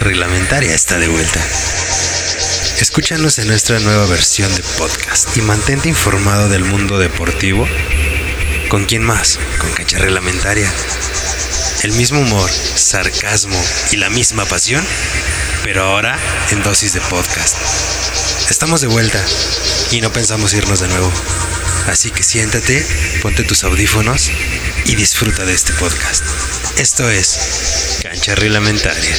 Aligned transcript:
reglamentaria 0.00 0.74
está 0.74 0.98
de 0.98 1.08
vuelta. 1.08 1.40
Escúchanos 2.80 3.38
en 3.38 3.48
nuestra 3.48 3.78
nueva 3.80 4.06
versión 4.06 4.52
de 4.54 4.62
podcast 4.78 5.36
y 5.36 5.42
mantente 5.42 5.88
informado 5.88 6.48
del 6.48 6.64
mundo 6.64 6.98
deportivo. 6.98 7.68
¿Con 8.68 8.86
quién 8.86 9.02
más? 9.02 9.38
Con 9.58 9.72
cancha 9.72 9.98
reglamentaria. 9.98 10.72
El 11.82 11.92
mismo 11.92 12.20
humor, 12.20 12.50
sarcasmo 12.50 13.60
y 13.92 13.96
la 13.96 14.10
misma 14.10 14.44
pasión, 14.46 14.84
pero 15.62 15.84
ahora 15.84 16.18
en 16.50 16.62
dosis 16.62 16.92
de 16.94 17.00
podcast. 17.02 17.56
Estamos 18.50 18.80
de 18.80 18.88
vuelta 18.88 19.22
y 19.90 20.00
no 20.00 20.12
pensamos 20.12 20.54
irnos 20.54 20.80
de 20.80 20.88
nuevo. 20.88 21.12
Así 21.86 22.10
que 22.10 22.22
siéntate, 22.22 22.84
ponte 23.22 23.44
tus 23.44 23.64
audífonos 23.64 24.30
y 24.86 24.96
disfruta 24.96 25.44
de 25.44 25.54
este 25.54 25.72
podcast. 25.74 26.24
Esto 26.78 27.08
es 27.10 27.98
Cancha 28.02 28.34
Reglamentaria. 28.34 29.16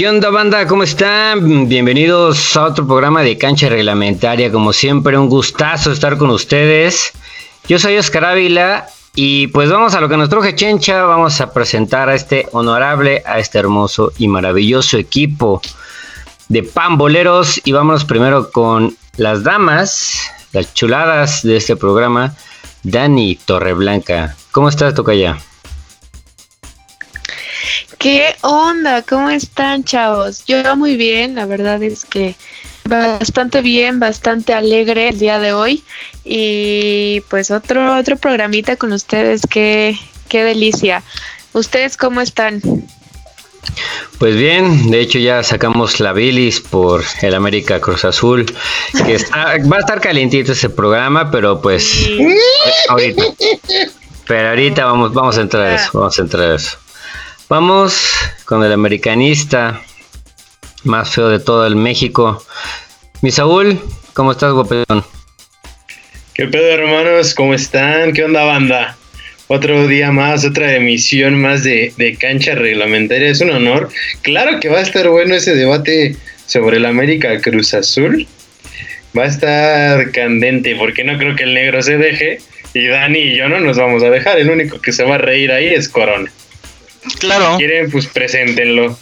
¿Qué 0.00 0.08
onda 0.08 0.30
banda? 0.30 0.66
¿Cómo 0.66 0.82
están? 0.82 1.68
Bienvenidos 1.68 2.56
a 2.56 2.64
otro 2.64 2.86
programa 2.86 3.20
de 3.20 3.36
cancha 3.36 3.68
reglamentaria. 3.68 4.50
Como 4.50 4.72
siempre, 4.72 5.18
un 5.18 5.28
gustazo 5.28 5.92
estar 5.92 6.16
con 6.16 6.30
ustedes. 6.30 7.12
Yo 7.68 7.78
soy 7.78 7.98
Oscar 7.98 8.24
Ávila 8.24 8.86
y 9.14 9.48
pues 9.48 9.70
vamos 9.70 9.94
a 9.94 10.00
lo 10.00 10.08
que 10.08 10.16
nos 10.16 10.30
truje 10.30 10.54
Chencha. 10.54 11.02
Vamos 11.02 11.42
a 11.42 11.52
presentar 11.52 12.08
a 12.08 12.14
este 12.14 12.48
honorable, 12.52 13.22
a 13.26 13.40
este 13.40 13.58
hermoso 13.58 14.10
y 14.16 14.26
maravilloso 14.26 14.96
equipo 14.96 15.60
de 16.48 16.62
pamboleros. 16.62 17.60
Y 17.66 17.72
vámonos 17.72 18.06
primero 18.06 18.50
con 18.50 18.96
las 19.18 19.44
damas, 19.44 20.18
las 20.54 20.72
chuladas 20.72 21.42
de 21.42 21.58
este 21.58 21.76
programa. 21.76 22.34
Dani 22.84 23.36
Torreblanca. 23.36 24.34
¿Cómo 24.50 24.70
estás, 24.70 24.94
Tocaya? 24.94 25.36
¿Qué 27.98 28.34
onda? 28.42 29.02
¿Cómo 29.02 29.30
están, 29.30 29.84
chavos? 29.84 30.44
Yo 30.46 30.76
muy 30.76 30.96
bien, 30.96 31.34
la 31.34 31.46
verdad 31.46 31.82
es 31.82 32.04
que 32.04 32.34
bastante 32.84 33.60
bien, 33.60 34.00
bastante 34.00 34.54
alegre 34.54 35.08
el 35.08 35.18
día 35.18 35.38
de 35.38 35.52
hoy 35.52 35.84
y 36.24 37.22
pues 37.28 37.50
otro 37.50 37.96
otro 37.96 38.16
programita 38.16 38.76
con 38.76 38.92
ustedes, 38.92 39.42
qué 39.48 39.96
qué 40.28 40.44
delicia. 40.44 41.02
¿Ustedes 41.52 41.96
cómo 41.96 42.20
están? 42.20 42.62
Pues 44.18 44.36
bien, 44.36 44.90
de 44.90 45.00
hecho 45.00 45.18
ya 45.18 45.42
sacamos 45.42 46.00
la 46.00 46.12
bilis 46.12 46.60
por 46.60 47.02
el 47.22 47.34
América 47.34 47.80
Cruz 47.80 48.04
Azul, 48.04 48.46
que 49.06 49.18
va 49.32 49.76
a 49.76 49.80
estar 49.80 50.00
calientito 50.00 50.52
ese 50.52 50.70
programa, 50.70 51.30
pero 51.30 51.60
pues 51.60 52.08
ahorita. 52.88 53.22
Pero 54.26 54.50
ahorita 54.50 54.84
vamos, 54.84 55.12
vamos 55.12 55.38
a 55.38 55.40
entrar 55.40 55.66
a 55.66 55.74
eso, 55.74 55.90
vamos 55.92 56.18
a 56.18 56.22
entrar 56.22 56.50
a 56.50 56.54
eso. 56.54 56.78
Vamos 57.50 58.14
con 58.44 58.62
el 58.62 58.72
americanista 58.72 59.82
más 60.84 61.12
feo 61.12 61.28
de 61.30 61.40
todo 61.40 61.66
el 61.66 61.74
México. 61.74 62.40
Mi 63.22 63.32
Saúl, 63.32 63.76
¿cómo 64.12 64.30
estás, 64.30 64.52
guapetón? 64.52 65.04
¿Qué 66.32 66.46
pedo, 66.46 66.70
hermanos? 66.70 67.34
¿Cómo 67.34 67.52
están? 67.52 68.12
¿Qué 68.12 68.22
onda, 68.22 68.44
banda? 68.44 68.96
Otro 69.48 69.88
día 69.88 70.12
más, 70.12 70.44
otra 70.44 70.76
emisión 70.76 71.42
más 71.42 71.64
de, 71.64 71.92
de, 71.96 72.14
cancha 72.14 72.54
reglamentaria. 72.54 73.30
Es 73.30 73.40
un 73.40 73.50
honor. 73.50 73.88
Claro 74.22 74.60
que 74.60 74.68
va 74.68 74.78
a 74.78 74.82
estar 74.82 75.08
bueno 75.08 75.34
ese 75.34 75.56
debate 75.56 76.14
sobre 76.46 76.76
el 76.76 76.86
América 76.86 77.36
Cruz 77.40 77.74
Azul. 77.74 78.28
Va 79.18 79.24
a 79.24 79.26
estar 79.26 80.12
candente, 80.12 80.76
porque 80.76 81.02
no 81.02 81.18
creo 81.18 81.34
que 81.34 81.42
el 81.42 81.54
negro 81.54 81.82
se 81.82 81.98
deje. 81.98 82.38
Y 82.74 82.86
Dani 82.86 83.18
y 83.18 83.36
yo 83.36 83.48
no 83.48 83.58
nos 83.58 83.76
vamos 83.76 84.04
a 84.04 84.10
dejar. 84.10 84.38
El 84.38 84.50
único 84.50 84.80
que 84.80 84.92
se 84.92 85.02
va 85.02 85.16
a 85.16 85.18
reír 85.18 85.50
ahí 85.50 85.66
es 85.66 85.88
Corona. 85.88 86.30
Claro. 87.18 87.52
Si 87.52 87.58
quieren, 87.58 87.90
pues 87.90 88.06
preséntenlo. 88.06 88.96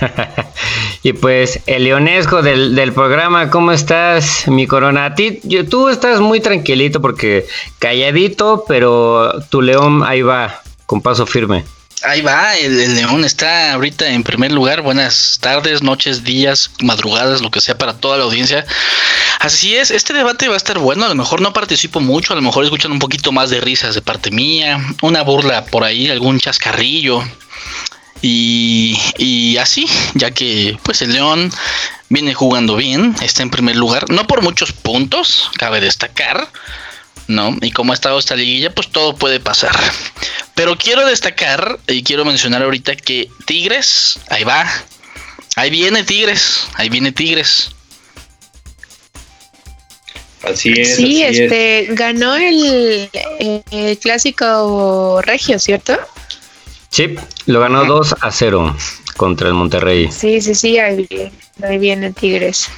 y 1.02 1.12
pues, 1.12 1.60
el 1.66 1.84
leonesco 1.84 2.42
del, 2.42 2.74
del, 2.74 2.92
programa, 2.92 3.50
¿cómo 3.50 3.72
estás, 3.72 4.46
mi 4.48 4.66
corona? 4.66 5.06
A 5.06 5.14
ti, 5.14 5.40
yo, 5.42 5.66
tú 5.66 5.88
estás 5.88 6.20
muy 6.20 6.40
tranquilito 6.40 7.00
porque 7.00 7.46
calladito, 7.78 8.64
pero 8.68 9.42
tu 9.50 9.62
león 9.62 10.02
ahí 10.04 10.22
va, 10.22 10.62
con 10.86 11.00
paso 11.00 11.26
firme. 11.26 11.64
Ahí 12.04 12.20
va, 12.20 12.56
el, 12.56 12.80
el, 12.80 12.96
león 12.96 13.24
está 13.24 13.74
ahorita 13.74 14.08
en 14.08 14.24
primer 14.24 14.50
lugar. 14.50 14.82
Buenas 14.82 15.38
tardes, 15.40 15.82
noches, 15.82 16.24
días, 16.24 16.70
madrugadas, 16.82 17.42
lo 17.42 17.50
que 17.50 17.60
sea 17.60 17.78
para 17.78 17.94
toda 17.94 18.18
la 18.18 18.24
audiencia. 18.24 18.66
Así 19.38 19.76
es, 19.76 19.90
este 19.90 20.12
debate 20.12 20.48
va 20.48 20.54
a 20.54 20.56
estar 20.56 20.78
bueno. 20.78 21.04
A 21.04 21.08
lo 21.08 21.14
mejor 21.14 21.40
no 21.40 21.52
participo 21.52 22.00
mucho, 22.00 22.32
a 22.32 22.36
lo 22.36 22.42
mejor 22.42 22.64
escuchan 22.64 22.90
un 22.90 22.98
poquito 22.98 23.30
más 23.30 23.50
de 23.50 23.60
risas 23.60 23.94
de 23.94 24.02
parte 24.02 24.30
mía, 24.32 24.80
una 25.00 25.22
burla 25.22 25.64
por 25.64 25.84
ahí, 25.84 26.10
algún 26.10 26.40
chascarrillo. 26.40 27.22
Y, 28.20 28.96
y 29.18 29.56
así, 29.56 29.86
ya 30.14 30.30
que 30.30 30.78
pues 30.84 31.02
el 31.02 31.12
León 31.12 31.50
viene 32.08 32.34
jugando 32.34 32.76
bien, 32.76 33.16
está 33.20 33.42
en 33.42 33.50
primer 33.50 33.74
lugar, 33.74 34.08
no 34.10 34.26
por 34.26 34.42
muchos 34.42 34.72
puntos, 34.72 35.50
cabe 35.58 35.80
destacar, 35.80 36.48
¿no? 37.26 37.56
Y 37.60 37.72
como 37.72 37.92
ha 37.92 37.94
estado 37.94 38.18
esta 38.18 38.36
liguilla, 38.36 38.72
pues 38.72 38.88
todo 38.90 39.16
puede 39.16 39.40
pasar. 39.40 39.76
Pero 40.54 40.76
quiero 40.76 41.06
destacar 41.06 41.80
y 41.88 42.02
quiero 42.02 42.24
mencionar 42.24 42.62
ahorita 42.62 42.94
que 42.96 43.28
Tigres, 43.46 44.20
ahí 44.28 44.44
va, 44.44 44.70
ahí 45.56 45.70
viene 45.70 46.04
Tigres, 46.04 46.68
ahí 46.74 46.88
viene 46.88 47.12
Tigres. 47.12 47.70
Así 50.42 50.72
es. 50.72 50.96
Sí, 50.96 51.22
así 51.22 51.42
este, 51.42 51.84
es. 51.84 51.94
ganó 51.94 52.34
el, 52.34 53.08
el, 53.70 53.98
clásico 53.98 55.20
regio, 55.22 55.58
¿cierto? 55.58 55.98
Sí, 56.92 57.16
lo 57.46 57.58
ganó 57.58 57.86
2 57.86 58.16
a 58.20 58.30
0 58.30 58.76
contra 59.16 59.48
el 59.48 59.54
Monterrey. 59.54 60.12
Sí, 60.12 60.42
sí, 60.42 60.54
sí, 60.54 60.78
ahí, 60.78 61.08
ahí 61.62 61.78
viene 61.78 62.12
Tigres. 62.12 62.68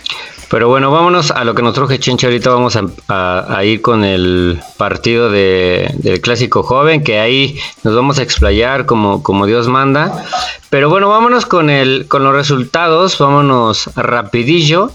Pero 0.48 0.68
bueno, 0.68 0.92
vámonos 0.92 1.32
a 1.32 1.42
lo 1.42 1.52
que 1.56 1.62
nos 1.62 1.74
truje 1.74 1.98
Chencha. 1.98 2.28
Ahorita 2.28 2.50
vamos 2.50 2.76
a, 2.76 2.84
a, 3.08 3.56
a 3.58 3.64
ir 3.64 3.82
con 3.82 4.04
el 4.04 4.60
partido 4.76 5.30
de, 5.30 5.90
del 5.94 6.20
clásico 6.20 6.62
joven, 6.62 7.02
que 7.02 7.18
ahí 7.18 7.58
nos 7.82 7.96
vamos 7.96 8.20
a 8.20 8.22
explayar 8.22 8.86
como, 8.86 9.20
como 9.24 9.46
Dios 9.46 9.66
manda. 9.66 10.24
Pero 10.70 10.88
bueno, 10.88 11.08
vámonos 11.08 11.44
con, 11.44 11.68
el, 11.68 12.06
con 12.06 12.22
los 12.22 12.34
resultados. 12.34 13.18
Vámonos 13.18 13.90
rapidillo. 13.96 14.92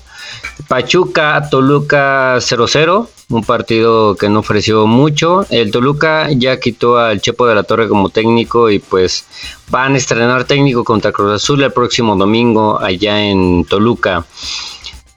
Pachuca, 0.69 1.49
Toluca 1.49 2.37
0-0, 2.37 3.07
un 3.29 3.43
partido 3.43 4.15
que 4.15 4.27
no 4.29 4.39
ofreció 4.39 4.87
mucho. 4.87 5.45
El 5.49 5.71
Toluca 5.71 6.29
ya 6.31 6.59
quitó 6.59 6.97
al 6.97 7.21
Chepo 7.21 7.47
de 7.47 7.55
la 7.55 7.63
Torre 7.63 7.87
como 7.87 8.09
técnico 8.09 8.69
y 8.69 8.79
pues 8.79 9.25
van 9.69 9.93
a 9.93 9.97
estrenar 9.97 10.45
técnico 10.45 10.83
contra 10.83 11.11
Cruz 11.11 11.33
Azul 11.33 11.63
el 11.63 11.71
próximo 11.71 12.15
domingo 12.15 12.79
allá 12.79 13.23
en 13.23 13.65
Toluca. 13.65 14.25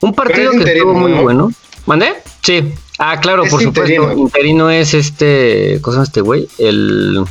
Un 0.01 0.15
partido 0.15 0.51
que 0.51 0.59
interino, 0.59 0.85
estuvo 0.85 0.95
muy 0.95 1.13
¿no? 1.13 1.23
bueno. 1.23 1.53
¿Mandé? 1.87 2.13
Sí. 2.43 2.73
Ah, 2.99 3.19
claro, 3.21 3.45
es 3.45 3.51
por 3.51 3.63
interino. 3.63 4.03
supuesto. 4.03 4.23
Interino 4.23 4.71
es 4.71 4.95
este. 4.95 5.79
¿Cómo 5.81 5.93
se 5.93 5.97
llama 5.97 6.05
este 6.05 6.21
güey? 6.21 6.49
El 6.59 7.25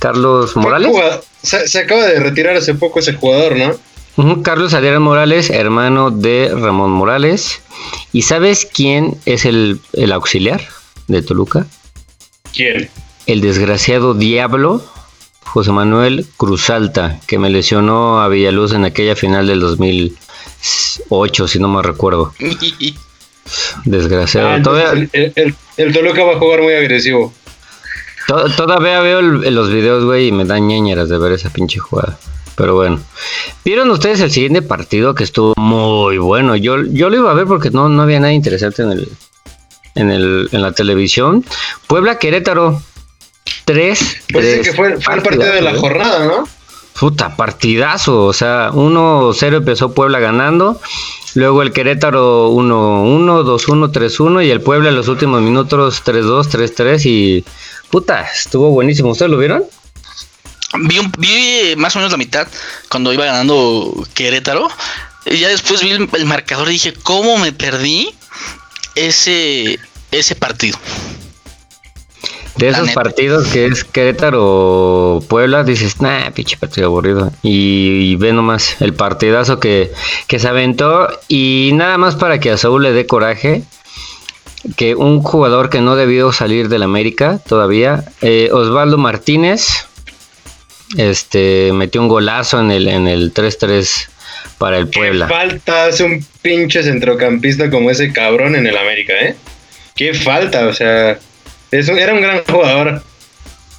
Carlos 0.00 0.56
Morales. 0.56 0.96
Se, 1.42 1.68
se, 1.68 1.78
acaba 1.80 2.06
de 2.06 2.20
retirar 2.20 2.56
hace 2.56 2.74
poco 2.74 3.00
ese 3.00 3.14
jugador, 3.14 3.56
¿no? 3.56 3.72
Carlos 4.42 4.74
Adrián 4.74 5.02
Morales, 5.02 5.50
hermano 5.50 6.10
de 6.10 6.50
Ramón 6.54 6.90
Morales. 6.90 7.62
¿Y 8.12 8.22
sabes 8.22 8.66
quién 8.66 9.16
es 9.24 9.44
el, 9.44 9.80
el 9.92 10.12
auxiliar 10.12 10.60
de 11.08 11.22
Toluca? 11.22 11.66
¿Quién? 12.52 12.90
El 13.26 13.40
desgraciado 13.40 14.14
Diablo 14.14 14.84
José 15.52 15.70
Manuel 15.70 16.26
Cruzalta, 16.38 17.20
que 17.26 17.38
me 17.38 17.50
lesionó 17.50 18.22
a 18.22 18.28
Villaluz 18.28 18.72
en 18.72 18.86
aquella 18.86 19.14
final 19.14 19.46
del 19.46 19.60
2008, 19.60 21.46
si 21.46 21.58
no 21.58 21.68
me 21.68 21.82
recuerdo. 21.82 22.32
Desgraciado. 23.84 24.48
Ah, 24.48 24.62
todavía, 24.62 24.92
el, 25.12 25.32
el, 25.34 25.54
el, 25.76 25.92
Toluca 25.92 26.24
va 26.24 26.36
a 26.36 26.38
jugar 26.38 26.62
muy 26.62 26.72
agresivo. 26.72 27.34
To, 28.28 28.48
todavía 28.54 29.00
veo 29.00 29.18
el, 29.18 29.54
los 29.54 29.70
videos, 29.70 30.04
güey, 30.04 30.28
y 30.28 30.32
me 30.32 30.46
dan 30.46 30.66
ñeñeras 30.68 31.10
de 31.10 31.18
ver 31.18 31.32
esa 31.32 31.50
pinche 31.50 31.78
jugada. 31.80 32.18
Pero 32.56 32.74
bueno. 32.74 33.00
¿Vieron 33.64 33.90
ustedes 33.90 34.20
el 34.20 34.30
siguiente 34.30 34.62
partido 34.62 35.14
que 35.14 35.24
estuvo 35.24 35.54
muy 35.56 36.18
bueno? 36.18 36.56
Yo, 36.56 36.82
yo 36.82 37.10
lo 37.10 37.16
iba 37.16 37.30
a 37.30 37.34
ver 37.34 37.46
porque 37.46 37.70
no, 37.70 37.88
no 37.88 38.02
había 38.02 38.20
nada 38.20 38.32
interesante 38.32 38.82
en 38.82 38.92
el, 38.92 39.08
en 39.94 40.10
el 40.10 40.48
en 40.52 40.62
la 40.62 40.72
televisión. 40.72 41.44
Puebla 41.86 42.18
Querétaro. 42.18 42.80
3. 43.64 44.22
Pues 44.32 44.44
tres, 44.44 44.68
que 44.68 44.74
fue, 44.74 45.00
fue 45.00 45.14
el 45.14 45.22
partido 45.22 45.52
de 45.52 45.62
la 45.62 45.74
jornada, 45.74 46.26
¿no? 46.26 46.48
Puta, 46.98 47.36
partidazo. 47.36 48.26
O 48.26 48.32
sea, 48.32 48.70
1-0 48.72 49.56
empezó 49.56 49.94
Puebla 49.94 50.18
ganando. 50.18 50.80
Luego 51.34 51.62
el 51.62 51.72
Querétaro 51.72 52.50
1-1, 52.50 53.44
2-1, 53.44 53.92
3-1. 53.92 54.46
Y 54.46 54.50
el 54.50 54.60
Puebla 54.60 54.90
en 54.90 54.96
los 54.96 55.08
últimos 55.08 55.40
minutos 55.40 56.02
3-2, 56.04 56.48
3-3. 56.48 57.06
Y 57.06 57.44
puta, 57.90 58.22
estuvo 58.22 58.70
buenísimo. 58.70 59.10
¿Ustedes 59.10 59.30
lo 59.30 59.38
vieron? 59.38 59.64
Vi, 60.80 60.98
un- 60.98 61.12
vi 61.18 61.74
más 61.76 61.94
o 61.96 61.98
menos 61.98 62.12
la 62.12 62.18
mitad 62.18 62.46
cuando 62.88 63.12
iba 63.12 63.24
ganando 63.24 63.92
Querétaro. 64.14 64.68
Y 65.26 65.38
ya 65.38 65.48
después 65.48 65.82
vi 65.82 65.90
el, 65.90 66.08
el 66.14 66.26
marcador 66.26 66.68
y 66.68 66.72
dije, 66.72 66.94
¿cómo 66.94 67.38
me 67.38 67.52
perdí 67.52 68.12
ese, 68.94 69.78
ese 70.10 70.34
partido? 70.34 70.78
De 72.56 72.68
esos 72.68 72.90
partidos 72.90 73.48
que 73.48 73.64
es 73.66 73.82
Querétaro 73.82 75.24
Puebla, 75.26 75.64
dices, 75.64 76.00
nah, 76.02 76.30
pinche 76.30 76.58
partido 76.58 76.88
aburrido. 76.88 77.32
Y, 77.42 78.10
y 78.12 78.16
ve 78.16 78.32
nomás 78.34 78.76
el 78.80 78.92
partidazo 78.92 79.58
que, 79.58 79.90
que 80.26 80.38
se 80.38 80.48
aventó. 80.48 81.08
Y 81.28 81.70
nada 81.74 81.96
más 81.96 82.14
para 82.16 82.40
que 82.40 82.50
a 82.50 82.58
Saúl 82.58 82.82
le 82.82 82.92
dé 82.92 83.06
coraje. 83.06 83.62
Que 84.76 84.94
un 84.94 85.22
jugador 85.22 85.70
que 85.70 85.80
no 85.80 85.96
debió 85.96 86.30
salir 86.32 86.68
del 86.68 86.82
América 86.84 87.40
todavía, 87.48 88.04
eh, 88.20 88.48
Osvaldo 88.52 88.96
Martínez, 88.96 89.86
este 90.96 91.70
metió 91.72 92.00
un 92.00 92.08
golazo 92.08 92.60
en 92.60 92.70
el, 92.70 92.88
en 92.88 93.08
el 93.08 93.32
3-3 93.32 94.08
para 94.58 94.78
el 94.78 94.90
¿Qué 94.90 94.98
Puebla. 94.98 95.28
falta 95.28 95.86
hace 95.86 96.04
un 96.04 96.24
pinche 96.42 96.82
centrocampista 96.82 97.70
como 97.70 97.90
ese 97.90 98.12
cabrón 98.12 98.54
en 98.56 98.66
el 98.66 98.76
América, 98.76 99.12
eh? 99.20 99.34
¿Qué 99.94 100.14
falta? 100.14 100.66
O 100.68 100.72
sea, 100.72 101.18
es 101.70 101.88
un- 101.88 101.98
era 101.98 102.12
un 102.14 102.20
gran 102.22 102.42
jugador. 102.44 103.02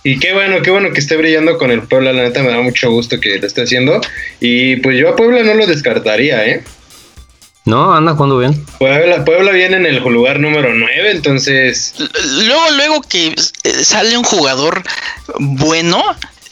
Y 0.06 0.19
qué 0.19 0.33
bueno, 0.33 0.62
qué 0.62 0.69
bueno 0.69 0.92
que 0.92 1.00
esté 1.00 1.15
brillando 1.15 1.57
con 1.57 1.71
el 1.71 1.83
Puebla. 1.83 2.12
La 2.12 2.24
neta 2.24 2.44
me 2.44 2.50
da 2.50 2.60
mucho 2.62 2.92
gusto 2.92 3.19
que 3.21 3.39
lo 3.39 3.48
esté 3.48 3.62
haciendo. 3.63 4.01
Y 4.42 4.75
pues 4.77 4.98
yo 5.00 5.10
a 5.10 5.15
Puebla 5.15 5.44
no 5.44 5.54
lo 5.54 5.65
descartaría, 5.65 6.45
¿eh? 6.45 6.63
No, 7.65 7.94
anda 7.95 8.12
jugando 8.13 8.38
bien. 8.39 8.65
Puebla, 8.77 9.24
Puebla 9.24 9.51
viene 9.54 9.77
en 9.77 9.86
el 9.86 10.00
lugar 10.04 10.42
número 10.42 10.74
9, 10.74 11.12
entonces... 11.12 11.94
L- 11.98 12.10
Luego, 12.45 12.71
luego 12.75 13.01
que 13.04 13.27
eh, 13.27 13.69
sale 13.86 14.18
un 14.18 14.25
jugador 14.25 14.83
bueno, 15.39 16.04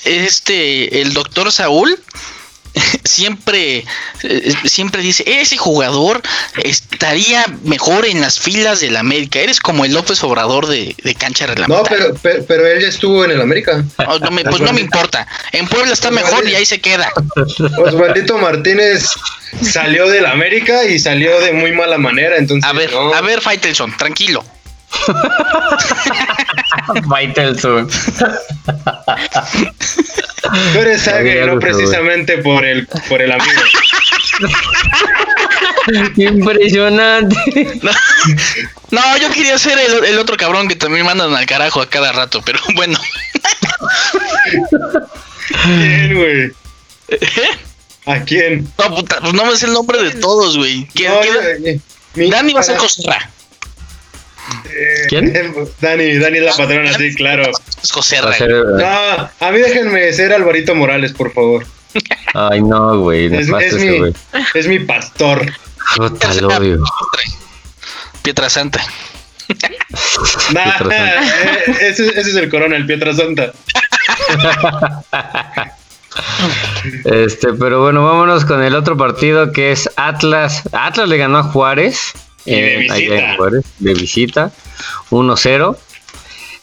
este, 0.06 1.02
el 1.02 1.14
doctor 1.14 1.52
Saúl, 1.52 1.98
siempre, 3.04 3.84
eh, 4.24 4.54
siempre 4.66 5.02
dice, 5.02 5.24
ese 5.28 5.58
jugador 5.58 6.22
estaría 6.64 7.44
mejor 7.64 8.06
en 8.06 8.22
las 8.22 8.40
filas 8.40 8.80
del 8.80 8.96
América. 8.96 9.40
Eres 9.40 9.60
como 9.60 9.84
el 9.84 9.94
López 9.94 10.24
Obrador 10.24 10.68
de, 10.68 10.96
de 11.04 11.16
cancha 11.16 11.48
No, 11.48 11.54
reglamentaria. 11.54 11.98
pero, 12.06 12.20
pero, 12.22 12.46
pero 12.46 12.68
él 12.68 12.82
ya 12.82 12.88
estuvo 12.88 13.26
en 13.26 13.32
el 13.32 13.42
América. 13.42 13.84
Oh, 14.08 14.20
no 14.20 14.32
me- 14.32 14.44
pues 14.46 14.62
no 14.62 14.72
me 14.72 14.80
importa. 14.82 15.28
En 15.52 15.68
Puebla 15.68 15.92
está 15.92 16.12
mejor 16.12 16.48
y 16.48 16.56
ahí 16.56 16.66
se 16.66 16.80
queda. 16.80 17.12
Osvaldito 17.86 18.38
Martínez 18.38 19.06
salió 19.62 20.08
del 20.08 20.26
América 20.26 20.86
y 20.86 20.98
salió 20.98 21.42
de 21.42 21.52
muy 21.52 21.74
mala 21.74 21.98
manera, 21.98 22.38
entonces... 22.38 22.64
A 22.70 22.72
ver, 22.74 22.90
no. 22.94 23.14
a 23.14 23.20
ver, 23.22 23.42
Faitelson, 23.42 23.98
tranquilo. 23.98 24.46
Faitelson. 27.10 27.90
Y 31.24 31.30
lo 31.46 31.56
no 31.56 31.60
precisamente 31.60 32.38
por 32.40 32.66
el, 32.66 32.88
por 33.08 33.22
el 33.22 33.32
amigo. 33.32 33.62
Impresionante. 36.18 37.36
No, 38.92 39.18
yo 39.18 39.30
quería 39.32 39.58
ser 39.58 39.80
el, 39.80 40.06
el 40.06 40.20
otro 40.20 40.38
cabrón 40.38 40.68
que 40.68 40.76
también 40.76 41.06
mandan 41.06 41.34
al 41.36 41.46
carajo 41.46 41.82
a 41.82 41.90
cada 41.90 42.12
rato, 42.12 42.42
pero 42.46 42.60
bueno. 42.76 43.00
¿Quién, 45.64 46.16
güey? 46.16 46.52
¿A 48.06 48.20
quién? 48.24 48.72
No, 48.78 48.96
puta, 48.96 49.20
pues 49.22 49.34
no 49.34 49.46
me 49.46 49.56
sé 49.56 49.66
el 49.68 49.74
nombre 49.74 50.02
de 50.04 50.12
todos, 50.12 50.58
güey. 50.58 50.88
¿Quién- 50.94 51.14
No, 51.14 51.22
quién- 51.22 51.66
eh, 51.66 51.80
mi- 52.16 52.30
Dani 52.30 52.54
va 52.54 52.60
a 52.62 52.64
ser 52.64 52.78
Joserra. 52.78 53.30
Eh, 54.66 55.06
¿Quién? 55.10 55.34
Dani, 55.82 56.18
Dani 56.18 56.38
es 56.38 56.44
la 56.44 56.54
patrona, 56.54 56.94
sí, 56.98 57.14
claro. 57.16 57.44
Ser- 57.82 58.50
No, 58.50 59.30
a 59.40 59.52
mí 59.52 59.60
déjenme 59.60 60.12
ser 60.14 60.34
Alvarito 60.34 60.76
Morales, 60.76 61.14
por 61.14 61.32
favor. 61.34 61.66
Ay, 62.34 62.62
no, 62.62 63.00
güey. 63.00 63.26
Es, 63.36 63.50
es 63.50 63.74
mi, 63.76 64.14
es 64.54 64.68
mi 64.68 64.80
pastor. 64.80 65.46
Puta, 65.98 66.34
lo 66.36 66.48
odio. 66.50 66.84
Pietra 68.22 68.50
Santa. 68.50 68.82
Nah, 70.54 70.78
Pietra 70.78 71.24
eh, 71.26 71.76
ese, 71.90 72.08
ese 72.08 72.30
es 72.30 72.36
el 72.38 72.50
corona, 72.50 72.78
el 72.78 72.86
Pietra 72.86 73.14
Santa. 73.14 73.52
Este, 77.06 77.54
pero 77.54 77.82
bueno, 77.82 78.04
vámonos 78.06 78.46
con 78.46 78.64
el 78.64 78.76
otro 78.76 78.98
partido 78.98 79.52
que 79.52 79.72
es 79.72 79.90
Atlas. 79.98 80.64
Atlas 80.72 81.10
le 81.10 81.18
ganó 81.18 81.40
a 81.40 81.44
Juárez. 81.44 82.14
Y 82.46 82.60
de 82.60 82.78
visita. 82.78 83.38
de 83.80 83.94
visita. 83.94 84.52
1-0. 85.10 85.78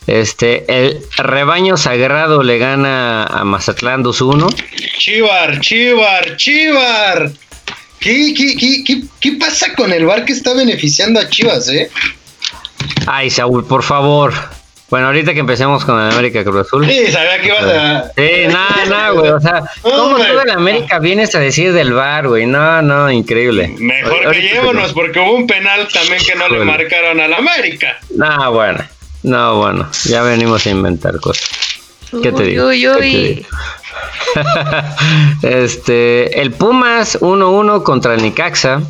Este, 0.07 0.65
el 0.69 1.03
rebaño 1.19 1.77
sagrado 1.77 2.43
le 2.43 2.59
gana 2.59 3.25
a 3.25 3.45
Mazatlán 3.45 4.03
2-1. 4.03 4.55
Chivar, 4.99 5.61
Chivar, 5.61 6.37
Chivar. 6.37 7.31
¿Qué, 8.01 8.33
qué, 8.35 8.57
qué, 8.57 8.85
qué, 8.85 9.03
qué 9.21 9.33
pasa 9.33 9.75
con 9.75 9.93
el 9.93 10.07
bar 10.07 10.25
que 10.25 10.33
está 10.33 10.55
beneficiando 10.55 11.21
a 11.21 11.29
Chivas, 11.29 11.69
eh? 11.69 11.91
Ay, 13.07 13.29
Saúl, 13.29 13.67
por 13.67 13.83
favor. 13.83 14.33
Bueno, 14.91 15.07
ahorita 15.09 15.35
que 15.35 15.41
empecemos 15.41 15.85
con 15.85 16.01
el 16.01 16.11
América 16.13 16.43
Cruz 16.45 16.67
Azul. 16.67 16.87
Sí, 16.89 17.13
sabía 17.13 17.41
que 17.43 17.49
ibas 17.49 17.63
a. 17.65 18.11
Sí, 18.17 18.47
nada, 18.49 18.85
nada, 18.89 19.11
güey. 19.11 19.31
O 19.33 19.41
sea, 19.41 19.63
¿cómo 19.83 19.95
Hombre. 20.15 20.33
tú 20.33 20.41
en 20.41 20.51
América 20.51 20.99
vienes 20.99 21.35
a 21.35 21.41
decir 21.41 21.75
del 21.75 21.93
bar, 21.93 22.27
güey? 22.29 22.47
No, 22.47 22.81
no, 22.81 23.11
increíble. 23.11 23.75
Mejor 23.79 24.31
que 24.33 24.41
llevémonos, 24.41 24.93
porque 24.95 25.19
hubo 25.21 25.35
un 25.35 25.47
penal 25.47 25.87
también 25.93 26.23
que 26.25 26.35
no 26.37 26.49
le 26.49 26.65
marcaron 26.65 27.21
al 27.21 27.35
América. 27.35 27.99
No, 28.17 28.53
bueno. 28.53 28.83
No, 29.25 29.57
bueno. 29.57 29.91
Ya 30.05 30.23
venimos 30.23 30.67
a 30.67 30.71
inventar 30.71 31.21
cosas. 31.21 31.51
¿Qué 32.23 32.33
te 32.33 32.43
Uy, 32.43 32.49
digo? 32.49 32.69
uy, 32.69 32.81
¿Qué 32.81 32.89
te 32.89 32.99
uy. 33.01 33.35
digo? 33.35 33.49
este, 35.43 36.41
el 36.41 36.53
Pumas 36.53 37.21
1-1 37.21 37.83
contra 37.83 38.15
el 38.15 38.23
Nicaxa. 38.23 38.81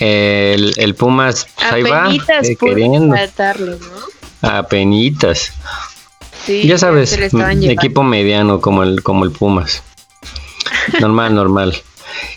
El, 0.00 0.74
el 0.76 0.94
Pumas, 0.94 1.46
pues, 1.56 1.72
ahí 1.72 1.82
va, 1.82 2.10
eh, 2.42 2.56
queriendo. 2.56 3.14
faltarle, 3.16 3.70
¿no? 3.72 4.17
Apenitas. 4.42 5.52
Sí, 6.46 6.66
ya 6.66 6.78
sabes, 6.78 7.10
se 7.10 7.18
le 7.18 7.26
estaban 7.26 7.52
m- 7.52 7.60
llevando. 7.60 7.80
equipo 7.82 8.02
mediano 8.02 8.60
como 8.60 8.82
el, 8.82 9.02
como 9.02 9.24
el 9.24 9.30
Pumas. 9.32 9.82
Normal, 11.00 11.34
normal. 11.34 11.76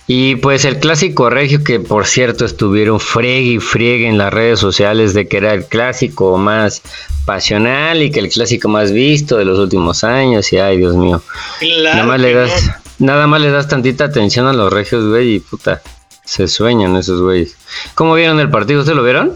Y 0.05 0.35
pues 0.35 0.65
el 0.65 0.79
clásico 0.79 1.29
regio, 1.29 1.63
que 1.63 1.79
por 1.79 2.05
cierto 2.05 2.43
estuvieron 2.45 2.99
friegue 2.99 3.53
y 3.53 3.59
friegue 3.59 4.07
en 4.07 4.17
las 4.17 4.33
redes 4.33 4.59
sociales 4.59 5.13
de 5.13 5.27
que 5.27 5.37
era 5.37 5.53
el 5.53 5.65
clásico 5.65 6.37
más 6.37 6.81
pasional 7.25 8.01
y 8.03 8.11
que 8.11 8.19
el 8.19 8.29
clásico 8.29 8.67
más 8.67 8.91
visto 8.91 9.37
de 9.37 9.45
los 9.45 9.57
últimos 9.57 10.03
años. 10.03 10.51
Y 10.51 10.57
ay, 10.57 10.77
Dios 10.77 10.95
mío. 10.95 11.21
Claro. 11.59 11.95
nada 11.95 12.07
más 12.07 12.19
le 12.19 12.33
no. 12.33 12.39
das, 12.41 12.71
nada 12.99 13.27
más 13.27 13.41
le 13.41 13.49
das 13.51 13.67
tantita 13.69 14.05
atención 14.05 14.47
a 14.47 14.53
los 14.53 14.71
regios, 14.73 15.05
güey, 15.07 15.35
y 15.35 15.39
puta, 15.39 15.81
se 16.25 16.47
sueñan 16.49 16.97
esos 16.97 17.21
güeyes. 17.21 17.55
¿Cómo 17.95 18.13
vieron 18.15 18.39
el 18.41 18.49
partido? 18.49 18.81
¿Ustedes 18.81 18.97
lo 18.97 19.03
vieron? 19.03 19.31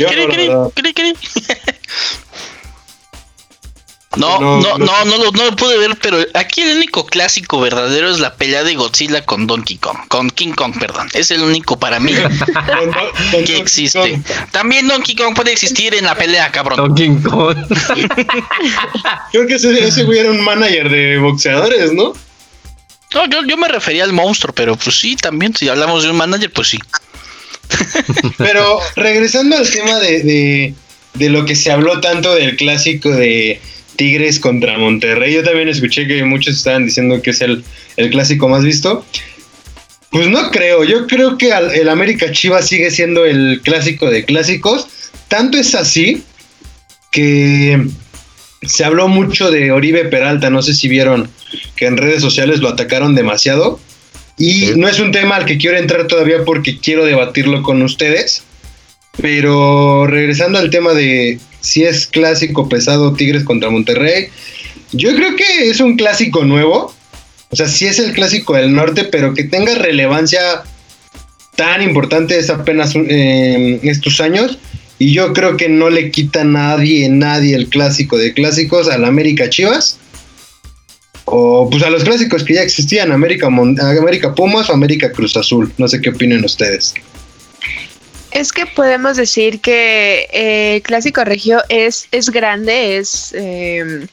Yo 0.00 0.08
¿Qué, 0.08 0.16
no, 0.48 0.72
qué? 0.74 1.14
No, 4.16 4.40
No, 4.40 4.60
no, 4.60 4.78
no. 4.78 4.78
no, 4.78 5.04
no, 5.04 5.18
lo, 5.18 5.30
no 5.30 5.44
lo 5.44 5.56
pude 5.56 5.78
ver, 5.78 5.96
pero 6.00 6.18
aquí 6.34 6.62
el 6.62 6.78
único 6.78 7.06
clásico 7.06 7.60
verdadero 7.60 8.10
es 8.10 8.18
la 8.18 8.34
pelea 8.34 8.64
de 8.64 8.74
Godzilla 8.74 9.24
con 9.24 9.46
Donkey 9.46 9.76
Kong, 9.76 9.98
con 10.08 10.30
King 10.30 10.52
Kong, 10.52 10.74
perdón. 10.80 11.08
Es 11.12 11.30
el 11.30 11.42
único 11.42 11.78
para 11.78 12.00
mí 12.00 12.12
que 13.46 13.56
existe. 13.58 14.20
También 14.50 14.88
Donkey 14.88 15.14
Kong 15.14 15.34
puede 15.34 15.52
existir 15.52 15.94
en 15.94 16.06
la 16.06 16.14
pelea, 16.14 16.50
cabrón. 16.50 16.78
Donkey 16.78 17.14
Kong. 17.22 17.56
Creo 19.32 19.46
que 19.46 19.54
ese, 19.54 19.84
ese 19.84 20.02
güey 20.04 20.18
era 20.18 20.30
un 20.30 20.42
manager 20.42 20.88
de 20.88 21.18
boxeadores, 21.18 21.92
¿no? 21.92 22.14
No, 23.14 23.26
yo, 23.26 23.44
yo 23.44 23.56
me 23.56 23.68
refería 23.68 24.04
al 24.04 24.12
monstruo, 24.12 24.54
pero 24.54 24.76
pues 24.76 24.98
sí, 24.98 25.14
también, 25.16 25.54
si 25.54 25.68
hablamos 25.68 26.02
de 26.02 26.10
un 26.10 26.16
manager, 26.16 26.52
pues 26.52 26.68
sí. 26.68 26.78
Pero 28.38 28.80
regresando 28.96 29.56
al 29.56 29.68
tema 29.68 29.98
de, 29.98 30.74
de, 31.14 31.28
lo 31.30 31.44
que 31.44 31.54
se 31.54 31.70
habló 31.70 32.00
tanto 32.00 32.34
del 32.34 32.56
clásico 32.56 33.10
de 33.10 33.60
Tigres 33.96 34.40
contra 34.40 34.78
Monterrey, 34.78 35.34
yo 35.34 35.42
también 35.42 35.68
escuché 35.68 36.06
que 36.06 36.24
muchos 36.24 36.56
estaban 36.56 36.86
diciendo 36.86 37.20
que 37.22 37.30
es 37.30 37.40
el, 37.40 37.64
el 37.96 38.10
clásico 38.10 38.48
más 38.48 38.64
visto. 38.64 39.04
Pues 40.10 40.28
no 40.28 40.50
creo, 40.50 40.82
yo 40.82 41.06
creo 41.06 41.38
que 41.38 41.52
el 41.74 41.88
América 41.88 42.32
Chivas 42.32 42.66
sigue 42.66 42.90
siendo 42.90 43.24
el 43.24 43.60
clásico 43.62 44.10
de 44.10 44.24
clásicos. 44.24 44.88
Tanto 45.28 45.56
es 45.56 45.76
así 45.76 46.24
que 47.12 47.86
se 48.62 48.84
habló 48.84 49.08
mucho 49.08 49.50
de 49.50 49.70
Oribe 49.70 50.04
Peralta, 50.06 50.50
no 50.50 50.62
sé 50.62 50.74
si 50.74 50.88
vieron 50.88 51.30
que 51.76 51.86
en 51.86 51.96
redes 51.96 52.22
sociales 52.22 52.60
lo 52.60 52.68
atacaron 52.68 53.14
demasiado. 53.14 53.80
Y 54.40 54.72
no 54.74 54.88
es 54.88 54.98
un 54.98 55.12
tema 55.12 55.36
al 55.36 55.44
que 55.44 55.58
quiero 55.58 55.76
entrar 55.76 56.06
todavía 56.06 56.46
porque 56.46 56.78
quiero 56.78 57.04
debatirlo 57.04 57.62
con 57.62 57.82
ustedes. 57.82 58.42
Pero 59.20 60.06
regresando 60.06 60.58
al 60.58 60.70
tema 60.70 60.94
de 60.94 61.38
si 61.60 61.84
es 61.84 62.06
clásico 62.06 62.66
pesado 62.66 63.12
Tigres 63.12 63.44
contra 63.44 63.68
Monterrey, 63.68 64.28
yo 64.92 65.14
creo 65.14 65.36
que 65.36 65.68
es 65.68 65.80
un 65.80 65.96
clásico 65.98 66.42
nuevo. 66.46 66.94
O 67.50 67.56
sea, 67.56 67.68
sí 67.68 67.86
es 67.86 67.98
el 67.98 68.14
clásico 68.14 68.54
del 68.54 68.72
norte, 68.74 69.04
pero 69.04 69.34
que 69.34 69.44
tenga 69.44 69.74
relevancia 69.74 70.40
tan 71.54 71.82
importante 71.82 72.38
es 72.38 72.48
apenas 72.48 72.94
eh, 72.96 73.78
estos 73.82 74.22
años. 74.22 74.58
Y 74.98 75.12
yo 75.12 75.34
creo 75.34 75.58
que 75.58 75.68
no 75.68 75.90
le 75.90 76.10
quita 76.10 76.44
nadie, 76.44 77.10
nadie 77.10 77.54
el 77.56 77.68
clásico 77.68 78.16
de 78.16 78.32
clásicos 78.32 78.88
al 78.88 79.04
América 79.04 79.50
Chivas. 79.50 79.98
O 81.24 81.68
pues 81.70 81.82
a 81.82 81.90
los 81.90 82.04
clásicos 82.04 82.44
que 82.44 82.54
ya 82.54 82.62
existían, 82.62 83.12
América, 83.12 83.46
América 83.46 84.34
Pumas 84.34 84.68
o 84.70 84.72
América 84.72 85.12
Cruz 85.12 85.36
Azul. 85.36 85.72
No 85.78 85.88
sé 85.88 86.00
qué 86.00 86.10
opinen 86.10 86.44
ustedes. 86.44 86.94
Es 88.30 88.52
que 88.52 88.66
podemos 88.66 89.16
decir 89.16 89.60
que 89.60 90.28
eh, 90.32 90.82
Clásico 90.82 91.24
Regio 91.24 91.62
es, 91.68 92.06
es 92.12 92.30
grande, 92.30 92.96
es 92.96 93.32
em, 93.34 94.06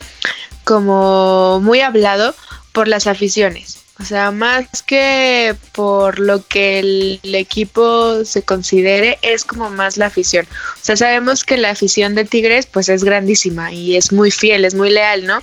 como 0.64 1.60
muy 1.62 1.82
hablado 1.82 2.34
por 2.72 2.88
las 2.88 3.06
aficiones. 3.08 3.78
O 4.00 4.06
sea, 4.06 4.30
más 4.30 4.84
que 4.84 5.56
por 5.72 6.20
lo 6.20 6.46
que 6.46 6.80
el, 6.80 7.20
equipo 7.24 8.24
se 8.26 8.44
considere, 8.44 9.18
es 9.24 9.44
como 9.44 9.72
más 9.72 9.98
la 9.98 10.08
afición. 10.08 10.46
O 10.50 10.86
sea, 10.86 10.96
sabemos 10.96 11.44
que 11.44 11.58
la 11.58 11.72
afición 11.72 12.14
de 12.14 12.26
Tigres 12.26 12.68
pues 12.68 12.90
es 12.90 13.04
grandísima 13.04 13.72
y 13.72 13.96
es 13.96 14.12
muy 14.12 14.30
fiel, 14.30 14.66
es 14.66 14.76
muy 14.76 14.92
leal, 14.92 15.26
¿no? 15.26 15.42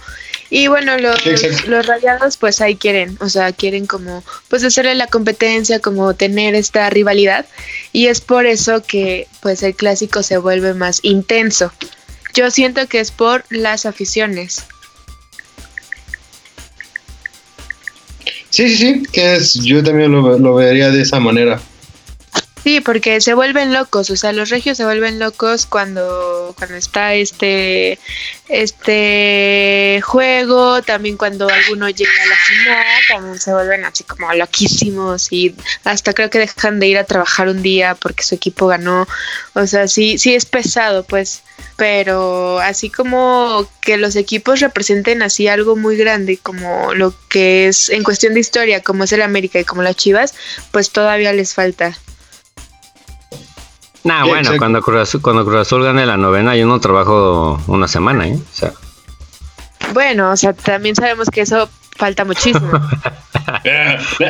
Y 0.51 0.69
bueno, 0.69 0.97
los, 0.99 1.19
los 1.67 1.87
rayados 1.87 2.37
pues 2.37 2.61
ahí 2.61 2.77
quieren, 2.77 3.17
o 3.21 3.29
sea, 3.29 3.53
quieren 3.53 3.87
como 3.87 4.23
pues 4.49 4.63
hacerle 4.65 4.95
la 4.95 5.07
competencia, 5.07 5.81
como 5.81 6.15
tener 6.15 6.55
esta 6.55 6.89
rivalidad. 6.91 7.47
Y 7.93 8.07
es 8.07 8.21
por 8.21 8.47
eso 8.47 8.83
que 8.83 9.27
pues 9.41 9.63
el 9.63 9.75
clásico 9.75 10.23
se 10.23 10.39
vuelve 10.39 10.75
más 10.75 11.01
intenso. 11.03 11.73
Yo 12.35 12.51
siento 12.51 12.87
que 12.89 13.01
es 13.01 13.11
por 13.11 13.45
las 13.51 13.87
aficiones. 13.87 14.65
Sí, 18.51 18.69
sí, 18.69 18.77
sí, 18.77 19.03
que 19.11 19.37
es, 19.37 19.55
yo 19.55 19.83
también 19.83 20.13
lo, 20.13 20.39
lo 20.39 20.55
vería 20.55 20.91
de 20.91 21.03
esa 21.03 21.19
manera. 21.19 21.61
Sí, 22.65 22.81
porque 22.81 23.21
se 23.21 23.35
vuelven 23.35 23.75
locos, 23.75 24.09
o 24.09 24.17
sea, 24.17 24.33
los 24.33 24.49
regios 24.49 24.79
se 24.79 24.87
vuelven 24.87 25.19
locos 25.19 25.67
cuando, 25.67 26.55
cuando 26.57 26.77
está 26.77 27.13
este, 27.13 27.99
este 28.49 30.01
juego, 30.03 30.81
también 30.81 31.19
cuando 31.19 31.47
alguno 31.47 31.91
llega 31.91 32.11
a 32.11 32.27
la 32.27 32.37
final, 32.37 33.03
también 33.07 33.39
se 33.39 33.53
vuelven 33.53 33.85
así 33.85 34.03
como 34.05 34.33
loquísimos 34.33 35.31
y 35.31 35.55
hasta 35.85 36.15
creo 36.15 36.31
que 36.31 36.39
dejan 36.39 36.81
de 36.81 36.87
ir 36.87 36.97
a 36.97 37.05
trabajar 37.05 37.49
un 37.49 37.61
día 37.61 37.97
porque 37.97 38.25
su 38.25 38.35
equipo 38.35 38.67
ganó, 38.67 39.07
o 39.53 39.67
sea, 39.67 39.87
sí, 39.87 40.17
sí 40.17 40.35
es 40.35 40.47
pesado, 40.47 41.05
pues, 41.05 41.43
pero 41.77 42.61
así 42.61 42.89
como 42.89 43.69
que 43.83 43.99
los 43.99 44.17
equipos 44.17 44.61
representen 44.61 45.21
así 45.21 45.49
algo 45.49 45.77
muy 45.77 45.99
grande 45.99 46.39
como 46.39 46.95
lo 46.95 47.15
que 47.29 47.69
es 47.69 47.91
en 47.91 48.05
cuestión 48.05 48.33
de 48.33 48.41
historia, 48.41 48.81
como 48.83 49.05
es 49.05 49.13
el 49.13 49.21
América 49.21 49.61
y 49.61 49.65
como 49.65 49.83
las 49.83 49.97
Chivas, 49.97 50.35
pues 50.73 50.89
todavía 50.89 51.35
les 51.35 51.53
falta. 51.53 51.95
Nah, 54.05 54.27
bueno, 54.27 54.51
cuando 54.59 54.83
Cruz, 54.83 55.01
Azul, 55.01 55.23
cuando 55.23 55.45
Cruz 55.45 55.61
Azul 55.63 55.83
gane 55.83 56.05
la 56.05 56.19
novena, 56.19 56.55
yo 56.55 56.67
no 56.67 56.79
trabajo 56.79 57.61
una 57.67 57.89
semana, 57.89 58.29
¿eh? 58.29 58.37
O 58.37 58.55
sea. 58.55 58.73
Bueno, 59.95 60.31
o 60.31 60.37
sea, 60.37 60.53
también 60.53 60.95
sabemos 60.95 61.31
que 61.31 61.41
eso 61.41 61.69
falta 61.97 62.25
muchísimo. 62.25 62.71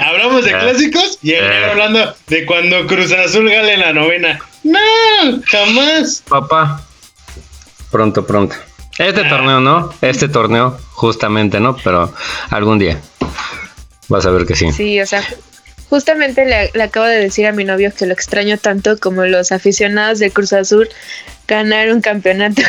Hablamos 0.05 0.45
de 0.45 0.51
clásicos 0.51 1.19
y 1.23 1.33
eh. 1.33 1.71
hablando 1.71 2.15
de 2.29 2.47
cuando 2.47 2.87
Cruz 2.87 3.13
Azul 3.13 3.51
gane 3.51 3.77
la 3.77 3.93
novena. 3.93 4.39
No, 4.63 4.79
jamás. 5.47 6.23
Papá, 6.29 6.81
pronto, 7.91 8.25
pronto. 8.25 8.55
Este 8.99 9.23
ah. 9.23 9.29
torneo 9.29 9.61
no, 9.61 9.93
este 10.03 10.29
torneo 10.29 10.79
justamente 10.93 11.59
no, 11.59 11.77
pero 11.83 12.15
algún 12.51 12.79
día 12.79 13.01
vas 14.09 14.25
a 14.25 14.31
ver 14.31 14.47
que 14.47 14.55
sí. 14.55 14.71
Sí, 14.71 15.01
o 15.01 15.07
sea, 15.07 15.25
Justamente 15.91 16.45
le, 16.45 16.83
acabo 16.83 17.07
de 17.07 17.17
decir 17.17 17.47
a 17.47 17.53
mi 17.53 17.65
novio 17.65 17.93
que 17.97 18.07
lo 18.07 18.13
extraño 18.13 18.59
tanto 18.59 18.99
como 18.99 19.25
los 19.25 19.53
aficionados 19.53 20.19
de 20.19 20.31
Cruz 20.31 20.53
Azul 20.53 20.89
ganar 21.47 21.91
un 21.91 22.01
campeonato. 22.01 22.63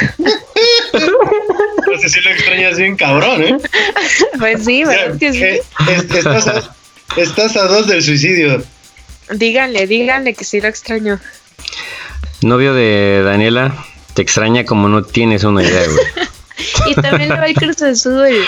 No 1.87 1.99
sé 2.01 2.09
si 2.09 2.21
lo 2.21 2.29
extrañas 2.31 2.77
bien 2.77 2.97
cabrón, 2.97 3.43
¿eh? 3.43 3.57
Pues 4.39 4.65
sí, 4.65 4.83
¿verdad 4.83 5.17
que 5.17 5.31
sí? 5.31 5.43
Eh, 5.43 5.61
estás, 6.13 6.47
a, 6.47 6.75
estás 7.15 7.55
a 7.55 7.63
dos 7.67 7.87
del 7.87 8.03
suicidio. 8.03 8.63
Díganle, 9.31 9.87
díganle 9.87 10.33
que 10.33 10.43
sí 10.43 10.61
lo 10.61 10.67
extraño. 10.67 11.19
Novio 12.41 12.73
de 12.73 13.21
Daniela, 13.23 13.85
te 14.13 14.21
extraña 14.21 14.65
como 14.65 14.89
no 14.89 15.03
tienes 15.03 15.43
una 15.43 15.63
idea, 15.63 15.85
güey. 15.85 16.05
y 16.91 16.95
también 16.95 17.29
le 17.29 17.35
va 17.35 17.45
el 17.45 17.55
Cruz 17.55 17.81
Azul. 17.81 18.45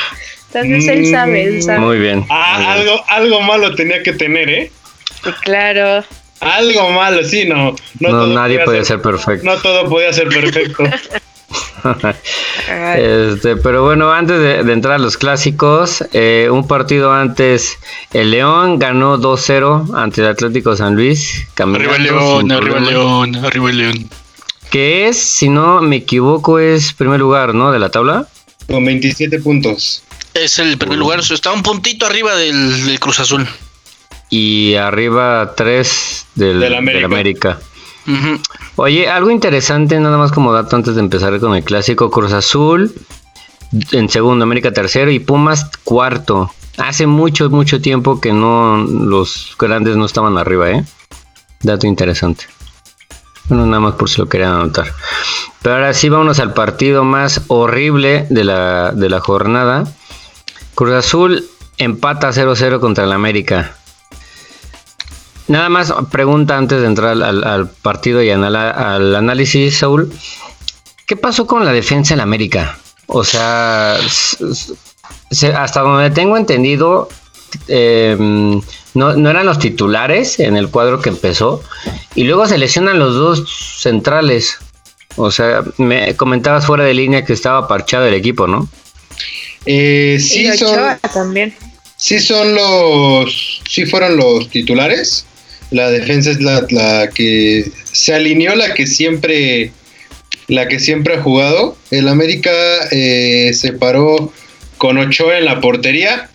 Entonces 0.62 0.90
él 0.90 1.12
sabe, 1.12 1.44
él 1.44 1.64
sabe. 1.64 1.80
Muy 1.80 2.00
bien. 2.00 2.26
Ah, 2.30 2.74
Algo, 2.74 3.04
algo 3.10 3.42
malo 3.42 3.76
tenía 3.76 4.04
que 4.04 4.14
tener, 4.14 4.50
¿eh? 4.50 4.72
claro. 5.44 6.04
Algo 6.40 6.92
malo, 6.92 7.24
sí, 7.24 7.46
no. 7.46 7.76
No, 8.00 8.28
nadie 8.28 8.60
podía 8.60 8.84
ser, 8.84 9.02
perfecto. 9.02 9.46
No 9.46 9.58
todo 9.58 9.90
podía 9.90 10.14
ser 10.14 10.30
perfecto. 10.30 10.84
este, 12.98 13.56
pero 13.58 13.84
bueno, 13.84 14.12
antes 14.12 14.40
de, 14.40 14.72
entrar 14.72 14.96
a 14.96 14.98
los 15.00 15.18
clásicos, 15.18 16.04
eh, 16.14 16.48
un 16.52 16.68
partido 16.68 17.12
antes, 17.12 17.80
el 18.14 18.32
León 18.32 18.78
ganó 18.78 19.18
2-0 19.18 19.96
ante 19.96 20.22
el 20.22 20.28
Atlético 20.28 20.76
San 20.76 20.96
Luis. 20.96 21.48
Arriba 21.58 21.96
el 21.96 22.04
León, 22.04 22.52
arriba 22.52 22.78
el 22.78 22.86
León, 22.86 23.36
arriba 23.38 23.70
el 23.70 23.78
León. 23.78 24.10
Que 24.70 25.08
es, 25.08 25.18
si 25.18 25.50
no 25.50 25.82
me 25.82 25.98
equivoco, 25.98 26.60
es 26.60 26.94
primer 26.94 27.20
lugar, 27.20 27.56
¿no? 27.56 27.72
De 27.72 27.80
la 27.80 27.90
tabla. 27.90 28.28
Con 28.68 28.84
27 28.86 29.40
puntos. 29.40 30.04
Es 30.34 30.60
el 30.60 30.78
primer 30.78 30.98
lugar, 30.98 31.20
está 31.20 31.52
un 31.52 31.64
puntito 31.64 32.06
arriba 32.06 32.36
del, 32.36 32.98
Cruz 33.00 33.20
Azul. 33.20 33.48
Y 34.30 34.76
arriba 34.76 35.54
tres 35.56 36.26
del, 36.36 36.74
América. 36.74 37.60
Oye, 38.76 39.10
algo 39.10 39.32
interesante, 39.32 40.00
nada 40.00 40.18
más 40.18 40.32
como 40.32 40.54
dato 40.54 40.76
antes 40.76 40.96
de 40.96 41.02
empezar 41.02 41.40
con 41.40 41.56
el 41.56 41.64
clásico 41.64 42.10
Cruz 42.10 42.34
Azul. 42.34 42.94
En 43.92 44.10
segundo, 44.10 44.44
América 44.44 44.72
tercero 44.72 45.12
y 45.12 45.20
Pumas 45.20 45.70
cuarto. 45.84 46.52
Hace 46.78 47.08
mucho, 47.08 47.50
mucho 47.50 47.82
tiempo 47.82 48.22
que 48.22 48.32
no 48.32 48.78
los 48.78 49.56
grandes 49.60 49.98
no 49.98 50.06
estaban 50.06 50.38
arriba, 50.38 50.70
¿eh? 50.72 50.86
Dato 51.62 51.88
interesante. 51.88 52.46
Bueno, 53.50 53.66
nada 53.66 53.80
más 53.80 53.96
por 53.96 54.10
si 54.10 54.20
lo 54.20 54.30
querían 54.30 54.54
anotar. 54.54 54.94
Pero 55.62 55.76
ahora 55.76 55.94
sí, 55.94 56.10
vámonos 56.10 56.40
al 56.40 56.54
partido 56.54 57.04
más 57.04 57.42
horrible 57.48 58.28
de 58.30 58.44
la, 58.44 58.92
de 58.92 59.10
la 59.10 59.20
jornada. 59.20 59.86
Cruz 60.78 60.94
Azul 60.94 61.50
empata 61.80 62.30
0-0 62.30 62.80
contra 62.80 63.06
el 63.06 63.12
América. 63.12 63.76
Nada 65.48 65.70
más 65.70 65.92
pregunta 66.12 66.56
antes 66.56 66.82
de 66.82 66.86
entrar 66.86 67.20
al, 67.20 67.68
partido 67.82 68.22
y 68.22 68.30
al, 68.30 69.16
análisis, 69.16 69.80
Saúl. 69.80 70.14
¿Qué 71.08 71.16
pasó 71.16 71.48
con 71.48 71.66
la 71.66 71.72
defensa 71.72 72.14
del 72.14 72.22
América? 72.22 72.78
O 73.08 73.24
sea, 73.24 73.96
hasta 75.56 75.82
donde 75.82 76.12
tengo 76.12 76.38
entendido, 76.38 77.10
em, 77.68 78.62
no, 78.94 79.16
no, 79.16 79.30
eran 79.32 79.48
los 79.48 79.58
titulares 79.58 80.40
en 80.40 80.58
el 80.58 80.70
cuadro 80.70 81.02
que 81.02 81.10
empezó. 81.10 81.64
Y 82.14 82.26
luego 82.26 82.46
se 82.46 82.60
lesionan 82.60 83.00
los 83.00 83.16
dos 83.16 83.80
centrales. 83.80 84.60
O 85.16 85.32
sea, 85.32 85.64
me 85.80 86.16
comentabas 86.16 86.68
fuera 86.68 86.84
de 86.84 86.94
línea 86.94 87.26
que 87.26 87.34
estaba 87.34 87.68
parchado 87.68 88.06
el 88.06 88.14
equipo, 88.14 88.46
¿no? 88.46 88.70
Eh, 89.68 90.18
sí 90.20 90.48
son, 90.58 90.98
también. 91.14 91.54
Sí 91.98 92.20
son 92.20 92.56
los, 92.56 93.62
sí 93.70 93.86
fueron 93.86 94.16
los 94.16 94.50
titulares. 94.50 95.26
La 95.72 95.92
defensa 95.92 96.32
es 96.32 96.40
la, 96.40 97.10
que 97.14 97.70
se 97.92 98.14
alineó, 98.14 98.56
la 98.56 98.74
que 98.74 98.88
siempre, 98.88 99.72
la 100.48 100.70
que 100.70 100.80
siempre 100.80 101.16
ha 101.16 101.22
jugado. 101.22 101.78
El 101.92 102.08
América 102.08 102.52
eh, 102.92 103.52
se 103.54 103.74
paró 103.74 104.32
con 104.78 104.98
Ochoa 104.98 105.38
en 105.38 105.46
la 105.46 105.60
portería, 105.60 106.30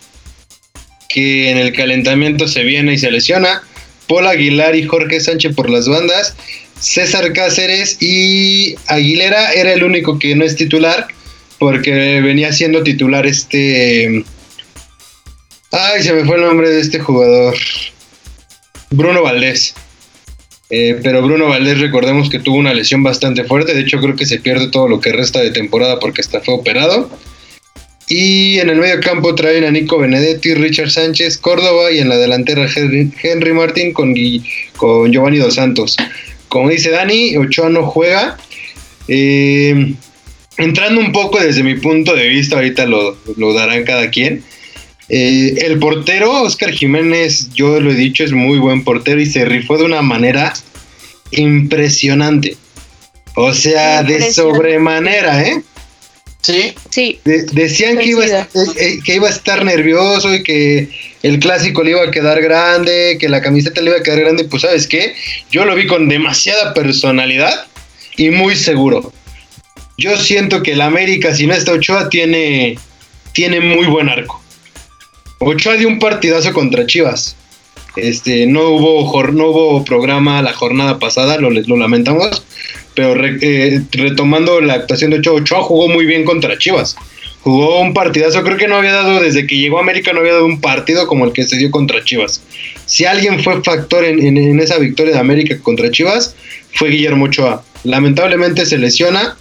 que 1.09 1.51
en 1.51 1.57
el 1.57 1.73
calentamiento 1.73 2.47
se 2.47 2.65
viene 2.65 2.93
y 2.93 2.99
se 2.99 3.11
lesiona. 3.11 3.63
Paul 4.09 4.27
Aguilar 4.27 4.77
y 4.77 4.87
Jorge 4.87 5.21
Sánchez 5.21 5.55
por 5.55 5.71
las 5.71 5.89
bandas. 5.89 6.35
César 6.79 7.33
Cáceres 7.33 7.97
y 8.01 8.75
Aguilera 8.89 9.53
era 9.53 9.73
el 9.73 9.85
único 9.85 10.19
que 10.19 10.35
no 10.35 10.45
es 10.45 10.57
titular 10.57 11.07
porque 11.63 12.21
venía 12.21 12.53
siendo 12.53 12.83
titular 12.83 13.25
este... 13.25 14.25
Ay, 15.71 16.03
se 16.03 16.13
me 16.13 16.25
fue 16.25 16.35
el 16.35 16.43
nombre 16.43 16.69
de 16.69 16.81
este 16.81 16.99
jugador. 16.99 17.55
Bruno 18.91 19.23
Valdés. 19.23 19.73
Eh, 20.71 20.99
pero 21.05 21.23
Bruno 21.23 21.47
Valdés, 21.47 21.79
recordemos 21.79 22.29
que 22.29 22.41
tuvo 22.41 22.57
una 22.57 22.75
lesión 22.75 23.05
bastante 23.05 23.45
fuerte. 23.45 23.75
De 23.75 23.83
hecho, 23.83 24.01
creo 24.01 24.17
que 24.17 24.27
se 24.27 24.41
pierde 24.41 24.73
todo 24.73 24.89
lo 24.89 25.01
que 25.01 25.13
resta 25.13 25.39
de 25.39 25.53
temporada 25.53 26.01
porque 26.01 26.21
hasta 26.21 26.41
fue 26.41 26.55
operado. 26.55 27.09
Y 28.09 28.59
en 28.59 28.69
el 28.69 28.81
medio 28.81 28.99
campo 28.99 29.33
traen 29.37 29.63
a 29.63 29.71
Nico 29.71 29.99
Benedetti, 29.99 30.55
Richard 30.55 30.91
Sánchez, 30.91 31.39
Córdoba 31.39 31.93
y 31.93 32.01
en 32.01 32.09
la 32.09 32.17
delantera 32.17 32.67
Henry, 32.75 33.53
Martín 33.53 33.93
con, 33.93 34.17
con 34.77 35.13
Giovanni 35.13 35.39
Dos 35.39 35.55
Santos. 35.55 35.97
Como 36.49 36.71
dice 36.71 36.91
Dani, 36.91 37.37
Ochoa 37.37 37.69
no 37.69 37.87
juega. 37.87 38.37
Eh, 39.07 39.95
entrando 40.63 41.01
un 41.01 41.13
poco 41.13 41.39
desde 41.41 41.63
mi 41.63 41.75
punto 41.75 42.15
de 42.15 42.29
vista, 42.29 42.57
ahorita 42.57 42.87
lo, 42.87 43.17
darán 43.55 43.85
cada 43.85 44.11
quien. 44.11 44.43
Eh, 45.09 45.55
el 45.67 45.79
portero, 45.79 46.43
Oscar 46.43 46.71
Jiménez, 46.71 47.51
yo 47.53 47.81
lo 47.81 47.91
he 47.91 47.95
dicho, 47.95 48.25
es 48.25 48.33
muy 48.33 48.59
buen 48.59 48.85
portero 48.85 49.21
y 49.21 49.27
se 49.27 49.45
rifó 49.45 49.77
de 49.77 49.85
una 49.85 50.03
manera 50.03 50.55
impresionante. 51.33 52.57
O 53.35 53.53
sea, 53.55 54.03
de 54.03 54.33
sobremanera, 54.33 55.43
¿eh? 55.43 55.63
Sí. 56.43 56.75
Sí. 56.91 57.21
decían 57.25 57.99
que 57.99 58.07
iba, 58.07 58.25
a, 58.25 58.41
eh, 58.41 58.47
eh, 58.77 58.99
que 59.05 59.15
iba 59.15 59.29
a 59.29 59.31
estar 59.31 59.65
nervioso 59.65 60.35
y 60.35 60.43
que 60.43 60.89
el 61.23 61.39
clásico 61.39 61.85
le 61.85 61.93
iba 61.93 62.03
a 62.03 62.11
quedar 62.11 62.43
grande, 62.43 63.17
que 63.21 63.29
la 63.29 63.41
camiseta 63.41 63.81
le 63.81 63.91
iba 63.91 63.99
a 64.01 64.03
quedar 64.03 64.21
grande. 64.21 64.45
Pues, 64.45 64.63
¿sabes 64.63 64.89
qué? 64.89 65.15
Yo 65.51 65.65
lo 65.65 65.75
vi 65.77 65.87
con 65.87 66.09
demasiada 66.09 66.75
personalidad 66.75 67.67
y 68.17 68.31
muy 68.31 68.57
seguro. 68.57 69.13
Yo 69.99 70.17
siento 70.17 70.63
que 70.63 70.73
el 70.73 70.81
América, 70.81 71.35
si 71.35 71.47
no 71.47 71.55
está 71.55 71.73
Ochoa, 71.73 72.09
tiene, 72.09 72.79
tiene 73.33 73.61
muy 73.61 73.87
buen 73.87 74.09
arco. 74.09 74.43
Ochoa 75.39 75.75
dio 75.75 75.89
un 75.89 75.99
partidazo 75.99 76.53
contra 76.53 76.87
Chivas. 76.87 77.37
Este, 77.97 78.47
no 78.47 78.71
hubo, 78.71 79.23
no 79.33 79.49
hubo 79.49 79.85
programa 79.85 80.41
la 80.41 80.55
jornada 80.55 80.99
pasada, 80.99 81.37
lo, 81.37 81.51
lamentamos, 81.51 82.43
pero 82.95 83.23
eh, 83.25 83.83
retomando 83.93 84.61
la 84.63 84.75
actuación 84.75 85.11
de 85.11 85.19
Ochoa, 85.19 85.35
Ochoa 85.35 85.63
jugó 85.63 85.89
muy 85.89 86.07
bien 86.07 86.25
contra 86.25 86.57
Chivas. 86.57 86.97
Jugó 87.43 87.81
un 87.81 87.93
partidazo, 87.93 88.45
creo 88.45 88.57
que 88.57 88.69
no 88.69 88.77
había 88.77 88.93
dado, 88.93 89.21
desde 89.21 89.49
que 89.49 89.59
llegó 89.59 89.79
a 89.79 89.81
América, 89.81 90.13
no 90.13 90.21
había 90.21 90.35
dado 90.35 90.47
un 90.47 90.61
partido 90.61 91.09
como 91.09 91.25
el 91.25 91.33
que 91.33 91.43
se 91.43 91.57
dio 91.57 91.73
contra 91.73 92.05
Chivas. 92.05 92.41
Si 92.87 93.05
alguien 93.05 93.43
fue 93.43 93.63
factor 93.65 94.05
en, 94.05 94.61
esa 94.61 94.79
victoria 94.79 95.15
de 95.15 95.19
América 95.19 95.59
contra 95.61 95.91
Chivas, 95.91 96.37
fue 96.75 96.91
Guillermo 96.91 97.25
Ochoa. 97.25 97.65
Lamentablemente 97.83 98.65
se 98.65 98.79
lesiona. 98.79 99.37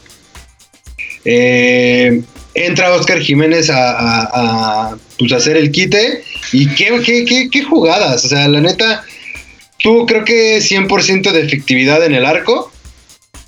Eh, 1.26 2.22
entra 2.54 2.94
Oscar 2.94 3.20
Jiménez 3.20 3.70
a, 3.72 4.96
pues, 5.18 5.32
hacer 5.32 5.58
el 5.58 5.72
quite. 5.72 6.24
Y 6.52 6.68
qué, 6.70 7.02
qué, 7.06 7.50
qué 7.50 7.64
jugadas. 7.64 8.26
O 8.26 8.28
sea, 8.28 8.48
la 8.48 8.62
neta, 8.62 9.04
tuvo 9.80 10.06
creo 10.06 10.26
que 10.26 10.60
100% 10.60 11.32
de 11.32 11.42
efectividad 11.42 12.04
en 12.06 12.14
el 12.14 12.26
arco 12.26 12.72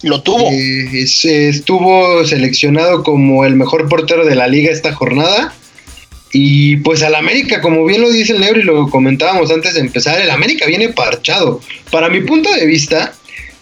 lo 0.04 0.22
tuvo. 0.22 0.52
Eh, 0.52 1.06
estuvo 1.24 2.26
seleccionado 2.26 3.04
como 3.04 3.46
el 3.46 3.56
mejor 3.56 3.90
portero 3.90 4.26
de 4.26 4.36
la 4.36 4.48
liga 4.48 4.72
esta 4.72 4.94
jornada. 4.94 5.54
Y 6.32 6.78
pues 6.78 7.04
al 7.04 7.16
América, 7.16 7.62
como 7.62 7.86
bien 7.86 8.02
lo 8.02 8.12
dice 8.12 8.34
el 8.34 8.40
Negro 8.40 8.60
y 8.60 8.64
lo 8.64 8.90
comentábamos 8.90 9.52
antes 9.52 9.76
de 9.76 9.82
empezar, 9.82 10.20
el 10.20 10.32
América 10.32 10.66
viene 10.66 10.90
parchado. 10.90 11.62
Para 11.92 12.10
mi 12.10 12.22
punto 12.22 12.52
de 12.52 12.66
vista, 12.66 13.14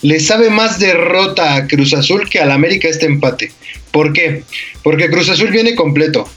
le 0.01 0.19
sabe 0.19 0.49
más 0.49 0.79
derrota 0.79 1.55
a 1.55 1.67
Cruz 1.67 1.93
Azul 1.93 2.29
que 2.29 2.39
al 2.39 2.49
América 2.49 2.87
este 2.87 3.05
empate. 3.05 3.51
¿Por 3.91 4.13
qué? 4.13 4.43
Porque 4.83 5.09
Cruz 5.09 5.29
Azul 5.29 5.49
viene 5.49 5.75
completo. 5.75 6.27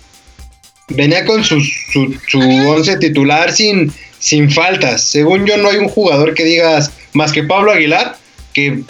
Venía 0.89 1.25
con 1.25 1.45
su, 1.45 1.61
su, 1.61 2.15
su 2.29 2.41
once 2.41 2.97
titular 2.99 3.53
sin, 3.53 3.93
sin 4.19 4.51
faltas. 4.51 5.03
Según 5.05 5.47
yo, 5.47 5.57
no 5.57 5.71
hay 5.71 5.79
un 5.79 5.89
jugador 5.89 6.35
que 6.35 6.45
digas 6.45 6.91
más 7.13 7.33
que 7.33 7.45
Pablo 7.45 7.73
Aguilar 7.73 8.17
que 8.55 8.85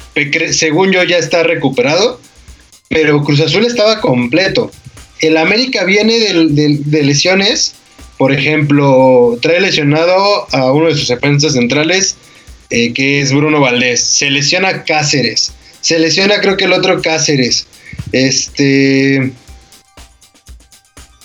según 0.52 0.92
yo 0.92 1.02
ya 1.02 1.16
está 1.16 1.42
recuperado, 1.42 2.20
pero 2.88 3.24
Cruz 3.24 3.40
Azul 3.40 3.64
estaba 3.64 4.00
completo. 4.00 4.70
El 5.20 5.38
América 5.38 5.84
viene 5.84 6.18
de, 6.18 7.02
lesiones, 7.02 7.74
por 8.18 8.30
ejemplo, 8.30 9.38
trae 9.40 9.60
lesionado 9.60 10.46
a 10.52 10.70
uno 10.70 10.88
de 10.88 10.94
sus 10.94 11.08
defensas 11.08 11.54
centrales, 11.54 12.16
eh, 12.70 12.92
que 12.92 13.20
es 13.20 13.32
Bruno 13.32 13.58
Valdés. 13.60 14.04
Se 14.04 14.30
lesiona 14.30 14.84
Cáceres. 14.84 15.52
Se 15.80 15.98
lesiona 15.98 16.40
creo 16.40 16.56
que 16.56 16.66
el 16.66 16.72
otro 16.72 17.00
Cáceres. 17.00 17.66
Este... 18.12 19.32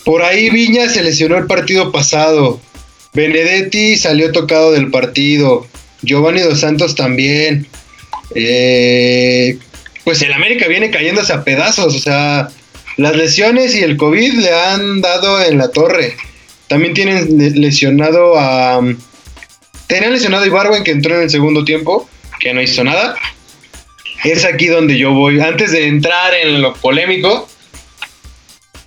Por 0.04 0.22
ahí 0.22 0.50
Viña 0.50 0.88
se 0.88 1.02
lesionó 1.02 1.36
el 1.36 1.46
partido 1.46 1.92
pasado. 1.92 2.60
Benedetti 3.12 3.96
salió 3.96 4.32
tocado 4.32 4.72
del 4.72 4.90
partido. 4.90 5.66
Giovanni 6.02 6.40
Dos 6.40 6.60
Santos 6.60 6.94
también. 6.94 7.66
Eh, 8.34 9.58
pues 10.04 10.22
el 10.22 10.32
América 10.32 10.68
viene 10.68 10.90
cayéndose 10.90 11.32
a 11.32 11.44
pedazos, 11.44 11.94
o 11.94 11.98
sea, 11.98 12.48
las 12.96 13.16
lesiones 13.16 13.74
y 13.74 13.82
el 13.82 13.96
COVID 13.96 14.34
le 14.34 14.52
han 14.52 15.00
dado 15.00 15.42
en 15.42 15.58
la 15.58 15.70
torre. 15.70 16.16
También 16.68 16.94
tienen 16.94 17.60
lesionado 17.60 18.38
a... 18.38 18.80
Tenían 19.86 20.12
lesionado 20.12 20.44
a 20.44 20.46
Ibarwen 20.46 20.84
que 20.84 20.92
entró 20.92 21.16
en 21.16 21.22
el 21.22 21.30
segundo 21.30 21.64
tiempo, 21.64 22.08
que 22.38 22.54
no 22.54 22.62
hizo 22.62 22.84
nada. 22.84 23.16
Es 24.24 24.44
aquí 24.44 24.66
donde 24.66 24.98
yo 24.98 25.12
voy. 25.12 25.40
Antes 25.40 25.72
de 25.72 25.86
entrar 25.86 26.34
en 26.34 26.60
lo 26.62 26.74
polémico, 26.74 27.48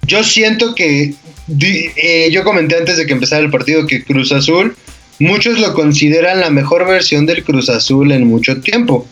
yo 0.03 0.23
siento 0.23 0.75
que... 0.75 1.13
Eh, 1.59 2.29
yo 2.31 2.43
comenté 2.43 2.77
antes 2.77 2.97
de 2.97 3.05
que 3.05 3.13
empezara 3.13 3.41
el 3.43 3.51
partido 3.51 3.85
que 3.85 4.03
Cruz 4.03 4.31
Azul, 4.31 4.75
muchos 5.19 5.59
lo 5.59 5.73
consideran 5.73 6.39
la 6.39 6.49
mejor 6.49 6.87
versión 6.87 7.25
del 7.25 7.43
Cruz 7.43 7.69
Azul 7.69 8.11
en 8.11 8.27
mucho 8.27 8.61
tiempo 8.61 9.07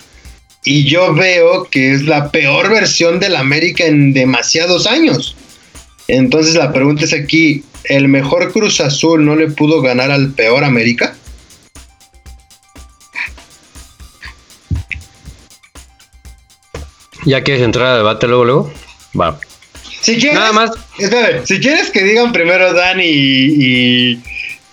y 0.63 0.83
yo 0.83 1.13
veo 1.13 1.65
que 1.65 1.91
es 1.93 2.03
la 2.03 2.31
peor 2.31 2.69
versión 2.69 3.19
del 3.19 3.35
América 3.35 3.85
en 3.85 4.13
demasiados 4.13 4.87
años. 4.87 5.35
Entonces 6.07 6.55
la 6.55 6.71
pregunta 6.71 7.05
es 7.05 7.13
aquí, 7.13 7.63
¿el 7.85 8.07
mejor 8.07 8.51
Cruz 8.51 8.79
Azul 8.79 9.25
no 9.25 9.35
le 9.35 9.49
pudo 9.49 9.81
ganar 9.81 10.11
al 10.11 10.31
peor 10.31 10.63
América? 10.63 11.15
¿Ya 17.25 17.43
quieres 17.43 17.63
entrar 17.63 17.87
a 17.87 17.97
debate 17.97 18.27
luego, 18.27 18.45
luego? 18.45 18.73
Va. 19.19 19.39
Si 20.01 20.17
quieres, 20.17 20.39
Nada 20.39 20.51
más. 20.53 20.71
si 21.43 21.59
quieres 21.59 21.91
que 21.91 22.03
digan 22.03 22.31
primero 22.31 22.73
Dani 22.73 23.05
y, 23.05 24.19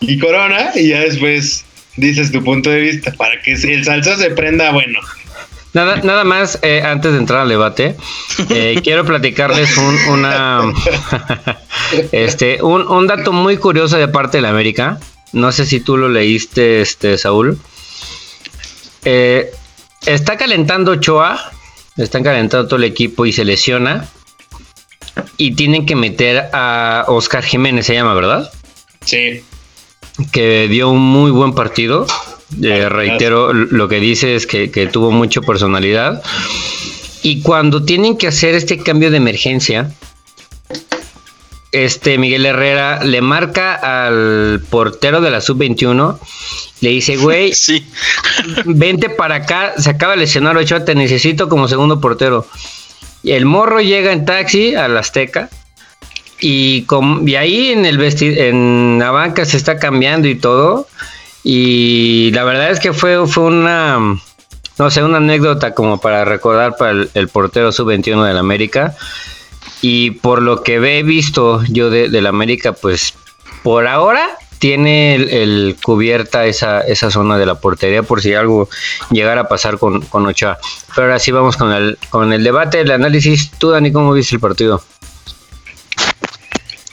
y, 0.01 0.19
Corona 0.19 0.71
y 0.75 0.89
ya 0.89 1.01
después 1.01 1.65
dices 1.97 2.33
tu 2.33 2.43
punto 2.43 2.71
de 2.71 2.81
vista 2.81 3.13
para 3.13 3.41
que 3.43 3.53
el 3.53 3.85
salsa 3.85 4.17
se 4.17 4.31
prenda 4.31 4.73
bueno. 4.73 5.01
Nada, 5.75 5.97
nada 6.03 6.25
más, 6.25 6.59
eh, 6.63 6.83
antes 6.83 7.13
de 7.13 7.19
entrar 7.19 7.43
al 7.43 7.49
debate, 7.51 7.95
eh, 8.49 8.81
quiero 8.85 9.05
platicarles 9.05 9.77
un, 9.77 9.95
una, 10.09 10.63
este, 12.13 12.63
un, 12.63 12.89
un, 12.89 13.07
dato 13.07 13.33
muy 13.33 13.59
curioso 13.59 13.99
de 13.99 14.09
parte 14.09 14.39
de 14.39 14.43
la 14.43 14.49
América. 14.49 14.99
No 15.33 15.53
sé 15.53 15.67
si 15.67 15.81
tú 15.81 15.99
lo 15.99 16.09
leíste, 16.09 16.81
este, 16.81 17.19
Saúl. 17.19 17.59
Eh, 19.05 19.51
está 20.07 20.39
calentando 20.39 20.93
Ochoa, 20.93 21.53
están 21.99 22.23
calentando 22.23 22.67
todo 22.67 22.77
el 22.77 22.85
equipo 22.85 23.27
y 23.27 23.33
se 23.33 23.45
lesiona. 23.45 24.09
Y 25.37 25.53
tienen 25.55 25.85
que 25.85 25.97
meter 25.97 26.49
a 26.53 27.05
Oscar 27.09 27.45
Jiménez, 27.45 27.87
se 27.87 27.95
llama, 27.95 28.15
¿verdad? 28.15 28.51
Sí. 29.05 29.43
Que 30.33 30.69
dio 30.69 30.91
un 30.91 31.01
muy 31.01 31.31
buen 31.31 31.55
partido. 31.55 32.07
Eh, 32.63 32.89
reitero, 32.89 33.53
lo 33.53 33.89
que 33.89 34.01
dice 34.01 34.35
es 34.35 34.47
que, 34.47 34.69
tuvo 34.93 35.11
mucha 35.11 35.41
personalidad. 35.41 36.23
Y 37.23 37.43
cuando 37.43 37.85
tienen 37.85 38.17
que 38.17 38.29
hacer 38.29 38.55
este 38.55 38.79
cambio 38.79 39.11
de 39.11 39.17
emergencia, 39.17 39.93
este 41.73 42.19
Miguel 42.19 42.47
Herrera 42.47 43.05
le 43.05 43.21
marca 43.21 43.75
al 43.75 44.61
portero 44.71 45.21
de 45.21 45.31
la 45.31 45.41
sub-21, 45.41 46.19
le 46.81 46.91
dice, 46.91 47.17
güey, 47.17 47.53
sí. 47.55 47.87
vente 48.65 49.11
para 49.11 49.37
acá, 49.37 49.75
se 49.79 49.91
acaba 49.91 50.13
de 50.13 50.21
lesionar 50.21 50.57
Ochoa, 50.57 50.85
te 50.85 50.95
necesito 50.95 51.49
como 51.49 51.69
segundo 51.69 52.01
portero. 52.01 52.47
Y 53.23 53.33
el 53.33 53.47
morro 53.47 53.81
llega 53.81 54.13
en 54.13 54.25
taxi 54.25 54.75
al 54.75 54.97
Azteca. 54.97 55.51
Y, 56.41 56.87
y 57.27 57.35
ahí 57.35 57.73
en 57.73 57.85
el 57.85 58.01
en 58.21 58.99
la 59.01 59.11
banca 59.11 59.45
se 59.45 59.57
está 59.57 59.79
cambiando 59.79 60.29
y 60.29 60.37
todo. 60.37 60.87
Y 61.43 62.31
la 62.33 62.45
verdad 62.45 62.71
es 62.71 62.81
que 62.81 62.93
fue, 62.93 63.27
fue 63.27 63.45
una, 63.45 63.99
no 64.79 64.91
sé, 64.91 65.03
una 65.03 65.17
anécdota 65.17 65.75
como 65.75 66.01
para 66.01 66.25
recordar 66.25 66.77
para 66.77 67.07
el, 67.13 67.29
portero 67.29 67.73
sub-21 67.73 68.25
del 68.27 68.39
América. 68.39 68.95
Y 69.81 70.13
por 70.13 70.43
lo 70.43 70.63
que 70.63 70.77
he 70.77 71.03
visto 71.03 71.63
yo 71.69 71.91
de, 71.91 72.09
del 72.09 72.27
América, 72.27 72.73
pues 72.73 73.15
por 73.63 73.87
ahora 73.87 74.37
tiene 74.59 75.15
el, 75.15 75.77
cubierta 75.83 76.47
esa, 76.47 76.81
esa 76.81 77.11
zona 77.11 77.39
de 77.39 77.47
la 77.47 77.57
portería 77.57 78.03
por 78.03 78.21
si 78.21 78.35
algo 78.35 78.69
llegara 79.11 79.43
a 79.43 79.49
pasar 79.49 79.79
con, 79.79 80.01
con 80.03 80.27
Ochoa. 80.27 80.59
Pero 80.95 81.07
ahora 81.07 81.19
sí 81.19 81.31
vamos 81.31 81.57
con 81.57 81.73
el, 81.73 81.99
con 82.11 82.33
el 82.33 82.43
debate, 82.43 82.81
el 82.81 82.91
análisis. 82.91 83.51
Tú, 83.59 83.71
Dani, 83.71 83.93
¿cómo 83.93 84.13
viste 84.13 84.35
el 84.35 84.41
partido? 84.41 84.83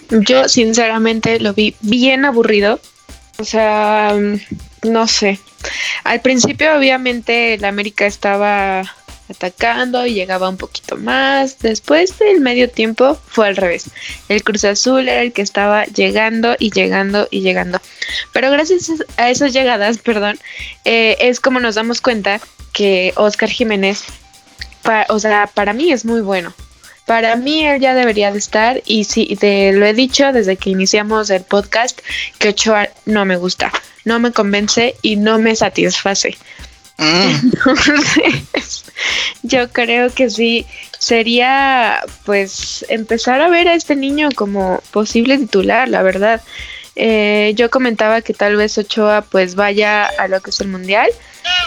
Yo 0.09 0.47
sinceramente 0.47 1.39
lo 1.39 1.53
vi 1.53 1.75
bien 1.81 2.25
aburrido. 2.25 2.79
O 3.37 3.43
sea, 3.43 4.15
no 4.83 5.07
sé. 5.07 5.39
Al 6.03 6.21
principio 6.21 6.77
obviamente 6.77 7.57
la 7.57 7.69
América 7.69 8.05
estaba 8.05 8.83
atacando 9.29 10.05
y 10.05 10.13
llegaba 10.13 10.49
un 10.49 10.57
poquito 10.57 10.97
más. 10.97 11.59
Después 11.59 12.17
del 12.19 12.41
medio 12.41 12.69
tiempo 12.69 13.17
fue 13.27 13.47
al 13.47 13.55
revés. 13.55 13.89
El 14.29 14.43
Cruz 14.43 14.63
Azul 14.65 15.07
era 15.07 15.21
el 15.21 15.33
que 15.33 15.41
estaba 15.41 15.85
llegando 15.85 16.55
y 16.59 16.71
llegando 16.71 17.27
y 17.31 17.41
llegando. 17.41 17.79
Pero 18.31 18.51
gracias 18.51 18.91
a 19.17 19.29
esas 19.29 19.53
llegadas, 19.53 19.97
perdón, 20.03 20.39
eh, 20.83 21.17
es 21.19 21.39
como 21.39 21.59
nos 21.59 21.75
damos 21.75 22.01
cuenta 22.01 22.39
que 22.73 23.13
Oscar 23.15 23.49
Jiménez, 23.49 24.03
o 25.09 25.19
sea, 25.19 25.47
para 25.53 25.73
mí 25.73 25.91
es 25.91 26.05
muy 26.05 26.21
bueno. 26.21 26.53
Para 27.05 27.35
mí 27.35 27.63
él 27.63 27.79
ya 27.79 27.93
debería 27.93 28.31
de 28.31 28.39
estar 28.39 28.81
y 28.85 29.03
sí, 29.03 29.37
te 29.39 29.71
lo 29.73 29.85
he 29.85 29.93
dicho 29.93 30.31
desde 30.31 30.57
que 30.57 30.71
iniciamos 30.71 31.29
el 31.29 31.43
podcast 31.43 31.99
que 32.39 32.49
Ochoa 32.49 32.89
no 33.05 33.25
me 33.25 33.37
gusta, 33.37 33.71
no 34.05 34.19
me 34.19 34.31
convence 34.31 34.95
y 35.03 35.15
no 35.15 35.37
me 35.37 35.55
satisface. 35.55 36.35
Mm. 36.97 37.51
Entonces, 37.53 38.84
yo 39.43 39.69
creo 39.69 40.13
que 40.13 40.29
sí 40.29 40.65
sería 40.99 42.01
pues 42.25 42.85
empezar 42.89 43.41
a 43.41 43.49
ver 43.49 43.67
a 43.67 43.75
este 43.75 43.95
niño 43.95 44.29
como 44.35 44.81
posible 44.91 45.37
titular, 45.37 45.87
la 45.87 46.01
verdad. 46.01 46.41
Eh, 46.95 47.53
yo 47.55 47.69
comentaba 47.69 48.21
que 48.21 48.33
tal 48.33 48.55
vez 48.55 48.77
Ochoa 48.77 49.21
pues 49.21 49.55
vaya 49.55 50.05
a 50.05 50.27
lo 50.27 50.41
que 50.41 50.51
es 50.51 50.61
el 50.61 50.69
mundial 50.69 51.09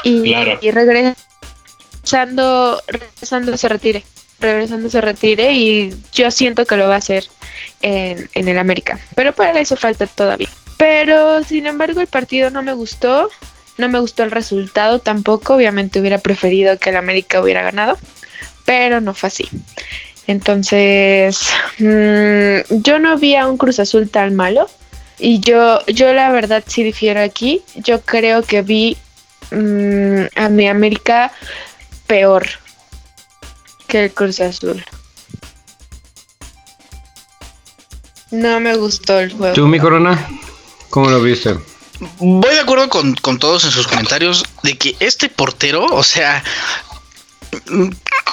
y, 0.02 0.34
y 0.62 0.70
regresando, 0.70 2.82
regresando 2.86 3.56
se 3.58 3.68
retire, 3.68 4.04
regresando 4.40 4.88
se 4.88 5.02
retire 5.02 5.52
y 5.52 5.94
yo 6.12 6.30
siento 6.30 6.64
que 6.64 6.78
lo 6.78 6.88
va 6.88 6.94
a 6.94 6.98
hacer 6.98 7.24
en, 7.82 8.30
en 8.34 8.48
el 8.48 8.58
América, 8.58 8.98
pero 9.14 9.34
para 9.34 9.60
eso 9.60 9.76
falta 9.76 10.06
todavía. 10.06 10.48
Pero 10.78 11.44
sin 11.44 11.66
embargo 11.66 12.00
el 12.00 12.06
partido 12.06 12.50
no 12.50 12.62
me 12.62 12.72
gustó, 12.72 13.28
no 13.78 13.88
me 13.88 14.00
gustó 14.00 14.24
el 14.24 14.30
resultado 14.30 14.98
tampoco, 14.98 15.54
obviamente 15.54 16.00
hubiera 16.00 16.18
preferido 16.18 16.78
que 16.78 16.90
el 16.90 16.96
América 16.96 17.40
hubiera 17.40 17.62
ganado, 17.62 17.96
pero 18.64 19.00
no 19.00 19.14
fue 19.14 19.28
así. 19.28 19.48
Entonces, 20.26 21.48
mmm, 21.78 22.58
yo 22.82 22.98
no 22.98 23.16
vi 23.16 23.34
a 23.36 23.46
un 23.46 23.56
Cruz 23.56 23.78
Azul 23.80 24.10
tan 24.10 24.36
malo 24.36 24.68
y 25.18 25.40
yo, 25.40 25.84
yo 25.86 26.12
la 26.12 26.30
verdad 26.30 26.62
sí 26.66 26.82
difiero 26.82 27.20
aquí, 27.20 27.62
yo 27.76 28.02
creo 28.02 28.42
que 28.42 28.62
vi 28.62 28.96
mmm, 29.50 30.24
a 30.36 30.48
mi 30.48 30.68
América 30.68 31.32
peor 32.06 32.46
que 33.86 34.04
el 34.04 34.12
Cruz 34.12 34.40
Azul. 34.40 34.84
No 38.30 38.60
me 38.60 38.76
gustó 38.76 39.20
el 39.20 39.32
juego. 39.32 39.54
¿Tú, 39.54 39.66
mi 39.66 39.78
corona? 39.78 40.28
¿Cómo 40.90 41.08
lo 41.08 41.22
viste? 41.22 41.54
Voy 42.18 42.54
de 42.54 42.60
acuerdo 42.60 42.88
con, 42.88 43.14
con 43.14 43.38
todos 43.38 43.64
en 43.64 43.70
sus 43.70 43.86
comentarios 43.86 44.44
de 44.62 44.78
que 44.78 44.96
este 45.00 45.28
portero, 45.28 45.84
o 45.86 46.02
sea, 46.02 46.44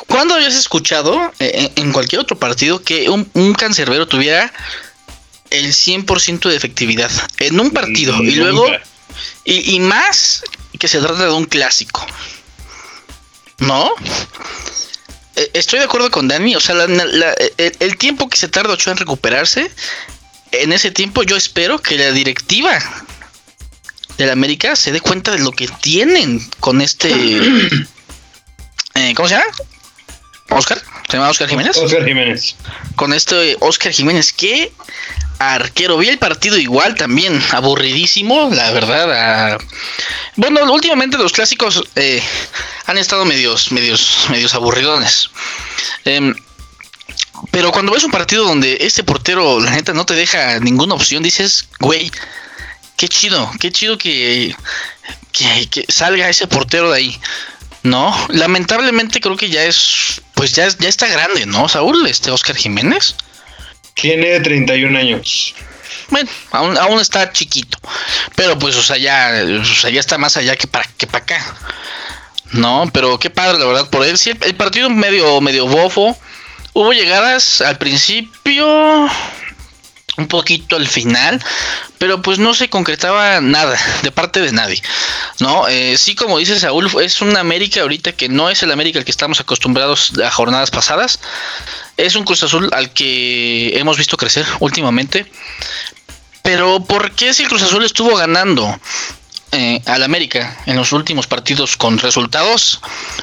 ¿Cuándo 0.07 0.35
habías 0.35 0.55
escuchado 0.55 1.33
eh, 1.39 1.71
en 1.75 1.91
cualquier 1.91 2.21
otro 2.21 2.37
partido 2.37 2.81
que 2.81 3.09
un, 3.09 3.29
un 3.33 3.53
cancerbero 3.53 4.07
tuviera 4.07 4.51
el 5.49 5.73
100% 5.73 6.49
de 6.49 6.55
efectividad 6.55 7.11
en 7.39 7.59
un 7.59 7.71
partido? 7.71 8.21
Y 8.21 8.31
luego, 8.35 8.67
y, 9.43 9.75
y, 9.75 9.79
más 9.79 10.43
que 10.79 10.87
se 10.87 10.99
trata 10.99 11.25
de 11.25 11.31
un 11.31 11.45
clásico. 11.45 12.05
¿No? 13.59 13.89
Eh, 15.35 15.51
estoy 15.53 15.79
de 15.79 15.85
acuerdo 15.85 16.11
con 16.11 16.27
Dani, 16.27 16.55
o 16.55 16.59
sea, 16.59 16.75
la, 16.75 16.87
la, 16.87 17.33
el, 17.57 17.75
el, 17.79 17.97
tiempo 17.97 18.29
que 18.29 18.37
se 18.37 18.47
tarda 18.47 18.73
Ochoa 18.73 18.93
en 18.93 18.97
recuperarse, 18.97 19.71
en 20.51 20.73
ese 20.73 20.91
tiempo 20.91 21.23
yo 21.23 21.35
espero 21.35 21.79
que 21.79 21.97
la 21.97 22.11
directiva 22.11 22.79
de 24.17 24.25
la 24.25 24.33
América 24.33 24.75
se 24.75 24.91
dé 24.91 25.01
cuenta 25.01 25.31
de 25.31 25.39
lo 25.39 25.51
que 25.51 25.67
tienen 25.67 26.41
con 26.59 26.81
este... 26.81 27.13
Eh, 28.97 29.13
¿Cómo 29.13 29.27
se 29.27 29.35
llama? 29.35 29.51
Oscar, 30.51 30.81
¿se 31.09 31.17
llama 31.17 31.29
Oscar 31.29 31.49
Jiménez? 31.49 31.75
Oscar 31.75 32.05
Jiménez. 32.05 32.55
Con 32.95 33.11
este 33.11 33.57
Oscar 33.59 33.91
Jiménez, 33.91 34.31
¿qué 34.31 34.71
arquero? 35.37 35.97
Vi 35.97 36.07
el 36.07 36.17
partido 36.17 36.57
igual 36.57 36.95
también, 36.95 37.43
aburridísimo, 37.51 38.49
la 38.53 38.71
verdad. 38.71 39.59
Bueno, 40.37 40.71
últimamente 40.71 41.17
los 41.17 41.33
clásicos 41.33 41.83
eh, 41.97 42.23
han 42.85 42.97
estado 42.97 43.25
medios, 43.25 43.73
medios, 43.73 44.27
medios 44.29 44.55
aburridones. 44.55 45.29
Eh, 46.05 46.33
pero 47.51 47.71
cuando 47.71 47.91
ves 47.91 48.03
un 48.03 48.11
partido 48.11 48.45
donde 48.45 48.77
este 48.81 49.03
portero, 49.03 49.59
la 49.59 49.71
neta, 49.71 49.93
no 49.93 50.05
te 50.05 50.13
deja 50.13 50.59
ninguna 50.59 50.95
opción, 50.95 51.23
dices, 51.23 51.67
güey, 51.79 52.11
qué 52.97 53.07
chido, 53.07 53.51
qué 53.59 53.71
chido 53.71 53.97
que, 53.97 54.55
que, 55.31 55.69
que 55.69 55.85
salga 55.89 56.29
ese 56.29 56.47
portero 56.47 56.91
de 56.91 56.97
ahí. 56.97 57.19
No, 57.83 58.15
lamentablemente 58.29 59.21
creo 59.21 59.37
que 59.37 59.49
ya 59.49 59.63
es, 59.63 60.21
pues 60.33 60.53
ya, 60.53 60.67
ya 60.67 60.89
está 60.89 61.07
grande, 61.07 61.45
¿no, 61.45 61.69
Saúl? 61.69 62.07
Este 62.07 62.31
Oscar 62.31 62.55
Jiménez. 62.55 63.15
Tiene 63.93 64.39
31 64.39 64.97
años. 64.97 65.53
Bueno, 66.09 66.29
aún, 66.51 66.77
aún 66.77 66.99
está 66.99 67.31
chiquito. 67.31 67.77
Pero 68.35 68.57
pues, 68.57 68.75
o 68.75 68.83
sea, 68.83 68.97
ya, 68.97 69.33
o 69.61 69.65
sea, 69.65 69.89
ya 69.89 69.99
está 69.99 70.17
más 70.17 70.37
allá 70.37 70.55
que 70.55 70.67
para 70.67 70.85
que 70.97 71.07
para 71.07 71.23
acá. 71.23 71.55
No, 72.51 72.89
pero 72.93 73.19
qué 73.19 73.29
padre, 73.29 73.59
la 73.59 73.65
verdad, 73.65 73.89
por 73.89 74.05
él. 74.05 74.17
Sí, 74.17 74.31
el 74.41 74.55
partido 74.55 74.89
medio, 74.89 75.41
medio 75.41 75.67
bofo. 75.67 76.17
Hubo 76.73 76.91
llegadas 76.91 77.61
al 77.61 77.77
principio, 77.77 79.09
un 80.17 80.27
poquito 80.27 80.75
al 80.75 80.87
final, 80.87 81.43
pero 81.97 82.21
pues 82.21 82.39
no 82.39 82.53
se 82.53 82.69
concretaba 82.69 83.41
nada 83.41 83.77
de 84.03 84.11
parte 84.11 84.41
de 84.41 84.51
nadie, 84.51 84.81
¿no? 85.39 85.67
Eh, 85.67 85.97
sí, 85.97 86.15
como 86.15 86.37
dice 86.37 86.59
Saúl, 86.59 86.89
es 87.01 87.21
un 87.21 87.35
América 87.37 87.81
ahorita 87.81 88.13
que 88.13 88.29
no 88.29 88.49
es 88.49 88.63
el 88.63 88.71
América 88.71 88.99
al 88.99 89.05
que 89.05 89.11
estamos 89.11 89.39
acostumbrados 89.39 90.13
a 90.23 90.31
jornadas 90.31 90.71
pasadas, 90.71 91.19
es 91.97 92.15
un 92.15 92.23
Cruz 92.23 92.43
Azul 92.43 92.69
al 92.73 92.91
que 92.91 93.77
hemos 93.77 93.97
visto 93.97 94.17
crecer 94.17 94.45
últimamente, 94.59 95.25
pero 96.41 96.79
¿por 96.79 97.11
qué 97.11 97.33
si 97.33 97.43
el 97.43 97.49
Cruz 97.49 97.63
Azul 97.63 97.83
estuvo 97.83 98.15
ganando? 98.15 98.79
Eh, 99.51 99.81
al 99.85 100.03
América 100.03 100.57
en 100.65 100.75
los 100.75 100.91
últimos 100.91 101.27
partidos 101.27 101.77
con 101.77 101.97
resultados 101.97 102.81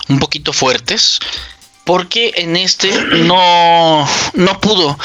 un 0.09 0.19
poquito 0.19 0.55
fuertes, 0.55 1.19
porque 1.85 2.33
en 2.37 2.57
este 2.57 2.91
no, 2.91 4.09
no 4.33 4.61
pudo 4.61 4.99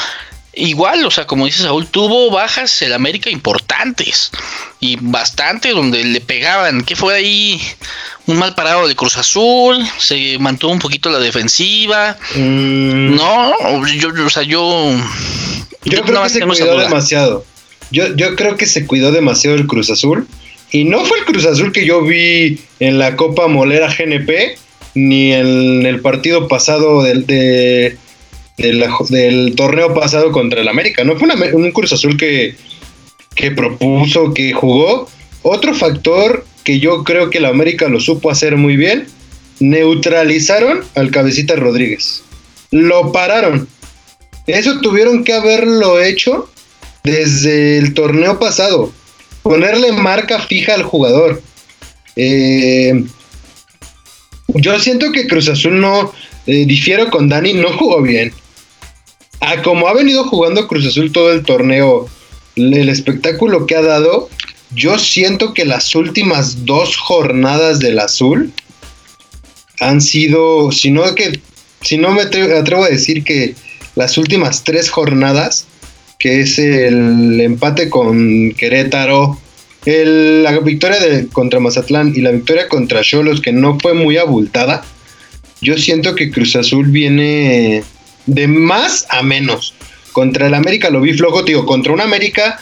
igual, 0.58 1.04
o 1.06 1.10
sea, 1.10 1.26
como 1.26 1.46
dice 1.46 1.62
Saúl, 1.62 1.86
tuvo 1.86 2.30
bajas 2.30 2.82
el 2.82 2.92
América 2.92 3.30
importantes 3.30 4.30
y 4.80 4.96
bastante 5.00 5.70
donde 5.70 6.04
le 6.04 6.20
pegaban. 6.20 6.82
¿Qué 6.82 6.96
fue 6.96 7.14
ahí? 7.14 7.60
Un 8.26 8.38
mal 8.38 8.54
parado 8.54 8.86
de 8.86 8.94
Cruz 8.94 9.16
Azul, 9.16 9.78
se 9.98 10.38
mantuvo 10.38 10.72
un 10.72 10.78
poquito 10.78 11.10
la 11.10 11.18
defensiva. 11.18 12.16
Mm. 12.34 13.14
No, 13.14 13.86
yo, 13.86 14.10
o 14.24 14.30
sea, 14.30 14.42
yo. 14.42 14.92
Yo, 15.84 15.98
yo 15.98 16.02
creo 16.02 16.22
que 16.22 16.28
se 16.28 16.40
cuidó 16.40 16.78
demasiado. 16.78 17.44
Yo, 17.90 18.14
yo 18.14 18.36
creo 18.36 18.56
que 18.56 18.66
se 18.66 18.86
cuidó 18.86 19.12
demasiado 19.12 19.56
el 19.56 19.66
Cruz 19.66 19.90
Azul. 19.90 20.26
Y 20.70 20.84
no 20.84 21.04
fue 21.04 21.20
el 21.20 21.24
Cruz 21.24 21.46
Azul 21.46 21.72
que 21.72 21.86
yo 21.86 22.02
vi 22.02 22.60
en 22.80 22.98
la 22.98 23.16
Copa 23.16 23.48
Molera 23.48 23.88
GNP, 23.88 24.58
ni 24.94 25.32
en 25.32 25.86
el 25.86 26.00
partido 26.00 26.46
pasado 26.48 27.02
del, 27.02 27.26
de, 27.26 27.96
del, 28.58 29.54
torneo 29.54 29.94
pasado 29.94 30.32
contra 30.32 30.60
el 30.60 30.68
América, 30.68 31.04
¿no? 31.04 31.16
Fue 31.16 31.28
un 31.52 31.70
Cruz 31.72 31.92
Azul 31.92 32.16
que, 32.16 32.56
que 33.34 33.52
propuso, 33.52 34.34
que 34.34 34.52
jugó. 34.52 35.08
Otro 35.42 35.74
factor 35.74 36.44
que 36.64 36.80
yo 36.80 37.04
creo 37.04 37.30
que 37.30 37.38
el 37.38 37.46
América 37.46 37.88
lo 37.88 38.00
supo 38.00 38.30
hacer 38.30 38.56
muy 38.56 38.76
bien, 38.76 39.06
neutralizaron 39.60 40.80
al 40.96 41.10
cabecita 41.10 41.56
Rodríguez. 41.56 42.22
Lo 42.70 43.12
pararon. 43.12 43.68
Eso 44.46 44.80
tuvieron 44.80 45.24
que 45.24 45.32
haberlo 45.32 46.00
hecho 46.00 46.50
desde 47.04 47.78
el 47.78 47.94
torneo 47.94 48.38
pasado. 48.38 48.92
Ponerle 49.42 49.92
marca 49.92 50.40
fija 50.40 50.74
al 50.74 50.82
jugador. 50.82 51.42
Eh, 52.16 53.04
yo 54.48 54.78
siento 54.80 55.12
que 55.12 55.28
Cruz 55.28 55.48
Azul 55.48 55.80
no, 55.80 56.12
eh, 56.46 56.64
difiero 56.66 57.08
con 57.10 57.28
Dani, 57.28 57.54
no 57.54 57.72
jugó 57.72 58.02
bien 58.02 58.32
a 59.40 59.62
como 59.62 59.88
ha 59.88 59.94
venido 59.94 60.24
jugando 60.24 60.66
Cruz 60.66 60.86
Azul 60.86 61.12
todo 61.12 61.32
el 61.32 61.42
torneo, 61.44 62.08
el 62.56 62.88
espectáculo 62.88 63.66
que 63.66 63.76
ha 63.76 63.82
dado, 63.82 64.28
yo 64.74 64.98
siento 64.98 65.54
que 65.54 65.64
las 65.64 65.94
últimas 65.94 66.64
dos 66.66 66.96
jornadas 66.96 67.78
del 67.78 67.98
Azul 67.98 68.52
han 69.80 70.00
sido, 70.00 70.72
si 70.72 70.90
no 70.90 71.14
que, 71.14 71.40
si 71.82 71.98
no 71.98 72.10
me 72.10 72.22
atrevo, 72.22 72.84
a 72.84 72.88
decir 72.88 73.24
que 73.24 73.54
las 73.94 74.18
últimas 74.18 74.64
tres 74.64 74.90
jornadas, 74.90 75.66
que 76.18 76.40
es 76.40 76.58
el 76.58 77.40
empate 77.40 77.88
con 77.88 78.52
Querétaro, 78.52 79.38
la 79.84 80.58
victoria 80.58 81.00
de, 81.00 81.28
contra 81.28 81.60
Mazatlán 81.60 82.12
y 82.14 82.20
la 82.20 82.32
victoria 82.32 82.68
contra 82.68 83.02
Cholos, 83.02 83.40
que 83.40 83.52
no 83.52 83.78
fue 83.78 83.94
muy 83.94 84.16
abultada, 84.18 84.84
yo 85.60 85.78
siento 85.78 86.14
que 86.14 86.30
Cruz 86.30 86.56
Azul 86.56 86.88
viene 86.88 87.82
de 88.28 88.46
más 88.46 89.06
a 89.10 89.22
menos. 89.22 89.74
Contra 90.12 90.46
el 90.46 90.54
América 90.54 90.90
lo 90.90 91.00
vi 91.00 91.14
flojo, 91.14 91.44
tío. 91.44 91.66
Contra 91.66 91.92
un 91.92 92.00
América 92.00 92.58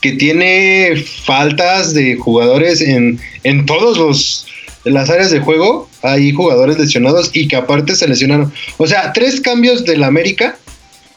que 0.00 0.12
tiene 0.12 1.02
faltas 1.24 1.94
de 1.94 2.16
jugadores 2.16 2.80
en, 2.82 3.18
en 3.44 3.64
todos 3.64 4.46
las 4.84 5.08
áreas 5.08 5.30
de 5.30 5.40
juego. 5.40 5.88
Hay 6.02 6.32
jugadores 6.32 6.78
lesionados 6.78 7.30
y 7.32 7.48
que 7.48 7.56
aparte 7.56 7.94
se 7.94 8.08
lesionaron. 8.08 8.52
O 8.76 8.86
sea, 8.86 9.12
tres 9.12 9.40
cambios 9.40 9.84
del 9.84 10.04
América 10.04 10.58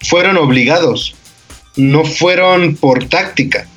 fueron 0.02 0.38
obligados. 0.38 1.16
No 1.76 2.06
fueron 2.06 2.76
por 2.76 3.06
táctica. 3.10 3.68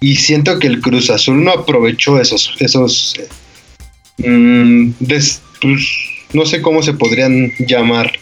Y 0.00 0.16
siento 0.16 0.58
que 0.58 0.66
el 0.66 0.80
Cruz 0.80 1.10
Azul 1.10 1.42
no 1.42 1.52
aprovechó 1.52 2.20
esos, 2.20 2.54
esos 2.60 3.14
des, 4.18 5.42
pues, 5.60 5.88
no 6.32 6.46
sé 6.46 6.62
cómo 6.62 6.82
se 6.82 6.92
podrían 6.94 7.52
llamar. 7.60 8.12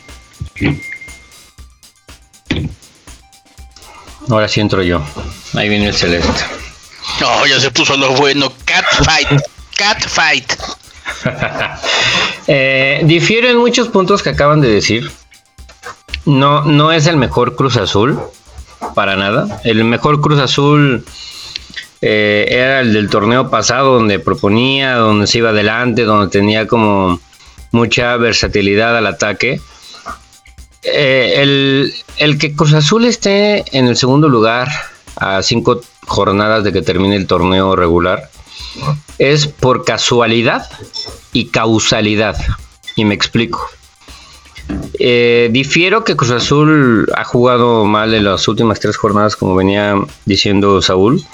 Ahora 4.28 4.48
sí 4.48 4.60
entro 4.60 4.82
yo. 4.82 5.02
Ahí 5.54 5.68
viene 5.68 5.88
el 5.88 5.94
celeste. 5.94 6.44
No, 7.20 7.46
ya 7.46 7.60
se 7.60 7.70
puso 7.70 7.96
lo 7.96 8.12
bueno. 8.12 8.52
Cat 8.64 8.84
fight. 9.04 9.42
Cat 9.76 10.02
fight. 10.06 10.52
eh, 12.46 13.02
difiero 13.04 13.48
en 13.48 13.58
muchos 13.58 13.88
puntos 13.88 14.22
que 14.22 14.30
acaban 14.30 14.60
de 14.60 14.68
decir. 14.68 15.10
No, 16.24 16.62
no 16.62 16.90
es 16.92 17.06
el 17.06 17.16
mejor 17.16 17.54
Cruz 17.54 17.76
Azul, 17.76 18.18
para 18.94 19.16
nada. 19.16 19.60
El 19.64 19.84
mejor 19.84 20.22
Cruz 20.22 20.40
Azul 20.40 21.04
eh, 22.00 22.46
era 22.48 22.80
el 22.80 22.94
del 22.94 23.10
torneo 23.10 23.50
pasado, 23.50 23.94
donde 23.94 24.18
proponía, 24.18 24.94
donde 24.94 25.26
se 25.26 25.38
iba 25.38 25.50
adelante, 25.50 26.04
donde 26.04 26.30
tenía 26.30 26.66
como 26.66 27.20
mucha 27.72 28.16
versatilidad 28.16 28.96
al 28.96 29.06
ataque. 29.06 29.60
Eh, 30.84 31.92
el, 32.18 32.38
que 32.38 32.54
Cruz 32.54 32.74
Azul 32.74 33.04
esté 33.06 33.64
en 33.76 33.86
el 33.86 33.96
segundo 33.96 34.28
lugar 34.28 34.68
a 35.16 35.42
cinco 35.42 35.80
jornadas 36.06 36.64
de 36.64 36.72
que 36.72 36.82
termine 36.82 37.16
el 37.16 37.26
torneo 37.26 37.74
regular 37.74 38.30
es 39.18 39.46
por 39.46 39.84
casualidad 39.84 40.68
y 41.32 41.46
causalidad. 41.46 42.36
Y 42.96 43.04
me 43.04 43.14
explico. 43.14 43.68
Eh, 44.98 45.48
difiero 45.52 46.04
que 46.04 46.16
Cruz 46.16 46.30
Azul 46.30 47.10
ha 47.16 47.24
jugado 47.24 47.84
mal 47.84 48.14
en 48.14 48.24
las 48.24 48.46
últimas 48.48 48.80
tres 48.80 48.96
jornadas, 48.96 49.36
como 49.36 49.54
venía 49.54 49.96
diciendo 50.24 50.80
Saúl. 50.82 51.24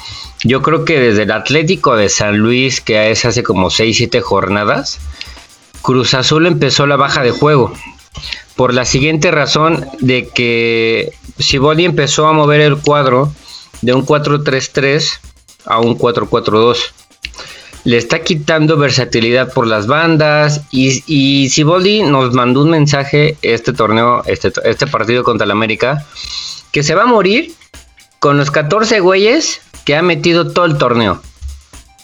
Yo 0.43 0.63
creo 0.63 0.85
que 0.85 0.99
desde 0.99 1.25
el 1.25 1.33
Atlético 1.33 1.97
de 1.97 2.09
San 2.09 2.39
Luis, 2.39 2.81
que 2.81 3.11
es 3.11 3.25
hace 3.25 3.43
como 3.43 3.69
6-7 3.69 4.21
jornadas, 4.21 4.99
Cruz 5.83 6.15
Azul 6.15 6.47
empezó 6.47 6.87
la 6.87 6.97
baja 6.97 7.23
de 7.23 7.31
juego. 7.31 7.73
Por 8.61 8.75
la 8.75 8.85
siguiente 8.85 9.31
razón 9.31 9.87
de 10.01 10.29
que 10.29 11.15
Siboldi 11.39 11.87
empezó 11.87 12.27
a 12.27 12.35
mover 12.35 12.61
el 12.61 12.77
cuadro 12.77 13.33
de 13.81 13.95
un 13.95 14.05
4-3-3 14.05 15.19
a 15.65 15.81
un 15.81 15.97
4-4-2 15.97 16.77
le 17.85 17.97
está 17.97 18.23
quitando 18.23 18.77
versatilidad 18.77 19.51
por 19.55 19.67
las 19.67 19.87
bandas. 19.87 20.61
Y, 20.71 21.03
y 21.07 21.49
Siboldi 21.49 22.03
nos 22.03 22.35
mandó 22.35 22.61
un 22.61 22.69
mensaje 22.69 23.39
este 23.41 23.73
torneo, 23.73 24.23
este, 24.27 24.53
este 24.65 24.87
partido 24.87 25.25
contra 25.25 25.47
el 25.47 25.53
América, 25.53 26.05
que 26.71 26.83
se 26.83 26.95
va 26.95 27.05
a 27.05 27.07
morir 27.07 27.55
con 28.19 28.37
los 28.37 28.51
14 28.51 29.01
güeyes 29.01 29.63
que 29.87 29.97
ha 29.97 30.03
metido 30.03 30.53
todo 30.53 30.67
el 30.67 30.77
torneo. 30.77 31.23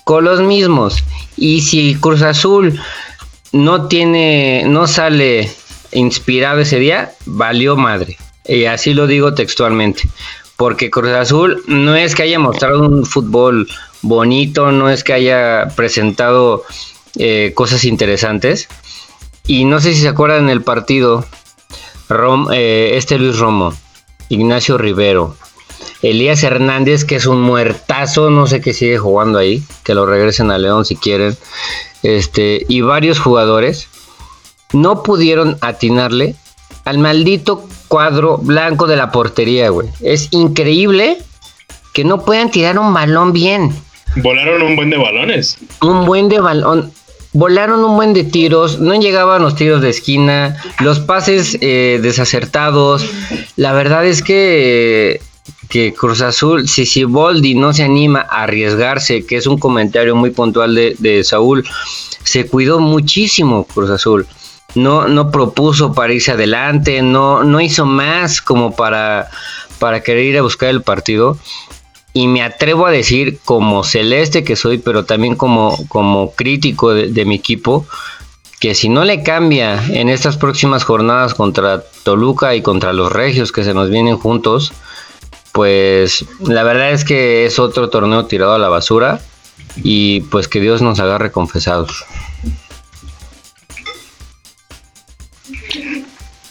Con 0.05 0.25
los 0.25 0.41
mismos. 0.41 1.05
Y 1.37 1.61
si 1.61 1.97
Cruz 1.97 2.23
Azul 2.23 2.81
no 3.53 3.89
tiene, 3.89 4.65
no 4.67 4.87
sale 4.87 5.55
inspirado 5.97 6.61
ese 6.61 6.79
día, 6.79 7.13
valió 7.25 7.77
madre. 7.77 8.19
Y 8.47 8.67
así 8.67 8.95
lo 8.95 9.07
digo 9.07 9.35
textualmente. 9.35 10.03
Porque 10.57 10.91
Cruz 10.91 11.13
Azul 11.13 11.63
no 11.67 11.97
es 11.97 12.15
que 12.15 12.23
haya 12.23 12.39
mostrado 12.39 12.87
un 12.87 13.05
fútbol 13.05 13.69
bonito, 14.03 14.73
no 14.73 14.89
es 14.89 15.05
que 15.05 15.13
haya 15.13 15.69
presentado 15.75 16.65
eh, 17.17 17.53
cosas 17.55 17.85
interesantes. 17.85 18.69
Y 19.47 19.65
no 19.65 19.81
sé 19.81 19.95
si 19.95 20.03
se 20.03 20.09
acuerdan 20.09 20.51
el 20.51 20.63
partido, 20.63 21.25
Rom, 22.09 22.49
eh, 22.53 22.93
este 22.95 23.19
Luis 23.19 23.39
Romo, 23.39 23.73
Ignacio 24.29 24.77
Rivero, 24.77 25.37
Elías 26.03 26.43
Hernández, 26.43 27.05
que 27.05 27.17
es 27.17 27.27
un 27.27 27.41
muertazo, 27.41 28.31
no 28.31 28.47
sé 28.47 28.61
qué 28.61 28.73
sigue 28.73 28.99
jugando 28.99 29.39
ahí, 29.39 29.63
que 29.85 29.95
lo 29.95 30.05
regresen 30.05 30.51
a 30.51 30.59
León 30.59 30.85
si 30.85 30.97
quieren, 30.97 31.37
este, 32.03 32.65
y 32.69 32.81
varios 32.81 33.19
jugadores 33.19 33.89
no 34.77 35.03
pudieron 35.03 35.57
atinarle 35.61 36.37
al 36.85 36.99
maldito 36.99 37.69
cuadro 37.89 38.39
blanco 38.39 38.87
de 38.87 38.97
la 38.97 39.11
portería, 39.11 39.71
güey. 39.71 39.89
Es 40.01 40.29
increíble 40.31 41.19
que 41.93 42.05
no 42.05 42.25
puedan 42.25 42.51
tirar 42.51 42.79
un 42.79 42.93
balón 42.95 43.33
bien. 43.33 43.73
Volaron 44.17 44.63
un 44.63 44.77
buen 44.77 44.91
de 44.91 44.97
balones. 44.97 45.59
Un 45.83 46.07
buen 46.07 46.29
de 46.29 46.41
balón. 46.41 46.93
Volaron 47.33 47.85
un 47.85 47.97
buen 47.97 48.15
de 48.15 48.25
tiros, 48.25 48.81
no 48.81 48.95
llegaban 48.95 49.43
los 49.43 49.57
tiros 49.57 49.83
de 49.83 49.91
esquina, 49.91 50.57
los 50.81 51.01
pases 51.01 51.59
eh, 51.61 51.99
desacertados. 52.01 53.05
La 53.57 53.73
verdad 53.75 54.07
es 54.07 54.23
que, 54.23 55.21
que 55.69 55.93
Cruz 55.93 56.23
Azul, 56.23 56.67
si 56.67 56.87
Siboldi 56.87 57.55
no 57.55 57.75
se 57.75 57.83
anima 57.83 58.21
a 58.21 58.45
arriesgarse, 58.45 59.27
que 59.27 59.37
es 59.37 59.47
un 59.47 59.59
comentario 59.59 60.17
muy 60.17 60.31
puntual 60.31 60.75
de, 60.75 60.97
de 60.99 61.25
Saúl, 61.25 61.63
se 62.25 62.47
cuidó 62.47 62.79
muchísimo 62.79 63.65
Cruz 63.65 63.91
Azul. 63.91 64.27
No, 64.77 65.09
no 65.09 65.33
propuso 65.33 65.93
para 65.93 66.13
irse 66.13 66.31
adelante, 66.31 67.03
no, 67.03 67.43
no 67.43 67.61
hizo 67.61 67.85
más 67.85 68.41
como 68.41 68.77
para, 68.77 69.29
para 69.81 70.03
querer 70.03 70.25
ir 70.25 70.39
a 70.39 70.43
buscar 70.43 70.69
el 70.69 70.83
partido 70.83 71.39
y 72.17 72.29
me 72.29 72.43
atrevo 72.43 72.87
a 72.87 72.91
decir 72.91 73.41
como 73.45 73.85
celeste 73.85 74.43
que 74.43 74.57
soy, 74.57 74.79
pero 74.79 75.05
también 75.05 75.37
como, 75.37 75.87
como 75.89 76.33
crítico 76.33 76.95
de, 76.95 77.25
mi 77.27 77.35
equipo, 77.35 77.87
que 78.59 78.75
si 78.75 78.89
no 78.89 79.05
le 79.05 79.23
cambia 79.23 79.85
en 79.91 80.09
estas 80.09 80.39
próximas 80.39 80.83
jornadas 80.83 81.35
contra 81.35 81.85
Toluca 82.05 82.55
y 82.55 82.63
contra 82.63 82.95
los 82.95 83.13
Regios 83.13 83.53
que 83.53 83.65
se 83.65 83.75
nos 83.75 83.91
vienen 83.91 84.17
juntos, 84.17 84.73
pues 85.53 86.25
la 86.41 86.63
verdad 86.63 86.93
es 86.93 87.05
que 87.05 87.45
es 87.45 87.59
otro 87.59 87.91
torneo 87.91 88.25
tirado 88.25 88.55
a 88.55 88.59
la 88.59 88.71
basura 88.71 89.21
y 89.77 90.23
pues 90.23 90.49
que 90.49 90.63
Dios 90.63 90.81
nos 90.81 90.99
agarre 91.01 91.31
confesados. 91.31 92.07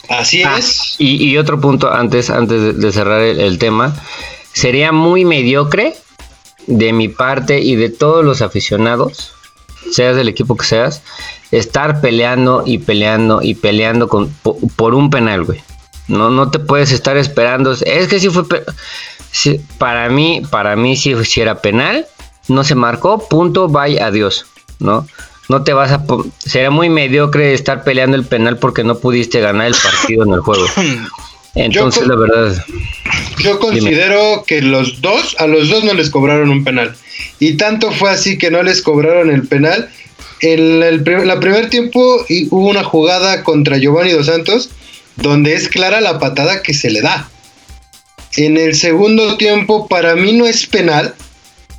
Así 0.10 0.44
ah, 0.44 0.58
es. 0.58 0.96
Y, 0.98 1.38
otro 1.38 1.60
punto 1.60 1.92
antes, 1.92 2.30
antes 2.30 2.80
de, 2.80 2.92
cerrar 2.92 3.22
el 3.22 3.58
tema 3.58 3.96
sería 4.54 4.92
muy 4.92 5.26
mediocre 5.26 5.96
de 6.68 6.94
mi 6.94 7.10
parte 7.10 7.60
y 7.62 7.76
de 7.76 7.90
todos 7.90 8.24
los 8.24 8.42
aficionados, 8.42 9.34
seas 9.92 10.16
del 10.16 10.30
equipo 10.30 10.56
que 10.56 10.66
seas, 10.66 11.04
estar 11.52 12.02
peleando 12.02 12.64
y 12.66 12.80
peleando 12.80 13.42
y 13.42 13.56
peleando 13.56 14.08
con, 14.08 14.30
por, 14.76 14.96
un 14.96 15.10
penal, 15.10 15.44
güey. 15.44 15.62
No, 16.08 16.30
no 16.30 16.52
te 16.52 16.60
puedes 16.60 16.92
estar 16.92 17.18
esperando. 17.18 17.72
Es 17.72 18.08
que 18.08 18.20
si 18.20 18.30
fue. 18.30 18.44
para 19.78 20.10
mí, 20.10 20.42
para 20.50 20.76
mí, 20.76 20.96
era 21.36 21.62
penal, 21.62 22.06
no 22.48 22.64
se 22.64 22.76
marcó, 22.76 23.28
punto, 23.28 23.68
vaya, 23.68 24.06
adiós, 24.06 24.46
¿no? 24.80 25.08
No 25.50 25.64
te 25.64 25.74
vas 25.74 25.92
a. 25.92 26.04
Será 26.40 26.70
muy 26.70 26.90
mediocre 26.90 27.54
estar 27.54 27.84
peleando 27.84 28.18
el 28.18 28.26
penal 28.26 28.58
porque 28.58 28.84
no 28.84 28.98
pudiste 28.98 29.40
ganar 29.40 29.68
el 29.68 29.76
partido 29.76 30.26
en 30.26 30.34
el 30.34 30.40
juego. 30.40 30.66
Entonces, 31.56 32.06
la 32.08 32.16
verdad. 32.16 32.66
Yo 33.40 33.60
considero 33.60 34.44
que 34.46 34.62
los 34.62 35.02
dos, 35.02 35.36
a 35.40 35.48
los 35.48 35.70
dos 35.70 35.84
no 35.84 35.94
les 35.94 36.10
cobraron 36.10 36.50
un 36.50 36.64
penal. 36.64 36.96
Y 37.40 37.56
tanto 37.56 37.92
fue 37.92 38.10
así 38.10 38.38
que 38.38 38.52
no 38.52 38.62
les 38.62 38.82
cobraron 38.82 39.30
el 39.30 39.48
penal. 39.48 39.90
En 40.42 40.84
el, 40.84 41.04
la 41.26 41.40
primer 41.40 41.70
tiempo 41.70 42.26
hubo 42.50 42.70
una 42.70 42.84
jugada 42.84 43.44
contra 43.44 43.78
Giovanni 43.78 44.12
Dos 44.12 44.26
Santos 44.26 44.70
donde 45.16 45.54
es 45.54 45.70
clara 45.70 46.02
la 46.02 46.20
patada 46.20 46.62
que 46.62 46.74
se 46.74 46.90
le 46.90 47.02
da. 47.02 47.30
En 48.36 48.58
el 48.58 48.76
segundo 48.76 49.38
tiempo, 49.38 49.88
para 49.88 50.16
mí 50.16 50.34
no 50.34 50.46
es 50.46 50.68
penal 50.68 51.16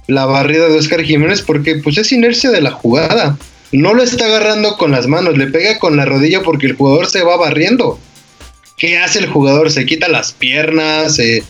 la 0.06 0.24
barrida 0.24 0.68
de 0.68 0.78
Oscar 0.78 1.02
Jiménez 1.02 1.42
porque 1.42 1.76
pues 1.76 1.98
es 1.98 2.12
inercia 2.12 2.50
de 2.50 2.62
la 2.62 2.70
jugada. 2.70 3.36
No 3.72 3.94
lo 3.94 4.02
está 4.02 4.26
agarrando 4.26 4.76
con 4.76 4.92
las 4.92 5.06
manos, 5.06 5.36
le 5.36 5.48
pega 5.48 5.78
con 5.78 5.96
la 5.96 6.04
rodilla 6.04 6.42
porque 6.42 6.66
el 6.66 6.76
jugador 6.76 7.08
se 7.08 7.22
va 7.22 7.36
barriendo. 7.36 7.98
¿Qué 8.76 8.98
hace 8.98 9.18
el 9.18 9.26
jugador? 9.26 9.70
Se 9.70 9.86
quita 9.86 10.08
las 10.08 10.32
piernas, 10.32 11.18
eh, 11.18 11.42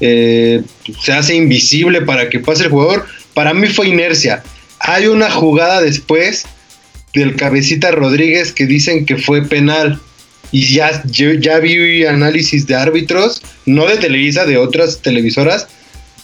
se 0.00 1.12
hace 1.12 1.34
invisible 1.34 2.02
para 2.02 2.28
que 2.28 2.40
pase 2.40 2.64
el 2.64 2.70
jugador. 2.70 3.06
Para 3.34 3.54
mí 3.54 3.68
fue 3.68 3.88
inercia. 3.88 4.42
Hay 4.80 5.06
una 5.06 5.30
jugada 5.30 5.80
después 5.80 6.44
del 7.12 7.36
cabecita 7.36 7.90
Rodríguez 7.90 8.52
que 8.52 8.66
dicen 8.66 9.04
que 9.04 9.16
fue 9.16 9.42
penal. 9.42 10.00
Y 10.52 10.74
ya, 10.74 11.02
ya 11.06 11.58
vi 11.60 12.04
análisis 12.04 12.66
de 12.66 12.74
árbitros, 12.74 13.40
no 13.66 13.86
de 13.86 13.98
Televisa, 13.98 14.46
de 14.46 14.56
otras 14.56 15.00
televisoras, 15.00 15.68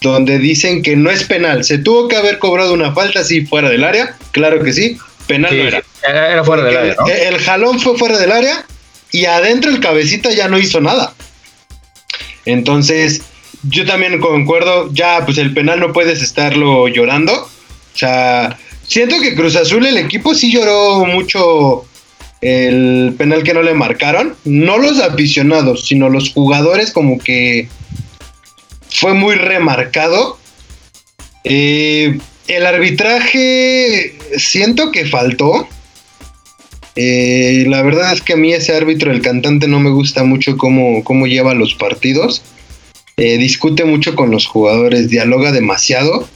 donde 0.00 0.38
dicen 0.38 0.82
que 0.82 0.96
no 0.96 1.10
es 1.10 1.22
penal. 1.22 1.64
Se 1.64 1.78
tuvo 1.78 2.08
que 2.08 2.16
haber 2.16 2.38
cobrado 2.38 2.72
una 2.72 2.92
falta, 2.92 3.22
sí, 3.22 3.46
fuera 3.46 3.68
del 3.68 3.84
área, 3.84 4.16
claro 4.32 4.64
que 4.64 4.72
sí, 4.72 4.98
penal 5.26 5.56
no 5.56 5.62
era. 5.64 5.82
Era, 6.06 6.44
fuera 6.44 6.62
del 6.62 6.76
área. 6.76 6.96
el, 7.28 7.38
jalón 7.38 7.80
fue 7.80 7.98
fuera 7.98 8.18
del 8.18 8.32
área 8.32 8.64
y 9.12 9.24
adentro 9.24 9.70
el 9.70 9.80
cabecita 9.80 10.30
ya 10.30 10.48
no 10.48 10.58
hizo 10.58 10.80
nada. 10.80 11.14
Entonces, 12.44 13.22
yo 13.64 13.84
también 13.84 14.20
concuerdo, 14.20 14.90
ya 14.92 15.24
pues 15.24 15.38
el 15.38 15.52
penal 15.52 15.80
no 15.80 15.92
puedes 15.92 16.22
estarlo 16.22 16.88
llorando. 16.88 17.34
O 17.34 17.98
sea, 17.98 18.56
siento 18.86 19.20
que 19.20 19.34
Cruz 19.34 19.56
Azul, 19.56 19.86
el 19.86 19.98
equipo 19.98 20.34
sí 20.34 20.52
lloró 20.52 21.04
mucho 21.04 21.84
el 22.40 23.14
penal 23.16 23.42
que 23.42 23.54
no 23.54 23.62
le 23.62 23.74
marcaron. 23.74 24.36
No 24.44 24.78
los 24.78 25.00
aficionados, 25.00 25.86
sino 25.86 26.08
los 26.08 26.32
jugadores 26.32 26.92
como 26.92 27.18
que 27.18 27.68
fue 28.90 29.14
muy 29.14 29.34
remarcado. 29.34 30.38
Eh, 31.44 32.18
el 32.48 32.66
arbitraje 32.66 34.14
siento 34.36 34.90
que 34.92 35.06
faltó. 35.06 35.68
Eh, 36.94 37.64
la 37.68 37.82
verdad 37.82 38.12
es 38.12 38.22
que 38.22 38.32
a 38.32 38.36
mí 38.36 38.52
ese 38.52 38.74
árbitro, 38.74 39.12
el 39.12 39.20
cantante, 39.20 39.68
no 39.68 39.80
me 39.80 39.90
gusta 39.90 40.24
mucho 40.24 40.56
cómo, 40.56 41.04
cómo 41.04 41.26
lleva 41.26 41.54
los 41.54 41.74
partidos. 41.74 42.42
Eh, 43.18 43.38
discute 43.38 43.84
mucho 43.84 44.14
con 44.14 44.30
los 44.30 44.46
jugadores, 44.46 45.08
dialoga 45.08 45.52
demasiado. 45.52 46.28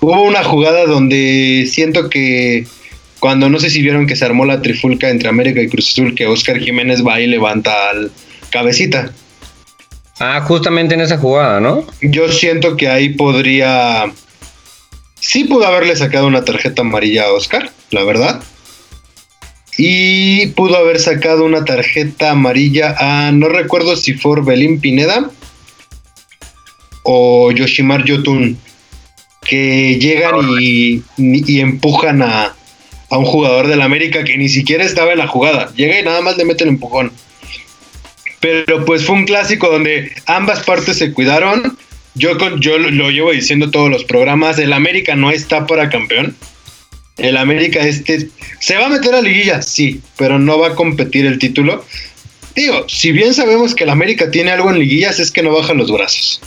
Hubo 0.00 0.22
una 0.22 0.44
jugada 0.44 0.86
donde 0.86 1.68
siento 1.70 2.08
que 2.08 2.66
cuando 3.18 3.48
no 3.48 3.58
sé 3.58 3.70
si 3.70 3.82
vieron 3.82 4.06
que 4.06 4.16
se 4.16 4.24
armó 4.24 4.44
la 4.44 4.62
trifulca 4.62 5.10
entre 5.10 5.28
América 5.28 5.60
y 5.60 5.68
Cruz 5.68 5.88
Azul, 5.88 6.14
que 6.14 6.26
Oscar 6.26 6.58
Jiménez 6.60 7.04
va 7.04 7.20
y 7.20 7.26
levanta 7.26 7.90
al 7.90 8.12
cabecita. 8.50 9.12
Ah, 10.20 10.40
justamente 10.40 10.94
en 10.94 11.00
esa 11.00 11.18
jugada, 11.18 11.60
¿no? 11.60 11.84
Yo 12.00 12.30
siento 12.30 12.76
que 12.76 12.88
ahí 12.88 13.10
podría. 13.10 14.12
Sí 15.28 15.44
pudo 15.44 15.66
haberle 15.66 15.94
sacado 15.94 16.26
una 16.26 16.42
tarjeta 16.42 16.80
amarilla 16.80 17.24
a 17.24 17.32
Oscar, 17.34 17.70
la 17.90 18.02
verdad. 18.02 18.42
Y 19.76 20.46
pudo 20.52 20.78
haber 20.78 20.98
sacado 20.98 21.44
una 21.44 21.66
tarjeta 21.66 22.30
amarilla 22.30 22.94
a. 22.98 23.30
No 23.30 23.50
recuerdo 23.50 23.94
si 23.96 24.14
fue 24.14 24.32
Orbelín 24.32 24.80
Pineda 24.80 25.30
o 27.02 27.52
Yoshimar 27.52 28.06
Yotun. 28.06 28.56
Que 29.44 29.98
llegan 29.98 30.34
y, 30.62 31.02
empujan 31.60 32.22
a, 32.22 32.56
a 33.10 33.18
un 33.18 33.26
jugador 33.26 33.66
del 33.66 33.82
América 33.82 34.24
que 34.24 34.38
ni 34.38 34.48
siquiera 34.48 34.82
estaba 34.82 35.12
en 35.12 35.18
la 35.18 35.28
jugada. 35.28 35.70
Llega 35.74 36.00
y 36.00 36.04
nada 36.04 36.22
más 36.22 36.38
le 36.38 36.46
mete 36.46 36.64
el 36.64 36.70
empujón. 36.70 37.12
Pero 38.40 38.82
pues 38.86 39.04
fue 39.04 39.16
un 39.16 39.26
clásico 39.26 39.68
donde 39.68 40.10
ambas 40.24 40.64
partes 40.64 40.96
se 40.96 41.12
cuidaron. 41.12 41.76
Yo, 42.18 42.36
yo 42.58 42.78
lo 42.78 43.10
llevo 43.10 43.32
diciendo 43.32 43.70
todos 43.70 43.90
los 43.90 44.04
programas, 44.04 44.58
el 44.58 44.72
América 44.72 45.14
no 45.14 45.30
está 45.30 45.66
para 45.66 45.88
campeón. 45.88 46.36
El 47.16 47.36
América 47.36 47.80
este 47.80 48.28
se 48.60 48.76
va 48.76 48.86
a 48.86 48.90
meter 48.90 49.14
a 49.14 49.22
liguilla, 49.22 49.62
sí, 49.62 50.00
pero 50.16 50.38
no 50.38 50.58
va 50.58 50.68
a 50.68 50.74
competir 50.74 51.26
el 51.26 51.38
título. 51.38 51.84
Digo, 52.54 52.88
si 52.88 53.12
bien 53.12 53.34
sabemos 53.34 53.74
que 53.74 53.84
el 53.84 53.90
América 53.90 54.30
tiene 54.30 54.50
algo 54.50 54.70
en 54.70 54.78
liguillas, 54.78 55.18
es 55.18 55.30
que 55.30 55.42
no 55.42 55.52
baja 55.52 55.74
los 55.74 55.90
brazos. 55.90 56.40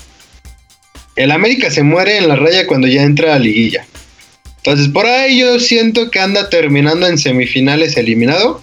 El 1.16 1.32
América 1.32 1.70
se 1.72 1.84
muere 1.84 2.18
en 2.18 2.28
la 2.28 2.36
raya 2.36 2.68
cuando 2.68 2.88
ya 2.88 3.04
entra 3.04 3.36
a 3.36 3.40
liguilla. 3.40 3.86
Entonces, 4.58 4.88
por 4.90 5.06
ahí 5.06 5.40
yo 5.40 5.60
siento 5.60 6.12
que 6.12 6.20
anda 6.20 6.50
terminando 6.50 7.08
en 7.08 7.18
semifinales 7.18 7.98
eliminado, 7.98 8.62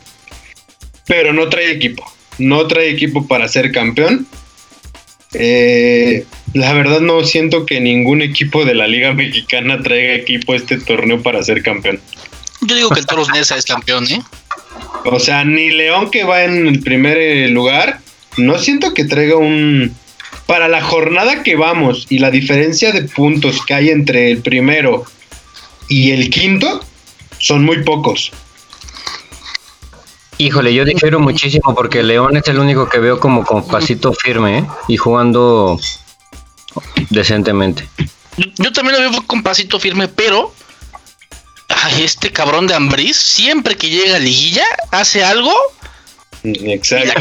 pero 1.07 1.33
no 1.33 1.49
trae 1.49 1.73
equipo 1.73 2.05
no 2.39 2.67
trae 2.67 2.91
equipo 2.91 3.27
para 3.27 3.49
ser 3.49 3.73
campeón. 3.73 4.27
Eh, 5.35 6.25
la 6.55 6.73
verdad 6.73 7.01
no 7.01 7.25
siento 7.25 7.67
que 7.67 7.81
ningún 7.81 8.23
equipo 8.23 8.65
de 8.65 8.75
la 8.75 8.87
Liga 8.87 9.13
Mexicana 9.13 9.83
traiga 9.83 10.15
equipo 10.15 10.53
a 10.53 10.57
este 10.57 10.79
torneo 10.79 11.23
para 11.23 11.43
ser 11.43 11.63
campeón. 11.63 12.01
Yo 12.63 12.75
digo 12.75 12.91
que 12.91 13.01
el 13.01 13.07
Toros 13.07 13.29
Nesa 13.31 13.57
es 13.57 13.65
campeón, 13.65 14.07
¿eh? 14.11 14.23
O 15.05 15.21
sea, 15.21 15.45
ni 15.45 15.71
León 15.71 16.11
que 16.11 16.25
va 16.25 16.45
en 16.45 16.67
el 16.67 16.81
primer 16.81 17.17
eh, 17.19 17.49
lugar, 17.49 18.01
no 18.37 18.59
siento 18.59 18.95
que 18.95 19.05
traiga 19.05 19.37
un... 19.37 19.95
Para 20.47 20.69
la 20.69 20.83
jornada 20.83 21.43
que 21.43 21.57
vamos 21.57 22.07
y 22.09 22.21
la 22.21 22.31
diferencia 22.31 22.91
de 22.93 23.03
puntos 23.03 23.65
que 23.67 23.75
hay 23.75 23.91
entre 23.91 24.31
el 24.31 24.39
primero 24.39 25.05
y 25.89 26.13
el 26.13 26.31
quinto, 26.31 26.81
son 27.39 27.65
muy 27.65 27.83
pocos. 27.83 28.33
Híjole, 30.39 30.73
yo 30.73 30.85
difiero 30.85 31.21
muchísimo 31.21 31.75
porque 31.75 32.03
León 32.03 32.37
es 32.37 32.47
el 32.49 32.59
único 32.59 32.89
que 32.89 32.99
veo 32.99 33.21
como 33.21 33.45
con 33.45 33.67
pasito 33.67 34.13
firme 34.13 34.59
¿eh? 34.59 34.65
y 34.87 34.97
jugando 34.97 35.79
decentemente. 37.11 37.89
Yo 38.37 38.73
también 38.73 39.03
lo 39.03 39.11
veo 39.11 39.23
con 39.27 39.43
pasito 39.43 39.81
firme, 39.81 40.09
pero 40.09 40.55
este 41.99 42.31
cabrón 42.31 42.67
de 42.67 42.75
Ambriz, 42.75 43.17
siempre 43.17 43.77
que 43.77 43.89
llega 43.89 44.17
a 44.17 44.19
liguilla, 44.19 44.65
hace 44.91 45.25
algo. 45.25 45.53
Exacto. 46.45 47.21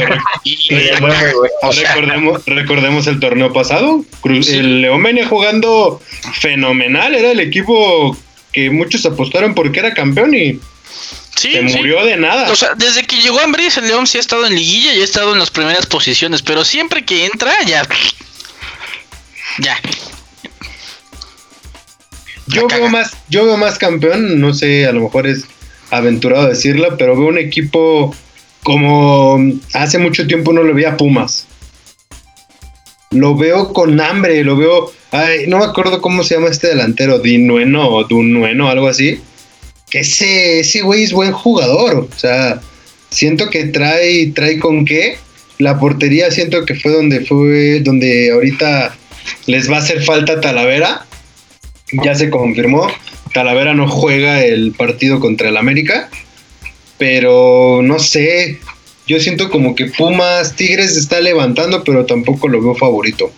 recordemos, 1.76 2.44
recordemos 2.46 3.06
el 3.06 3.20
torneo 3.20 3.52
pasado. 3.52 4.04
El 4.24 4.82
León 4.82 5.02
venía 5.02 5.26
jugando 5.26 6.00
fenomenal. 6.34 7.14
Era 7.14 7.32
el 7.32 7.40
equipo 7.40 8.16
que 8.52 8.70
muchos 8.70 9.04
apostaron 9.06 9.54
porque 9.54 9.80
era 9.80 9.94
campeón 9.94 10.34
y 10.34 10.60
se 11.36 11.62
murió 11.62 12.04
de 12.04 12.16
nada. 12.16 12.50
O 12.50 12.56
sea, 12.56 12.74
desde 12.76 13.04
que 13.04 13.20
llegó 13.20 13.40
Ambris, 13.40 13.76
el 13.78 13.88
León 13.88 14.06
sí 14.06 14.18
ha 14.18 14.20
estado 14.20 14.46
en 14.46 14.54
liguilla 14.54 14.94
y 14.94 15.00
ha 15.00 15.04
estado 15.04 15.32
en 15.32 15.38
las 15.38 15.50
primeras 15.50 15.86
posiciones, 15.86 16.42
pero 16.42 16.64
siempre 16.64 17.04
que 17.04 17.26
entra, 17.26 17.52
ya. 17.66 17.86
Ya. 19.58 19.76
Yo 22.46 22.66
veo 22.66 22.88
más, 22.88 23.16
yo 23.28 23.44
veo 23.44 23.56
más 23.56 23.78
campeón, 23.78 24.40
no 24.40 24.54
sé, 24.54 24.86
a 24.86 24.92
lo 24.92 25.02
mejor 25.02 25.26
es 25.26 25.44
aventurado 25.90 26.48
decirlo, 26.48 26.96
pero 26.96 27.16
veo 27.16 27.28
un 27.28 27.38
equipo 27.38 28.14
como 28.62 29.38
hace 29.74 29.98
mucho 29.98 30.26
tiempo 30.26 30.52
no 30.52 30.62
lo 30.62 30.74
veía 30.74 30.96
Pumas. 30.96 31.46
Lo 33.10 33.36
veo 33.36 33.72
con 33.72 34.00
hambre, 34.00 34.44
lo 34.44 34.56
veo. 34.56 34.92
Ay, 35.10 35.46
no 35.46 35.58
me 35.58 35.64
acuerdo 35.64 36.00
cómo 36.00 36.22
se 36.24 36.34
llama 36.34 36.48
este 36.48 36.68
delantero, 36.68 37.18
Dinueno 37.18 37.88
o 37.88 38.04
Dunueno, 38.04 38.68
algo 38.68 38.88
así 38.88 39.20
que 39.90 40.00
ese, 40.00 40.60
ese 40.60 40.82
güey 40.82 41.04
es 41.04 41.12
buen 41.12 41.32
jugador. 41.32 42.08
O 42.14 42.18
sea, 42.18 42.60
siento 43.10 43.50
que 43.50 43.64
trae, 43.64 44.26
trae 44.34 44.58
con 44.58 44.84
qué. 44.84 45.18
La 45.58 45.78
portería 45.78 46.30
siento 46.30 46.64
que 46.64 46.74
fue 46.74 46.92
donde 46.92 47.24
fue, 47.24 47.80
donde 47.80 48.30
ahorita 48.30 48.96
les 49.46 49.70
va 49.70 49.76
a 49.76 49.80
hacer 49.80 50.02
falta 50.04 50.40
Talavera. 50.40 51.06
Ya 52.04 52.14
se 52.14 52.30
confirmó. 52.30 52.88
Talavera 53.32 53.74
no 53.74 53.88
juega 53.88 54.44
el 54.44 54.72
partido 54.72 55.20
contra 55.20 55.48
el 55.48 55.56
América. 55.56 56.10
Pero 56.98 57.80
no 57.82 57.98
sé. 57.98 58.58
Yo 59.06 59.20
siento 59.20 59.48
como 59.50 59.74
que 59.74 59.86
Pumas, 59.86 60.54
Tigres 60.54 60.96
está 60.96 61.20
levantando, 61.20 61.82
pero 61.82 62.04
tampoco 62.04 62.48
lo 62.48 62.60
veo 62.60 62.74
favorito. 62.74 63.32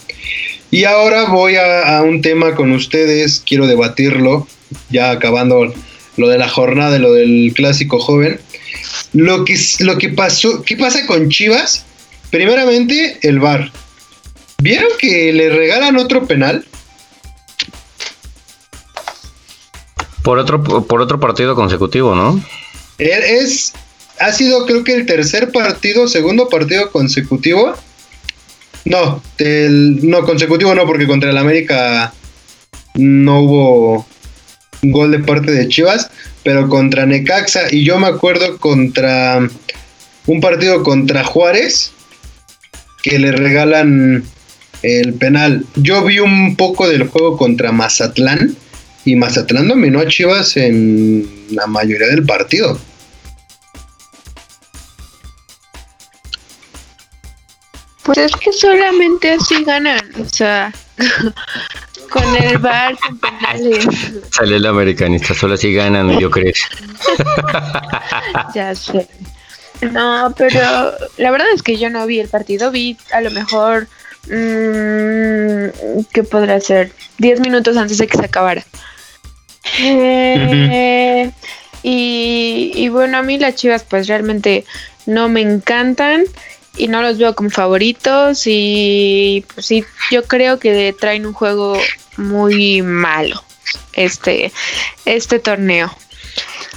Y 0.71 0.85
ahora 0.85 1.25
voy 1.27 1.57
a, 1.57 2.03
un 2.03 2.23
tema 2.23 2.55
con 2.55 2.73
ustedes. 2.73 3.43
Quiero 3.47 3.67
debatirlo. 3.67 4.47
Ya 4.89 5.11
acabando 5.11 5.73
lo 6.17 6.29
de 6.29 6.39
la 6.39 6.49
jornada, 6.49 6.99
lo 6.99 7.13
del 7.13 7.53
clásico 7.55 7.99
joven. 7.99 8.41
Lo 9.13 9.45
que, 9.45 9.59
lo 9.81 9.99
que 9.99 10.11
pasó, 10.11 10.63
¿qué 10.63 10.77
pasa 10.77 11.07
con 11.07 11.29
Chivas? 11.29 11.85
Primeramente, 12.31 13.19
el 13.23 13.41
VAR. 13.41 13.73
¿Vieron 14.61 14.91
que 14.99 15.33
le 15.33 15.49
regalan 15.49 15.97
otro 15.97 16.27
penal? 16.27 16.65
Por 20.23 20.39
otro, 20.39 20.63
por 20.63 21.01
otro 21.01 21.19
partido 21.19 21.55
consecutivo, 21.55 22.15
¿no? 22.15 22.43
Es, 22.99 23.73
ha 24.19 24.33
sido 24.33 24.67
creo 24.67 24.85
que 24.85 24.93
el 24.93 25.07
tercer 25.07 25.51
partido, 25.51 26.07
segundo 26.09 26.49
partido 26.49 26.91
consecutivo. 26.91 27.75
No, 28.85 29.23
no, 29.39 30.25
consecutivo 30.25 30.75
no, 30.75 30.87
porque 30.87 31.07
contra 31.07 31.31
el 31.31 31.39
América 31.39 32.13
no 32.95 33.41
hubo 33.41 34.07
gol 34.83 35.11
de 35.11 35.21
parte 35.21 35.53
de 35.53 35.69
Chivas, 35.69 36.11
pero 36.43 36.69
contra 36.69 37.07
Necaxa 37.07 37.63
y 37.71 37.85
yo 37.85 37.99
me 37.99 38.09
acuerdo 38.09 38.59
contra 38.59 39.41
un 40.27 40.41
partido 40.41 40.83
contra 40.83 41.25
Juárez 41.25 41.93
que 43.03 43.19
le 43.19 43.33
regalan 43.33 44.25
el 44.83 45.15
penal. 45.15 45.65
Yo 45.77 46.05
vi 46.05 46.21
un 46.21 46.57
poco 46.57 46.89
del 46.89 47.09
juego 47.09 47.37
contra 47.37 47.73
Mazatlán 47.73 48.57
y 49.05 49.17
Mazatlán 49.17 49.69
dominó 49.69 50.01
a 50.01 50.07
Chivas 50.07 50.57
en 50.57 51.29
la 51.51 51.67
mayoría 51.67 52.09
del 52.09 52.25
partido. 52.25 52.79
Pues 58.03 58.19
es 58.19 58.37
que 58.37 58.53
solamente 58.53 59.33
así 59.33 59.63
ganan, 59.63 60.01
o 60.21 60.25
sea, 60.25 60.73
con 62.11 62.37
el 62.37 62.59
bar, 62.59 62.99
con 62.99 63.19
penales. 63.19 63.87
Sale 64.31 64.57
el 64.57 64.67
americanista, 64.67 65.35
solo 65.35 65.55
así 65.55 65.73
ganan, 65.73 66.19
yo 66.19 66.31
creo. 66.31 66.53
ya 68.55 68.75
sé. 68.75 69.07
No, 69.93 70.35
pero 70.37 70.93
la 71.17 71.31
verdad 71.31 71.47
es 71.55 71.63
que 71.63 71.79
yo 71.79 71.89
no 71.89 72.07
vi 72.07 72.21
el 72.21 72.29
partido, 72.29 72.71
vi 72.71 72.99
a 73.13 73.21
lo 73.21 73.31
mejor, 73.31 73.89
mmm, 74.31 76.03
¿qué 76.13 76.23
podrá 76.23 76.61
ser? 76.61 76.93
Diez 77.19 77.41
minutos 77.41 77.77
antes 77.77 77.99
de 77.99 78.07
que 78.07 78.17
se 78.17 78.25
acabara. 78.25 78.65
Eh, 79.79 81.31
y, 81.83 82.73
y 82.75 82.89
bueno, 82.89 83.19
a 83.19 83.23
mí 83.23 83.39
las 83.39 83.55
chivas 83.57 83.85
pues 83.85 84.07
realmente 84.07 84.65
no 85.07 85.29
me 85.29 85.41
encantan 85.41 86.25
y 86.77 86.89
no 86.89 87.03
los 87.03 87.19
veo 87.19 87.35
como 87.35 87.51
favoritos 87.51 88.43
y 88.47 89.45
pues 89.55 89.67
sí, 89.67 89.85
yo 90.11 90.25
creo 90.25 90.59
que 90.59 90.95
traen 90.99 91.27
un 91.27 91.33
juego 91.33 91.79
muy 92.17 92.83
malo 92.83 93.43
este 93.93 94.53
este 95.05 95.39
torneo. 95.39 95.95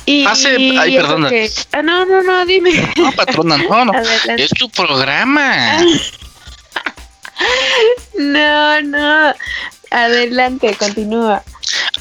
Y, 0.05 0.25
Hace, 0.25 0.57
ay, 0.77 0.97
perdona. 0.97 1.30
ah, 1.71 1.82
no, 1.82 2.05
no, 2.05 2.21
no, 2.23 2.45
dime. 2.45 2.71
No, 2.97 3.13
patrona, 3.13 3.57
no, 3.57 3.86
no. 3.86 3.93
Es 4.38 4.49
tu 4.49 4.69
programa. 4.69 5.77
no, 8.17 8.81
no. 8.81 9.34
Adelante, 9.91 10.75
continúa. 10.75 11.43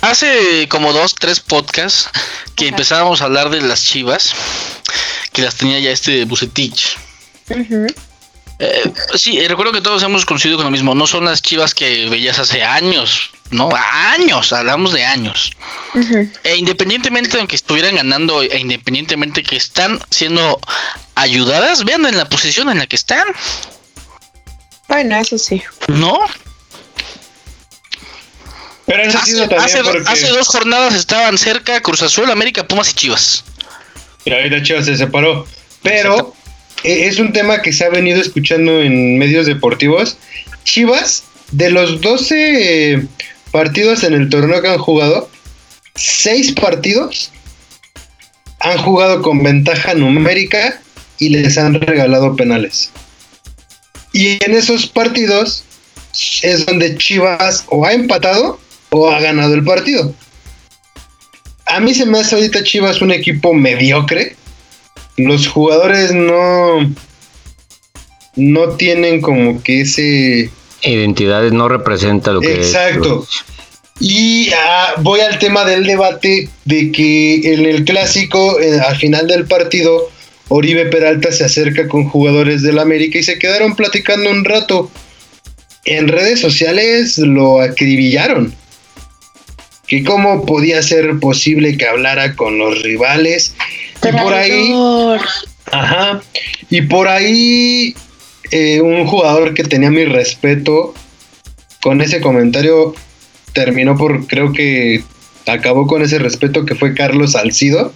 Hace 0.01 0.67
como 0.69 0.93
dos, 0.93 1.15
tres 1.15 1.41
podcasts 1.41 2.09
que 2.57 2.69
empezábamos 2.69 3.21
a 3.21 3.27
hablar 3.27 3.51
de 3.51 3.61
las 3.61 3.85
chivas, 3.85 4.35
que 5.33 5.43
las 5.43 5.57
tenía 5.57 5.79
ya 5.79 5.91
este 5.91 6.25
Bucetich. 6.25 6.97
Eh, 8.59 8.93
sí, 9.17 9.47
recuerdo 9.47 9.73
que 9.73 9.81
todos 9.81 10.03
hemos 10.03 10.25
coincidido 10.25 10.57
con 10.59 10.65
lo 10.65 10.71
mismo. 10.71 10.95
No 10.95 11.07
son 11.07 11.25
las 11.25 11.43
chivas 11.43 11.75
que 11.75 12.09
veías 12.09 12.39
hace 12.39 12.63
años. 12.63 13.31
¿no? 13.53 13.69
Años, 13.75 14.53
hablamos 14.53 14.93
de 14.93 15.05
años. 15.05 15.53
E 16.43 16.57
independientemente 16.57 17.37
de 17.37 17.47
que 17.47 17.57
estuvieran 17.57 17.97
ganando, 17.97 18.43
e 18.43 18.59
independientemente 18.59 19.43
que 19.43 19.57
están 19.57 20.01
siendo 20.11 20.59
ayudadas, 21.15 21.85
vean 21.85 22.07
en 22.07 22.17
la 22.17 22.29
posición 22.29 22.71
en 22.71 22.79
la 22.79 22.87
que 22.87 22.97
están. 22.97 23.27
Bueno, 24.93 25.17
eso 25.17 25.39
sí. 25.39 25.63
¿No? 25.89 26.19
Pero 28.85 29.03
eso 29.05 29.17
ha 29.17 29.25
sido 29.25 29.49
también 29.49 29.63
hace, 29.63 29.83
porque... 29.83 30.07
hace 30.07 30.29
dos 30.29 30.49
jornadas 30.49 30.95
estaban 30.95 31.39
cerca 31.39 31.81
Cruz 31.81 32.03
Azul, 32.03 32.31
América, 32.31 32.69
Pumas 32.69 32.91
y 32.91 32.95
Chivas. 32.95 33.43
Y 34.27 34.33
ahorita 34.35 34.63
Chivas 34.63 34.85
se 34.85 34.99
separó. 34.99 35.47
Pero 35.83 36.35
eh, 36.85 37.07
es 37.07 37.19
un 37.19 37.33
tema 37.33 37.63
que 37.63 37.73
se 37.73 37.87
ha 37.87 37.89
venido 37.89 38.21
escuchando 38.21 38.83
en 38.83 39.17
medios 39.17 39.47
deportivos. 39.47 40.19
Chivas, 40.65 41.25
de 41.53 41.71
los 41.71 42.03
12 42.03 42.93
eh, 42.93 43.07
partidos 43.51 44.05
en 44.05 44.13
el 44.13 44.29
torneo 44.29 44.61
que 44.61 44.69
han 44.69 44.79
jugado, 44.79 45.31
6 45.95 46.53
partidos 46.53 47.33
han 48.61 48.77
jugado 48.77 49.23
con 49.23 49.43
ventaja 49.43 49.95
numérica 49.95 50.83
y 51.17 51.31
les 51.31 51.57
han 51.57 51.81
regalado 51.81 52.37
penales. 52.37 52.91
Y 54.13 54.43
en 54.45 54.55
esos 54.55 54.87
partidos 54.87 55.65
es 56.43 56.67
donde 56.67 56.97
Chivas 56.97 57.65
o 57.69 57.87
ha 57.87 57.93
empatado 57.93 58.59
o 58.91 59.11
ha 59.11 59.21
ganado 59.21 59.55
el 59.55 59.65
partido. 59.65 60.15
A 61.67 61.81
mí 61.81 61.95
se 61.95 62.05
me 62.05 62.19
hace 62.19 62.35
ahorita 62.35 62.63
Chivas 62.65 63.01
un 63.01 63.13
equipo 63.13 63.55
mediocre. 63.55 64.37
Los 65.17 65.49
jugadores 65.49 66.13
no 66.13 66.93
no 68.35 68.69
tienen 68.77 69.21
como 69.21 69.63
que 69.63 69.83
ese 69.83 70.51
Identidades 70.83 71.53
no 71.53 71.69
representa 71.69 72.33
lo 72.33 72.41
que 72.41 72.55
Exacto. 72.55 73.27
Y 74.01 74.51
ah, 74.53 74.95
voy 74.99 75.21
al 75.21 75.39
tema 75.39 75.65
del 75.65 75.87
debate 75.87 76.49
de 76.65 76.91
que 76.91 77.55
en 77.55 77.67
el 77.67 77.85
clásico, 77.85 78.59
eh, 78.59 78.81
al 78.81 78.97
final 78.97 79.29
del 79.29 79.47
partido, 79.47 80.11
Oribe 80.55 80.85
Peralta 80.85 81.33
se 81.33 81.45
acerca 81.45 81.89
con 81.89 82.11
jugadores 82.11 82.61
del 82.61 82.79
América 82.79 83.19
y 83.19 83.23
se 83.23 83.39
quedaron 83.39 83.75
platicando 83.75 84.31
un 84.31 84.45
rato. 84.45 84.91
En 85.87 86.09
redes 86.09 86.41
sociales 86.41 87.17
lo 87.17 87.63
acribillaron. 87.63 88.55
Que 89.87 90.05
cómo 90.05 90.45
podía 90.45 90.83
ser 90.83 91.19
posible 91.21 91.79
que 91.79 91.87
hablara 91.87 92.37
con 92.37 92.59
los 92.59 92.83
rivales. 92.83 93.55
Y 94.07 94.13
por 94.13 94.35
ahí. 94.35 94.75
Ajá. 95.71 96.21
Y 96.69 96.83
por 96.83 97.09
ahí 97.09 97.95
eh, 98.51 98.83
un 98.83 99.07
jugador 99.07 99.55
que 99.55 99.65
tenía 99.65 99.91
mi 99.91 100.05
respeto 100.05 100.93
con 101.81 102.03
ese 102.03 102.21
comentario 102.21 102.95
terminó 103.55 103.97
por, 103.97 104.27
creo 104.27 104.53
que 104.53 105.03
acabó 105.47 105.87
con 105.87 106.03
ese 106.03 106.19
respeto 106.19 106.67
que 106.67 106.75
fue 106.75 106.93
Carlos 106.93 107.33
Salcido, 107.33 107.95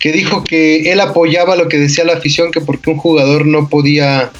que 0.00 0.12
dijo 0.12 0.42
que 0.42 0.90
él 0.90 1.00
apoyaba 1.00 1.54
lo 1.54 1.68
que 1.68 1.78
decía 1.78 2.04
la 2.04 2.14
afición, 2.14 2.50
que 2.50 2.60
porque 2.60 2.90
un 2.90 2.96
jugador 2.96 3.46
no 3.46 3.68
podía 3.68 4.32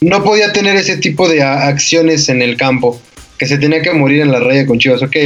no 0.00 0.24
podía 0.24 0.52
tener 0.52 0.76
ese 0.76 0.96
tipo 0.96 1.28
de 1.28 1.42
acciones 1.42 2.28
en 2.28 2.42
el 2.42 2.56
campo, 2.56 3.00
que 3.38 3.46
se 3.46 3.58
tenía 3.58 3.82
que 3.82 3.92
morir 3.92 4.22
en 4.22 4.32
la 4.32 4.40
raya 4.40 4.66
con 4.66 4.78
Chivas. 4.78 5.02
Ok, 5.02 5.16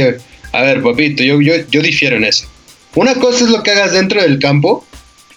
a 0.51 0.61
ver, 0.61 0.81
papito, 0.81 1.23
yo, 1.23 1.41
yo, 1.41 1.53
yo 1.69 1.81
difiero 1.81 2.17
en 2.17 2.25
eso. 2.25 2.47
Una 2.95 3.15
cosa 3.15 3.45
es 3.45 3.49
lo 3.49 3.63
que 3.63 3.71
hagas 3.71 3.93
dentro 3.93 4.21
del 4.21 4.39
campo 4.39 4.85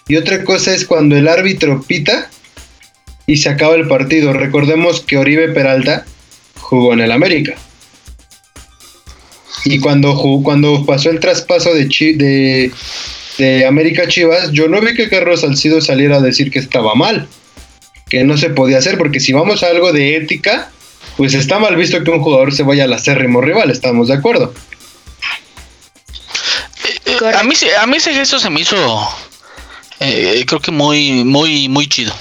y 0.07 0.15
otra 0.17 0.43
cosa 0.43 0.73
es 0.73 0.85
cuando 0.85 1.17
el 1.17 1.27
árbitro 1.27 1.81
pita 1.81 2.29
y 3.25 3.37
se 3.37 3.49
acaba 3.49 3.75
el 3.75 3.87
partido. 3.87 4.33
Recordemos 4.33 5.01
que 5.01 5.17
Oribe 5.17 5.49
Peralta 5.49 6.05
jugó 6.59 6.93
en 6.93 7.01
el 7.01 7.11
América. 7.11 7.55
Y 9.65 9.79
cuando, 9.79 10.15
cuando 10.43 10.85
pasó 10.85 11.09
el 11.09 11.19
traspaso 11.19 11.73
de, 11.73 11.87
Chi- 11.87 12.13
de, 12.15 13.65
América 13.67 14.03
a 14.03 14.07
Chivas, 14.07 14.51
yo 14.51 14.67
no 14.67 14.81
vi 14.81 14.93
que 14.93 15.09
Carlos 15.09 15.41
Salcido 15.41 15.79
saliera 15.81 16.17
a 16.17 16.21
decir 16.21 16.51
que 16.51 16.59
estaba 16.59 16.95
mal, 16.95 17.27
que 18.09 18.23
no 18.23 18.37
se 18.37 18.49
podía 18.49 18.77
hacer, 18.79 18.97
porque 18.97 19.19
si 19.19 19.31
vamos 19.33 19.63
a 19.63 19.67
algo 19.67 19.91
de 19.93 20.17
ética, 20.17 20.69
pues 21.17 21.33
está 21.33 21.59
mal 21.59 21.75
visto 21.75 22.03
que 22.03 22.11
un 22.11 22.21
jugador 22.21 22.53
se 22.53 22.63
vaya 22.63 22.83
al 22.83 22.93
acérrimo 22.93 23.41
rival, 23.41 23.69
estamos 23.71 24.07
de 24.09 24.15
acuerdo. 24.15 24.53
Eh, 27.05 27.15
Correcto. 27.17 27.39
a 27.39 27.43
mí, 27.43 27.53
a 27.81 27.87
mí 27.87 27.97
ese 27.97 28.13
gesto 28.13 28.39
se 28.39 28.49
me 28.49 28.61
hizo, 28.61 29.07
eh, 29.99 30.43
creo 30.45 30.59
que 30.59 30.71
muy, 30.71 31.23
muy, 31.23 31.69
muy 31.69 31.87
chido. 31.87 32.13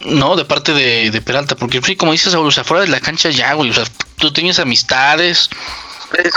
No, 0.00 0.36
de 0.36 0.44
parte 0.44 0.72
de, 0.72 1.20
Peralta, 1.22 1.56
porque 1.56 1.80
sí, 1.82 1.96
como 1.96 2.12
dices, 2.12 2.34
o 2.34 2.50
sea, 2.50 2.62
fuera 2.62 2.84
de 2.84 2.90
la 2.90 3.00
cancha 3.00 3.30
ya, 3.30 3.54
güey, 3.54 3.70
o 3.70 3.74
sea, 3.74 3.84
tú 4.24 4.32
tienes 4.32 4.58
amistades 4.58 5.50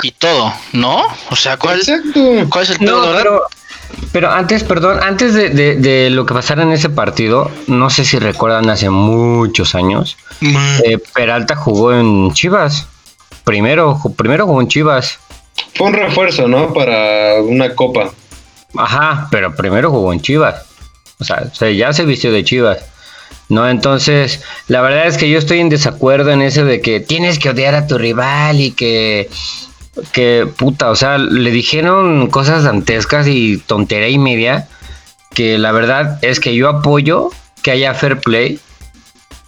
y 0.04 0.12
todo, 0.12 0.54
¿no? 0.74 1.06
O 1.30 1.36
sea, 1.36 1.58
¿cuál, 1.58 1.80
cuál 2.50 2.64
es 2.64 2.70
el 2.72 2.86
No, 2.86 3.02
pero, 3.16 3.42
pero 4.12 4.32
antes, 4.32 4.64
perdón, 4.64 5.00
antes 5.02 5.34
de, 5.34 5.50
de- 5.50 5.76
de 5.76 6.10
lo 6.10 6.26
que 6.26 6.34
pasara 6.34 6.64
en 6.64 6.72
ese 6.72 6.90
partido, 6.90 7.50
no 7.68 7.90
sé 7.90 8.04
si 8.04 8.20
recuerdan 8.20 8.70
hace 8.70 8.90
muchos 8.90 9.76
años, 9.76 10.18
eh, 10.42 10.98
Peralta 11.14 11.56
jugó 11.56 11.94
en 11.94 12.34
Chivas. 12.34 12.88
Primero, 13.44 14.00
primero 14.18 14.46
jugó 14.46 14.62
en 14.62 14.68
Chivas. 14.68 15.20
Fue 15.76 15.88
un 15.88 15.94
refuerzo, 15.94 16.48
¿no? 16.48 16.74
Para 16.74 17.36
una 17.42 17.74
copa. 17.74 18.12
Ajá, 18.76 19.28
pero 19.32 19.56
primero 19.56 19.90
jugó 19.90 20.12
en 20.12 20.22
Chivas. 20.22 20.64
O 21.20 21.24
sea, 21.24 21.52
se- 21.54 21.76
ya 21.76 21.94
se 21.94 22.04
vistió 22.06 22.32
de 22.32 22.44
Chivas. 22.44 22.80
No, 23.50 23.70
entonces, 23.70 24.42
la 24.68 24.82
verdad 24.82 25.08
es 25.08 25.18
que 25.18 25.30
yo 25.30 25.40
estoy 25.40 25.60
en 25.60 25.70
desacuerdo 25.70 26.32
en 26.32 26.42
eso 26.42 26.66
de 26.66 26.82
que 26.82 27.00
tienes 27.00 27.40
que 27.40 27.50
odiar 27.50 27.76
a 27.76 27.88
tu 27.88 27.98
rival 27.98 28.60
y 28.60 28.72
que, 28.72 29.30
que 30.12 30.48
puta, 30.58 30.92
o 30.92 30.96
sea, 30.96 31.18
le 31.18 31.52
dijeron 31.52 32.28
cosas 32.28 32.64
dantescas 32.64 33.28
y 33.28 33.58
tontería 33.58 34.10
y 34.10 34.18
media, 34.18 34.68
que 35.34 35.58
la 35.58 35.72
verdad 35.72 36.20
es 36.24 36.40
que 36.40 36.56
yo 36.56 36.68
apoyo 36.68 37.30
que 37.64 37.72
haya 37.72 37.94
fair 37.94 38.20
play 38.20 38.60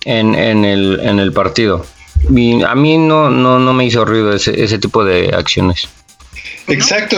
en, 0.05 0.33
en, 0.33 0.63
el, 0.63 0.99
en 1.03 1.19
el 1.19 1.33
partido. 1.33 1.85
Y 2.29 2.63
a 2.63 2.75
mí 2.75 2.97
no, 2.97 3.29
no, 3.29 3.59
no 3.59 3.73
me 3.73 3.85
hizo 3.85 4.05
ruido 4.05 4.33
ese, 4.33 4.63
ese 4.63 4.77
tipo 4.77 5.03
de 5.03 5.29
acciones. 5.35 5.89
Exacto. 6.67 7.17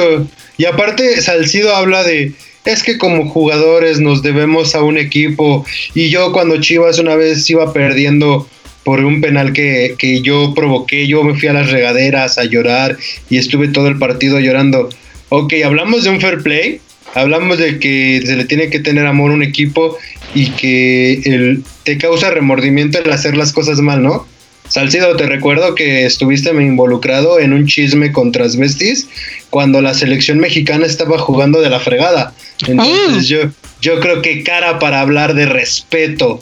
Y 0.57 0.65
aparte, 0.65 1.21
Salcido 1.21 1.75
habla 1.75 2.03
de, 2.03 2.33
es 2.65 2.83
que 2.83 2.97
como 2.97 3.27
jugadores 3.29 3.99
nos 3.99 4.21
debemos 4.21 4.75
a 4.75 4.83
un 4.83 4.97
equipo. 4.97 5.65
Y 5.93 6.09
yo 6.09 6.31
cuando 6.31 6.59
Chivas 6.59 6.99
una 6.99 7.15
vez 7.15 7.49
iba 7.49 7.73
perdiendo 7.73 8.47
por 8.83 9.03
un 9.03 9.21
penal 9.21 9.53
que, 9.53 9.95
que 9.97 10.21
yo 10.21 10.53
provoqué, 10.55 11.07
yo 11.07 11.23
me 11.23 11.35
fui 11.35 11.47
a 11.47 11.53
las 11.53 11.71
regaderas 11.71 12.37
a 12.37 12.45
llorar 12.45 12.97
y 13.29 13.37
estuve 13.37 13.67
todo 13.67 13.87
el 13.87 13.97
partido 13.97 14.39
llorando. 14.39 14.89
Ok, 15.29 15.53
hablamos 15.63 16.03
de 16.03 16.09
un 16.09 16.19
fair 16.19 16.41
play, 16.41 16.81
hablamos 17.13 17.57
de 17.57 17.79
que 17.79 18.21
se 18.25 18.35
le 18.35 18.45
tiene 18.45 18.69
que 18.69 18.79
tener 18.79 19.05
amor 19.05 19.31
a 19.31 19.35
un 19.35 19.43
equipo 19.43 19.97
y 20.33 20.49
que 20.51 21.13
el, 21.25 21.63
te 21.83 21.97
causa 21.97 22.31
remordimiento 22.31 22.99
el 22.99 23.11
hacer 23.11 23.37
las 23.37 23.53
cosas 23.53 23.79
mal, 23.79 24.01
¿no? 24.01 24.27
Salcido, 24.67 25.17
te 25.17 25.25
recuerdo 25.25 25.75
que 25.75 26.05
estuviste 26.05 26.51
involucrado 26.51 27.41
en 27.41 27.51
un 27.51 27.67
chisme 27.67 28.13
con 28.13 28.31
transvestis 28.31 29.09
cuando 29.49 29.81
la 29.81 29.93
selección 29.93 30.39
mexicana 30.39 30.85
estaba 30.85 31.17
jugando 31.19 31.59
de 31.59 31.69
la 31.69 31.81
fregada. 31.81 32.33
Entonces 32.67 33.27
yo, 33.27 33.39
yo 33.81 33.99
creo 33.99 34.21
que 34.21 34.43
cara 34.43 34.79
para 34.79 35.01
hablar 35.01 35.33
de 35.33 35.45
respeto 35.45 36.39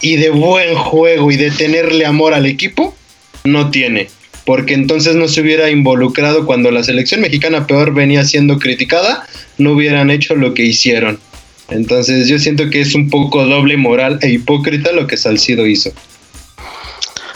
y 0.00 0.16
de 0.16 0.30
buen 0.30 0.74
juego 0.74 1.30
y 1.30 1.36
de 1.36 1.50
tenerle 1.50 2.06
amor 2.06 2.34
al 2.34 2.46
equipo, 2.46 2.96
no 3.44 3.70
tiene. 3.70 4.08
Porque 4.44 4.74
entonces 4.74 5.14
no 5.14 5.28
se 5.28 5.42
hubiera 5.42 5.70
involucrado 5.70 6.46
cuando 6.46 6.70
la 6.70 6.82
selección 6.82 7.20
mexicana 7.20 7.66
peor 7.66 7.92
venía 7.92 8.24
siendo 8.24 8.58
criticada, 8.58 9.26
no 9.58 9.72
hubieran 9.72 10.10
hecho 10.10 10.34
lo 10.34 10.54
que 10.54 10.64
hicieron. 10.64 11.20
Entonces 11.68 12.26
yo 12.26 12.38
siento 12.38 12.68
que 12.70 12.80
es 12.80 12.94
un 12.94 13.10
poco 13.10 13.44
doble 13.44 13.76
moral 13.76 14.18
e 14.22 14.30
hipócrita 14.30 14.92
lo 14.92 15.06
que 15.06 15.16
Salcido 15.16 15.66
hizo. 15.66 15.92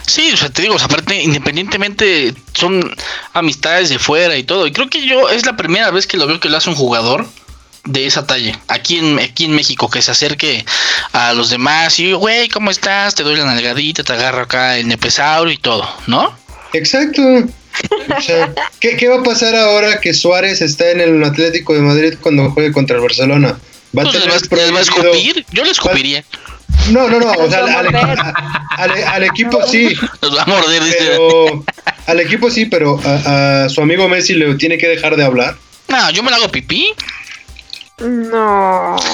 Sí, 0.07 0.31
o 0.33 0.37
sea, 0.37 0.51
te 0.51 0.63
digo, 0.63 0.75
o 0.75 0.79
sea, 0.79 0.87
aparte, 0.87 1.23
independientemente, 1.23 2.35
son 2.53 2.95
amistades 3.33 3.89
de 3.89 3.99
fuera 3.99 4.37
y 4.37 4.43
todo. 4.43 4.67
Y 4.67 4.73
creo 4.73 4.91
que 4.91 5.07
yo 5.07 5.31
es 5.31 5.47
la 5.47 5.57
primera 5.57 5.91
vez 5.91 6.07
que 6.07 6.17
lo 6.17 6.27
veo 6.27 6.41
que 6.41 6.49
lo 6.49 6.57
hace 6.57 6.69
un 6.69 6.77
jugador 6.77 7.27
de 7.85 8.07
esa 8.07 8.27
talla, 8.27 8.59
aquí 8.69 8.99
en, 8.99 9.19
aquí 9.19 9.45
en 9.45 9.53
México, 9.55 9.91
que 9.91 10.01
se 10.03 10.11
acerque 10.11 10.65
a 11.13 11.35
los 11.35 11.51
demás 11.51 11.99
y, 11.99 12.13
güey, 12.13 12.49
¿cómo 12.49 12.71
estás? 12.71 13.15
Te 13.15 13.23
doy 13.23 13.37
la 13.37 13.45
nalgadita, 13.45 14.03
te 14.03 14.13
agarro 14.13 14.43
acá 14.43 14.79
el 14.79 14.89
nepesaurio 14.89 15.53
y 15.53 15.59
todo, 15.59 15.87
¿no? 16.07 16.35
Exacto. 16.73 17.21
O 18.17 18.21
sea, 18.23 18.53
¿qué, 18.81 18.97
qué 18.97 19.09
va 19.09 19.17
a 19.17 19.23
pasar 19.23 19.55
ahora 19.57 20.01
que 20.01 20.15
Suárez 20.15 20.63
está 20.63 20.91
en 20.91 21.01
el 21.01 21.23
Atlético 21.25 21.75
de 21.75 21.81
Madrid 21.81 22.15
cuando 22.21 22.51
juegue 22.51 22.73
contra 22.73 22.97
el 22.97 23.03
Barcelona? 23.03 23.59
Va 23.97 24.03
a 24.03 24.05
Pues 24.05 24.15
les, 24.15 24.23
tener 24.23 24.31
va, 24.31 24.35
les 24.35 24.75
va 24.75 24.81
a 24.81 24.83
prohibido- 24.83 25.11
escupir, 25.11 25.47
yo 25.53 25.65
le 25.65 25.71
escupiría, 25.71 26.25
No, 26.91 27.09
no, 27.09 27.19
no. 27.21 27.31
O 27.33 27.51
sea, 27.51 27.59
al, 27.65 27.71
morder. 27.93 28.19
al- 28.77 29.05
al 29.05 29.25
equipo 29.25 29.61
sí, 29.67 29.95
los 30.23 30.37
va 30.37 30.43
a 30.43 30.47
morder, 30.47 30.83
dice. 30.85 30.97
pero 31.01 31.65
al 32.07 32.21
equipo 32.21 32.51
sí, 32.51 32.65
pero 32.67 32.99
a, 33.05 33.65
a 33.65 33.69
su 33.69 33.81
amigo 33.83 34.09
Messi 34.09 34.35
le 34.35 34.55
tiene 34.55 34.79
que 34.79 34.89
dejar 34.89 35.17
de 35.17 35.25
hablar. 35.25 35.57
No, 35.89 36.11
yo 36.11 36.23
me 36.23 36.31
la 36.31 36.39
hago 36.39 36.51
pipí. 36.51 36.93
No. 37.99 38.97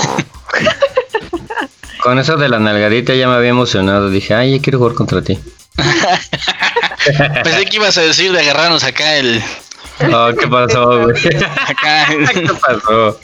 Con 2.02 2.18
eso 2.18 2.36
de 2.36 2.48
la 2.48 2.58
nalgadita 2.58 3.14
ya 3.14 3.28
me 3.28 3.34
había 3.34 3.50
emocionado. 3.50 4.10
Dije, 4.10 4.34
ay, 4.34 4.56
yo 4.56 4.62
quiero 4.62 4.78
jugar 4.78 4.94
contra 4.94 5.22
ti. 5.22 5.38
Pensé 7.44 7.66
que 7.66 7.76
ibas 7.76 7.98
a 7.98 8.02
decir 8.02 8.32
de 8.32 8.40
agarrarnos 8.40 8.84
acá 8.84 9.16
el. 9.16 9.42
Oh, 10.12 10.30
¿qué 10.38 10.48
pasó, 10.48 11.02
güey? 11.02 11.16
Acá. 11.66 12.06
¿Qué 12.32 12.48
pasó? 12.60 13.20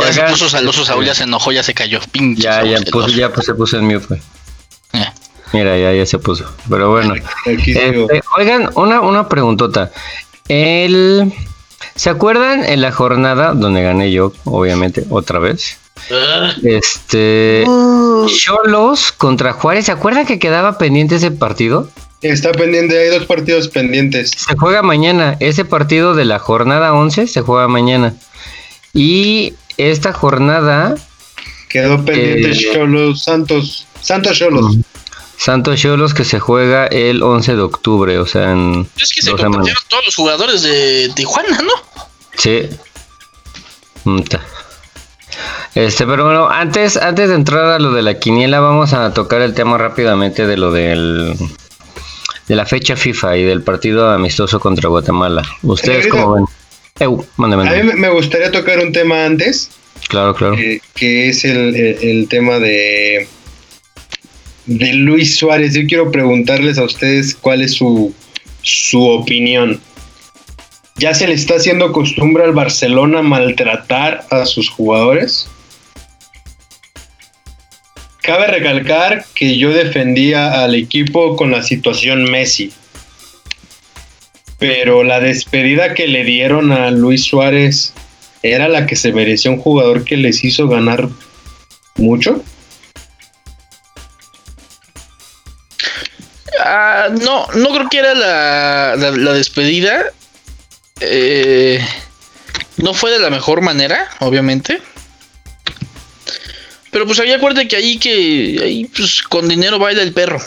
Ya 0.00 0.12
se 0.12 0.22
puso 0.22 0.48
saloso, 0.48 0.84
Saúl 0.84 1.04
ya 1.04 1.14
se 1.14 1.24
enojó, 1.24 1.52
ya 1.52 1.62
se 1.62 1.74
cayó. 1.74 2.00
Pinche 2.10 2.42
Ya, 2.42 2.64
ya, 2.64 2.80
puso, 2.90 3.08
ya 3.08 3.30
pues, 3.30 3.46
se 3.46 3.54
puso 3.54 3.78
en 3.78 3.86
mute, 3.86 4.06
güey. 4.06 4.20
Mira, 5.52 5.76
ya, 5.76 5.92
ya 5.92 6.06
se 6.06 6.18
puso. 6.18 6.50
Pero 6.70 6.90
bueno. 6.90 7.14
Este, 7.44 8.08
oigan, 8.38 8.70
una, 8.74 9.00
una 9.00 9.28
preguntota. 9.28 9.90
El, 10.48 11.32
¿Se 11.94 12.10
acuerdan 12.10 12.64
en 12.64 12.80
la 12.80 12.92
jornada 12.92 13.52
donde 13.52 13.82
gané 13.82 14.10
yo, 14.10 14.32
obviamente, 14.44 15.04
otra 15.10 15.38
vez? 15.38 15.78
Ah, 16.10 16.54
Este. 16.62 17.64
Cholos 18.26 19.12
contra 19.12 19.52
Juárez. 19.52 19.86
¿Se 19.86 19.92
acuerdan 19.92 20.26
que 20.26 20.38
quedaba 20.38 20.78
pendiente 20.78 21.16
ese 21.16 21.30
partido? 21.30 21.88
Está 22.22 22.52
pendiente, 22.52 22.98
hay 22.98 23.08
dos 23.10 23.26
partidos 23.26 23.68
pendientes. 23.68 24.30
Se 24.30 24.56
juega 24.56 24.82
mañana. 24.82 25.36
Ese 25.40 25.64
partido 25.64 26.14
de 26.14 26.24
la 26.24 26.38
jornada 26.38 26.94
11 26.94 27.26
se 27.26 27.40
juega 27.40 27.68
mañana. 27.68 28.14
Y 28.92 29.54
esta 29.76 30.12
jornada, 30.12 30.94
Quedó 31.68 32.04
pendiente 32.04 32.50
Eh, 32.50 32.72
Cholos 32.74 33.22
Santos. 33.24 33.86
Santos 34.00 34.38
Cholos. 34.38 34.76
Santos 35.36 35.80
Cholos 35.80 36.14
que 36.14 36.24
se 36.24 36.38
juega 36.40 36.86
el 36.86 37.22
11 37.22 37.56
de 37.56 37.62
octubre. 37.62 38.18
O 38.18 38.26
sea, 38.26 38.52
en. 38.52 38.88
Es 39.00 39.12
que 39.12 39.22
se 39.22 39.30
compartieron 39.32 39.82
todos 39.88 40.04
los 40.06 40.14
jugadores 40.16 40.62
de 40.62 41.10
Tijuana, 41.16 41.58
¿no? 41.62 41.72
Sí. 42.36 42.68
Mta. 44.04 44.40
Este, 45.74 46.06
pero 46.06 46.24
bueno, 46.24 46.48
antes, 46.50 46.96
antes 46.96 47.28
de 47.30 47.34
entrar 47.34 47.64
a 47.66 47.78
lo 47.78 47.92
de 47.92 48.02
la 48.02 48.18
quiniela, 48.18 48.60
vamos 48.60 48.92
a 48.92 49.14
tocar 49.14 49.40
el 49.40 49.54
tema 49.54 49.78
rápidamente 49.78 50.46
de 50.46 50.56
lo 50.58 50.70
del 50.70 51.34
de 52.48 52.56
la 52.56 52.66
fecha 52.66 52.96
FIFA 52.96 53.36
y 53.38 53.44
del 53.44 53.62
partido 53.62 54.10
amistoso 54.10 54.60
contra 54.60 54.88
Guatemala. 54.90 55.42
¿Ustedes 55.62 56.08
cómo 56.08 56.34
ven? 56.34 56.44
Eu, 57.00 57.24
mándame, 57.36 57.66
A 57.68 57.72
mí 57.72 57.82
me- 57.84 57.94
me 57.94 58.10
gustaría 58.10 58.50
tocar 58.50 58.78
un 58.80 58.92
tema 58.92 59.24
antes, 59.24 59.70
Claro, 60.08 60.34
claro. 60.34 60.56
que, 60.56 60.82
que 60.94 61.28
es 61.30 61.44
el, 61.44 61.74
el- 61.74 61.98
el 62.02 62.28
tema 62.28 62.58
de, 62.58 63.26
de 64.66 64.92
Luis 64.94 65.36
Suárez. 65.36 65.74
Yo 65.74 65.86
quiero 65.86 66.10
preguntarles 66.10 66.78
a 66.78 66.84
ustedes 66.84 67.34
cuál 67.34 67.62
es 67.62 67.74
su, 67.74 68.14
su 68.62 69.02
opinión. 69.02 69.80
¿Ya 70.96 71.14
se 71.14 71.26
le 71.26 71.34
está 71.34 71.54
haciendo 71.54 71.92
costumbre 71.92 72.44
al 72.44 72.52
Barcelona 72.52 73.22
maltratar 73.22 74.24
a 74.30 74.44
sus 74.44 74.68
jugadores? 74.68 75.48
Cabe 78.22 78.46
recalcar 78.46 79.24
que 79.34 79.58
yo 79.58 79.72
defendía 79.72 80.62
al 80.62 80.76
equipo 80.76 81.34
con 81.34 81.50
la 81.50 81.62
situación 81.62 82.30
Messi. 82.30 82.72
Pero 84.58 85.02
la 85.02 85.18
despedida 85.18 85.94
que 85.94 86.06
le 86.06 86.22
dieron 86.22 86.70
a 86.70 86.92
Luis 86.92 87.24
Suárez 87.24 87.92
era 88.44 88.68
la 88.68 88.86
que 88.86 88.94
se 88.94 89.12
merecía 89.12 89.50
un 89.50 89.58
jugador 89.58 90.04
que 90.04 90.16
les 90.16 90.44
hizo 90.44 90.68
ganar 90.68 91.08
mucho. 91.96 92.44
Ah, 96.74 97.08
no, 97.10 97.46
no 97.54 97.68
creo 97.74 97.88
que 97.90 97.98
era 97.98 98.14
la, 98.14 98.94
la, 98.96 99.10
la 99.10 99.32
despedida. 99.34 100.06
Eh, 101.00 101.84
no 102.78 102.94
fue 102.94 103.10
de 103.10 103.18
la 103.18 103.28
mejor 103.28 103.60
manera, 103.60 104.08
obviamente. 104.20 104.80
Pero 106.90 107.04
pues 107.06 107.18
había 107.20 107.36
acuérdate 107.36 107.68
que 107.68 107.76
ahí 107.76 107.98
que 107.98 108.58
ahí 108.62 108.84
pues 108.86 109.22
con 109.22 109.48
dinero 109.48 109.78
baila 109.78 110.00
el 110.02 110.14
perro. 110.14 110.40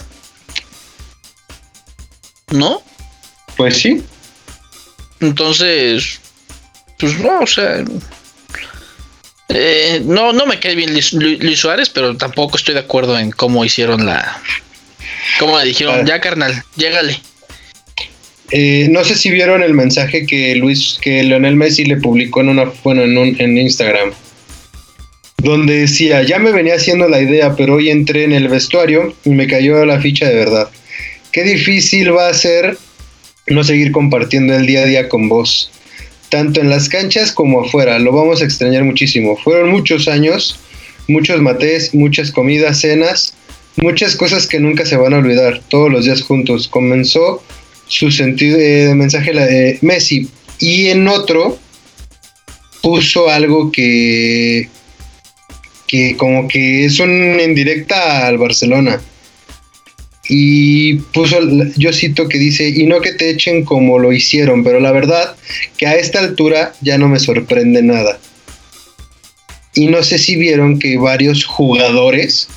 ¿No? 2.52 2.82
Pues 3.58 3.78
sí, 3.78 4.04
Entonces, 5.20 6.20
pues 7.00 7.20
no, 7.20 7.40
o 7.42 7.48
sea, 7.48 7.84
eh, 9.50 10.02
no, 10.04 10.34
no 10.34 10.46
me 10.46 10.60
cae 10.60 10.76
bien 10.76 10.92
Luis, 10.92 11.14
Lu- 11.14 11.38
Luis 11.40 11.60
Suárez, 11.60 11.90
pero 11.90 12.18
tampoco 12.18 12.58
estoy 12.58 12.74
de 12.74 12.82
acuerdo 12.82 13.18
en 13.18 13.32
cómo 13.32 13.64
hicieron 13.64 14.06
la, 14.06 14.42
cómo 15.40 15.58
le 15.60 15.66
dijeron, 15.66 16.00
Ah. 16.02 16.06
ya 16.06 16.20
carnal, 16.22 16.64
llégale. 16.76 17.20
Eh, 18.52 18.88
no 18.92 19.04
sé 19.04 19.16
si 19.16 19.32
vieron 19.32 19.64
el 19.64 19.74
mensaje 19.74 20.26
que 20.28 20.56
Luis, 20.56 21.00
que 21.02 21.24
Leonel 21.24 21.56
Messi 21.56 21.84
le 21.84 21.98
publicó 21.98 22.42
en 22.42 22.50
una, 22.50 22.66
bueno, 22.84 23.02
en, 23.04 23.18
un- 23.18 23.36
en 23.40 23.58
Instagram, 23.58 24.12
donde 25.38 25.80
decía, 25.82 26.22
ya 26.24 26.40
me 26.40 26.52
venía 26.52 26.76
haciendo 26.76 27.08
la 27.08 27.22
idea, 27.22 27.56
pero 27.56 27.76
hoy 27.76 27.90
entré 27.90 28.24
en 28.24 28.34
el 28.34 28.48
vestuario 28.48 29.16
y 29.26 29.30
me 29.32 29.48
cayó 29.48 29.84
la 29.86 30.00
ficha 30.00 30.28
de 30.30 30.36
verdad. 30.36 30.70
Qué 31.32 31.44
difícil 31.44 32.16
va 32.16 32.30
a 32.30 32.34
ser 32.34 32.78
no 33.48 33.64
seguir 33.64 33.92
compartiendo 33.92 34.56
el 34.56 34.66
día 34.66 34.82
a 34.82 34.86
día 34.86 35.10
con 35.10 35.28
vos, 35.28 35.72
tanto 36.30 36.62
en 36.62 36.70
las 36.70 36.88
canchas 36.88 37.32
como 37.32 37.64
afuera. 37.66 38.00
Lo 38.00 38.12
vamos 38.12 38.42
a 38.42 38.46
extrañar 38.46 38.84
muchísimo. 38.84 39.38
Fueron 39.38 39.70
muchos 39.70 40.08
años, 40.08 40.60
muchos 41.08 41.42
matés, 41.42 41.94
muchas 41.94 42.32
comidas, 42.32 42.80
cenas, 42.82 43.36
muchas 43.78 44.16
cosas 44.16 44.48
que 44.48 44.60
nunca 44.60 44.86
se 44.86 44.98
van 44.98 45.14
a 45.14 45.18
olvidar. 45.18 45.62
Todos 45.68 45.92
los 45.92 46.06
días 46.06 46.22
juntos. 46.22 46.68
Comenzó 46.68 47.44
su 47.88 48.12
sentido 48.12 48.58
eh, 48.58 48.88
de 48.88 48.96
mensaje 48.96 49.34
la 49.34 49.46
de 49.46 49.78
Messi 49.82 50.30
y 50.60 50.88
en 50.88 51.08
otro 51.08 51.60
puso 52.82 53.30
algo 53.30 53.72
que 53.72 54.70
que 55.88 56.18
como 56.18 56.48
que 56.48 56.86
es 56.86 57.00
una 57.00 57.44
indirecta 57.44 58.28
al 58.28 58.38
Barcelona 58.38 59.02
y 60.28 60.96
puso 60.96 61.38
yo 61.76 61.94
cito 61.94 62.28
que 62.28 62.40
dice 62.40 62.70
y 62.70 62.86
no 62.88 63.02
que 63.02 63.14
te 63.14 63.30
echen 63.30 63.64
como 63.64 64.00
lo 64.00 64.12
hicieron 64.12 64.64
pero 64.64 64.80
la 64.80 64.92
verdad 64.92 65.36
que 65.78 65.86
a 65.86 65.96
esta 65.96 66.20
altura 66.20 66.74
ya 66.82 66.98
no 66.98 67.08
me 67.08 67.20
sorprende 67.20 67.84
nada 67.84 68.20
y 69.76 69.88
no 69.88 70.02
sé 70.04 70.18
si 70.18 70.36
vieron 70.36 70.80
que 70.80 70.98
varios 70.98 71.46
jugadores 71.46 72.48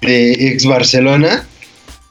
de 0.00 0.32
ex 0.32 0.66
Barcelona 0.66 1.46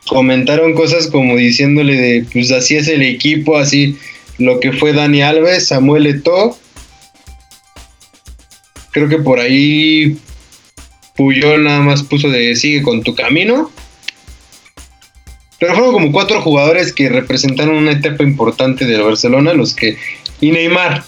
comentaron 0.07 0.73
cosas 0.73 1.07
como 1.07 1.35
diciéndole 1.35 1.95
de 1.95 2.25
pues 2.31 2.51
así 2.51 2.75
es 2.75 2.87
el 2.87 3.01
equipo, 3.01 3.57
así 3.57 3.97
lo 4.37 4.59
que 4.59 4.73
fue 4.73 4.93
Dani 4.93 5.21
Alves, 5.21 5.67
Samuel 5.67 6.07
Eto'o. 6.07 6.57
Creo 8.91 9.09
que 9.09 9.17
por 9.17 9.39
ahí 9.39 10.17
Puyol 11.15 11.63
nada 11.63 11.81
más 11.81 12.03
puso 12.03 12.29
de 12.29 12.55
sigue 12.55 12.81
con 12.81 13.03
tu 13.03 13.15
camino. 13.15 13.71
Pero 15.59 15.75
fueron 15.75 15.93
como 15.93 16.11
cuatro 16.11 16.41
jugadores 16.41 16.91
que 16.91 17.09
representaron 17.09 17.75
una 17.75 17.93
etapa 17.93 18.23
importante 18.23 18.85
del 18.85 19.01
Barcelona, 19.01 19.53
los 19.53 19.73
que 19.73 19.97
y 20.41 20.51
Neymar. 20.51 21.03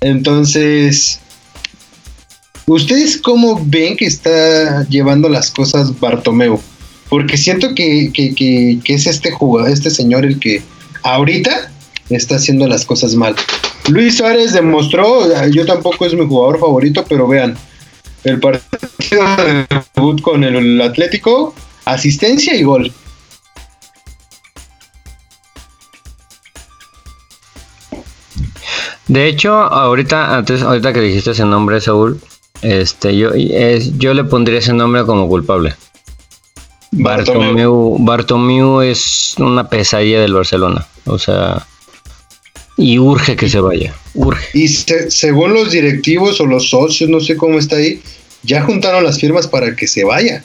Entonces, 0.00 1.20
¿ustedes 2.66 3.16
cómo 3.18 3.60
ven 3.66 3.96
que 3.96 4.06
está 4.06 4.86
llevando 4.88 5.28
las 5.28 5.50
cosas 5.50 5.98
Bartomeu? 5.98 6.60
Porque 7.08 7.36
siento 7.36 7.74
que, 7.74 8.10
que- 8.12 8.34
que- 8.34 8.78
que 8.82 8.94
es 8.94 9.06
este 9.06 9.30
jugador, 9.30 9.70
este 9.70 9.90
señor 9.90 10.24
el 10.24 10.38
que 10.40 10.62
ahorita 11.02 11.70
está 12.10 12.36
haciendo 12.36 12.66
las 12.66 12.84
cosas 12.84 13.14
mal. 13.14 13.34
Luis 13.88 14.16
Suárez 14.16 14.52
demostró, 14.52 15.26
yo 15.50 15.66
tampoco 15.66 16.06
es 16.06 16.14
mi 16.14 16.26
jugador 16.26 16.58
favorito, 16.60 17.04
pero 17.08 17.26
vean, 17.26 17.56
el 18.24 18.38
partido 18.38 19.24
de 19.36 19.66
debut 19.96 20.20
con 20.22 20.44
el 20.44 20.80
Atlético, 20.80 21.54
asistencia 21.84 22.54
y 22.54 22.62
gol. 22.62 22.92
De 29.08 29.26
hecho, 29.26 29.52
ahorita, 29.54 30.36
antes, 30.36 30.62
ahorita 30.62 30.92
que 30.92 31.00
dijiste 31.00 31.32
ese 31.32 31.44
nombre, 31.44 31.80
Saúl, 31.80 32.20
este, 32.62 33.16
yo, 33.16 33.30
es- 33.34 33.98
yo 33.98 34.14
le 34.14 34.24
pondría 34.24 34.58
ese 34.58 34.72
nombre 34.72 35.04
como 35.04 35.28
culpable. 35.28 35.74
Bartomeu, 36.92 37.96
Bartomeu 38.00 38.80
es 38.82 39.34
una 39.38 39.68
pesadilla 39.68 40.20
del 40.20 40.34
Barcelona. 40.34 40.86
O 41.06 41.18
sea, 41.18 41.66
y 42.76 42.98
urge 42.98 43.34
que 43.36 43.48
se 43.48 43.60
vaya. 43.60 43.94
Urge. 44.14 44.46
Y 44.58 44.68
se- 44.68 45.10
según 45.10 45.54
los 45.54 45.70
directivos 45.70 46.40
o 46.40 46.46
los 46.46 46.68
socios, 46.70 47.08
no 47.10 47.20
sé 47.20 47.36
cómo 47.36 47.58
está 47.58 47.76
ahí, 47.76 48.02
ya 48.42 48.62
juntaron 48.62 49.04
las 49.04 49.18
firmas 49.18 49.46
para 49.46 49.74
que 49.74 49.86
se 49.86 50.04
vaya. 50.04 50.44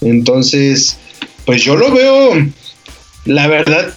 Entonces, 0.00 0.98
pues 1.46 1.62
yo 1.62 1.76
lo 1.76 1.90
veo, 1.92 2.32
la 3.24 3.46
verdad, 3.48 3.94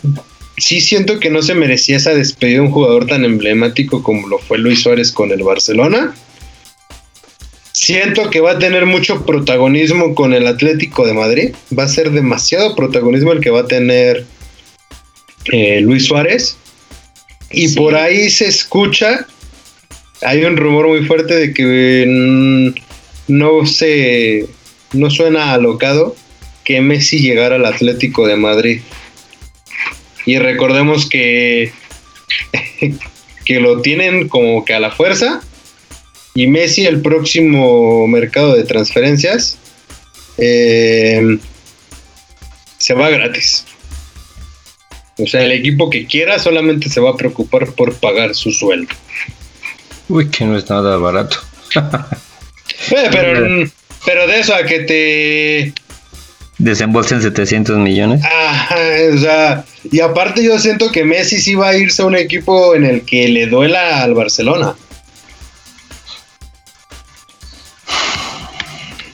sí 0.57 0.81
siento 0.81 1.19
que 1.19 1.29
no 1.29 1.41
se 1.41 1.55
merecía 1.55 1.97
esa 1.97 2.13
despedida 2.13 2.55
de 2.55 2.61
un 2.61 2.71
jugador 2.71 3.05
tan 3.07 3.23
emblemático 3.25 4.03
como 4.03 4.27
lo 4.27 4.39
fue 4.39 4.57
Luis 4.57 4.81
Suárez 4.81 5.11
con 5.11 5.31
el 5.31 5.43
Barcelona. 5.43 6.15
Siento 7.71 8.29
que 8.31 8.39
va 8.41 8.51
a 8.53 8.59
tener 8.59 8.85
mucho 8.87 9.23
protagonismo 9.25 10.15
con 10.15 10.33
el 10.33 10.47
Atlético 10.47 11.05
de 11.05 11.13
Madrid. 11.13 11.55
Va 11.77 11.83
a 11.83 11.87
ser 11.87 12.11
demasiado 12.11 12.75
protagonismo 12.75 13.31
el 13.31 13.39
que 13.39 13.51
va 13.51 13.61
a 13.61 13.67
tener 13.67 14.25
eh, 15.51 15.79
Luis 15.81 16.05
Suárez. 16.05 16.57
Y 17.51 17.69
Sí. 17.69 17.75
por 17.75 17.95
ahí 17.95 18.29
se 18.29 18.47
escucha, 18.47 19.25
hay 20.21 20.43
un 20.43 20.57
rumor 20.57 20.87
muy 20.87 21.05
fuerte 21.05 21.35
de 21.35 21.53
que 21.53 22.05
mm, 22.07 23.31
no 23.31 23.65
se 23.65 24.47
no 24.93 25.09
suena 25.09 25.53
alocado 25.53 26.15
que 26.63 26.81
Messi 26.81 27.19
llegara 27.19 27.55
al 27.55 27.65
Atlético 27.65 28.27
de 28.27 28.35
Madrid. 28.35 28.81
Y 30.27 30.37
recordemos 30.37 31.09
que 31.09 31.71
que 33.45 33.59
lo 33.61 33.81
tienen 33.81 34.27
como 34.27 34.65
que 34.65 34.73
a 34.73 34.79
la 34.79 34.91
fuerza 34.91 35.41
y 36.35 36.47
Messi 36.47 36.85
el 36.85 37.01
próximo 37.01 38.05
mercado 38.07 38.53
de 38.53 38.65
transferencias 38.65 39.57
eh, 40.37 41.39
se 42.77 42.93
va 42.93 43.09
gratis. 43.09 43.65
O 45.17 45.25
sea, 45.25 45.45
el 45.45 45.53
equipo 45.53 45.89
que 45.89 46.05
quiera 46.05 46.37
solamente 46.39 46.89
se 46.89 46.99
va 46.99 47.11
a 47.11 47.15
preocupar 47.15 47.71
por 47.71 47.95
pagar 47.95 48.35
su 48.35 48.51
sueldo. 48.51 48.93
Uy, 50.09 50.29
que 50.29 50.43
no 50.45 50.57
es 50.57 50.69
nada 50.69 50.97
barato. 50.97 51.37
Eh, 52.91 53.09
pero, 53.11 53.69
pero 54.05 54.27
de 54.27 54.39
eso 54.39 54.53
a 54.53 54.63
que 54.63 54.79
te 54.81 55.73
desembolsen 56.57 57.21
700 57.21 57.77
millones. 57.77 58.21
Ajá, 58.23 58.75
o 59.13 59.17
sea, 59.17 59.65
y 59.91 59.99
aparte 59.99 60.43
yo 60.43 60.57
siento 60.59 60.91
que 60.91 61.03
Messi 61.03 61.39
sí 61.39 61.55
va 61.55 61.69
a 61.69 61.77
irse 61.77 62.01
a 62.01 62.05
un 62.05 62.15
equipo 62.15 62.75
en 62.75 62.85
el 62.85 63.01
que 63.03 63.27
le 63.27 63.47
duela 63.47 64.01
al 64.03 64.13
Barcelona. 64.13 64.75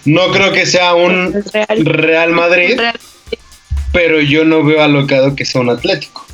No 0.06 0.32
creo 0.32 0.52
que 0.52 0.66
sea 0.66 0.96
un 0.96 1.44
Real 1.86 2.32
Madrid, 2.32 2.78
pero 3.94 4.20
yo 4.20 4.44
no 4.44 4.64
veo 4.64 4.84
alocado 4.84 5.36
que 5.36 5.46
sea 5.46 5.62
un 5.62 5.70
Atlético. 5.70 6.26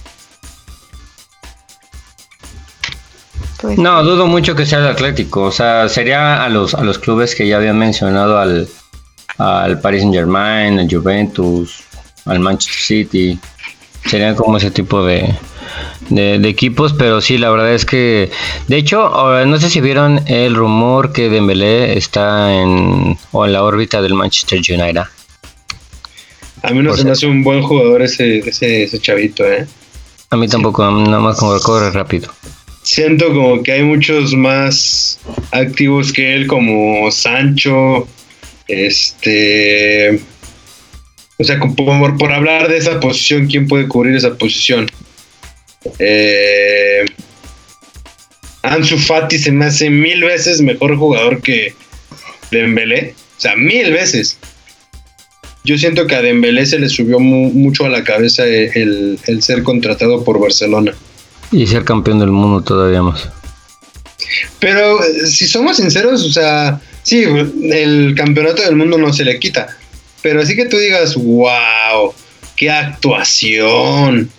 Pues 3.61 3.77
no, 3.77 4.01
dudo 4.03 4.25
mucho 4.25 4.55
que 4.55 4.65
sea 4.65 4.79
el 4.79 4.87
Atlético. 4.87 5.43
O 5.43 5.51
sea, 5.51 5.87
sería 5.89 6.43
a 6.43 6.49
los, 6.49 6.73
a 6.73 6.83
los 6.83 6.97
clubes 6.97 7.35
que 7.35 7.47
ya 7.47 7.57
habían 7.57 7.77
mencionado 7.77 8.39
al, 8.39 8.67
al 9.39 9.79
Paris 9.79 10.01
Saint 10.01 10.13
Germain, 10.13 10.79
al 10.79 10.89
Juventus, 10.89 11.83
al 12.25 12.39
Manchester 12.39 12.81
City. 12.81 13.39
Serían 14.05 14.35
como 14.35 14.57
ese 14.57 14.71
tipo 14.71 15.03
de, 15.03 15.33
de, 16.09 16.47
equipos, 16.47 16.93
pero 16.93 17.21
sí, 17.21 17.37
la 17.37 17.49
verdad 17.49 17.73
es 17.73 17.85
que, 17.85 18.31
de 18.67 18.77
hecho, 18.77 19.11
no 19.45 19.59
sé 19.59 19.69
si 19.69 19.81
vieron 19.81 20.21
el 20.27 20.55
rumor 20.55 21.11
que 21.11 21.29
Dembélé 21.29 21.97
está 21.97 22.53
en, 22.61 23.17
o 23.31 23.45
en 23.45 23.53
la 23.53 23.63
órbita 23.63 24.01
del 24.01 24.13
Manchester 24.13 24.59
United. 24.59 25.03
A 26.63 26.71
mí 26.71 26.81
no 26.81 26.95
se 26.95 27.05
me 27.05 27.11
hace 27.11 27.25
un 27.25 27.43
buen 27.43 27.61
jugador 27.61 28.01
ese, 28.01 28.39
ese, 28.39 28.83
ese 28.83 28.99
chavito, 28.99 29.45
¿eh? 29.45 29.65
A 30.29 30.37
mí 30.37 30.47
tampoco, 30.47 30.89
nada 30.91 31.19
más 31.19 31.37
como 31.37 31.57
corre 31.59 31.89
rápido. 31.91 32.29
Siento 32.83 33.27
como 33.27 33.63
que 33.63 33.71
hay 33.71 33.83
muchos 33.83 34.33
más 34.33 35.19
activos 35.51 36.11
que 36.11 36.35
él, 36.35 36.47
como 36.47 37.09
Sancho, 37.11 38.07
este. 38.69 40.19
O 41.37 41.43
sea, 41.43 41.59
por, 41.59 42.17
por 42.17 42.31
hablar 42.31 42.67
de 42.67 42.77
esa 42.77 42.99
posición, 42.99 43.47
¿quién 43.47 43.67
puede 43.67 43.87
cubrir 43.87 44.15
esa 44.15 44.35
posición? 44.35 44.87
Eh, 45.97 47.05
Ansu 48.61 48.97
Fati 48.97 49.39
se 49.39 49.51
me 49.51 49.65
hace 49.65 49.89
mil 49.89 50.23
veces 50.23 50.61
mejor 50.61 50.97
jugador 50.97 51.41
que 51.41 51.73
Dembélé. 52.51 53.15
O 53.37 53.41
sea, 53.41 53.55
mil 53.55 53.91
veces. 53.91 54.37
Yo 55.63 55.77
siento 55.77 56.07
que 56.07 56.15
a 56.15 56.21
Dembélé 56.21 56.65
se 56.65 56.79
le 56.79 56.89
subió 56.89 57.19
mucho 57.19 57.85
a 57.85 57.89
la 57.89 58.03
cabeza 58.03 58.45
el, 58.45 59.19
el, 59.25 59.43
ser 59.43 59.63
contratado 59.63 60.23
por 60.23 60.39
Barcelona. 60.39 60.93
Y 61.51 61.67
ser 61.67 61.83
campeón 61.83 62.19
del 62.19 62.31
mundo 62.31 62.61
todavía 62.61 63.01
más. 63.01 63.29
Pero 64.59 65.03
eh, 65.03 65.27
si 65.27 65.47
somos 65.47 65.77
sinceros, 65.77 66.25
o 66.25 66.31
sea, 66.31 66.81
Sí, 67.09 67.23
el 67.23 68.13
campeonato 68.15 68.61
del 68.61 68.75
mundo 68.75 68.95
no 68.99 69.11
se 69.11 69.25
le 69.25 69.39
quita. 69.39 69.75
Pero 70.21 70.41
así 70.41 70.55
que 70.55 70.67
tú 70.67 70.77
digas, 70.77 71.15
wow, 71.15 72.13
qué 72.55 72.69
actuación, 72.69 74.29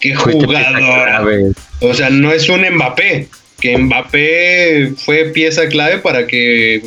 qué 0.00 0.14
jugador. 0.14 1.54
O 1.80 1.92
sea, 1.92 2.08
no 2.08 2.32
es 2.32 2.48
un 2.48 2.62
Mbappé, 2.62 3.28
que 3.60 3.76
Mbappé 3.76 4.94
fue 4.96 5.32
pieza 5.34 5.68
clave 5.68 5.98
para 5.98 6.26
que 6.26 6.82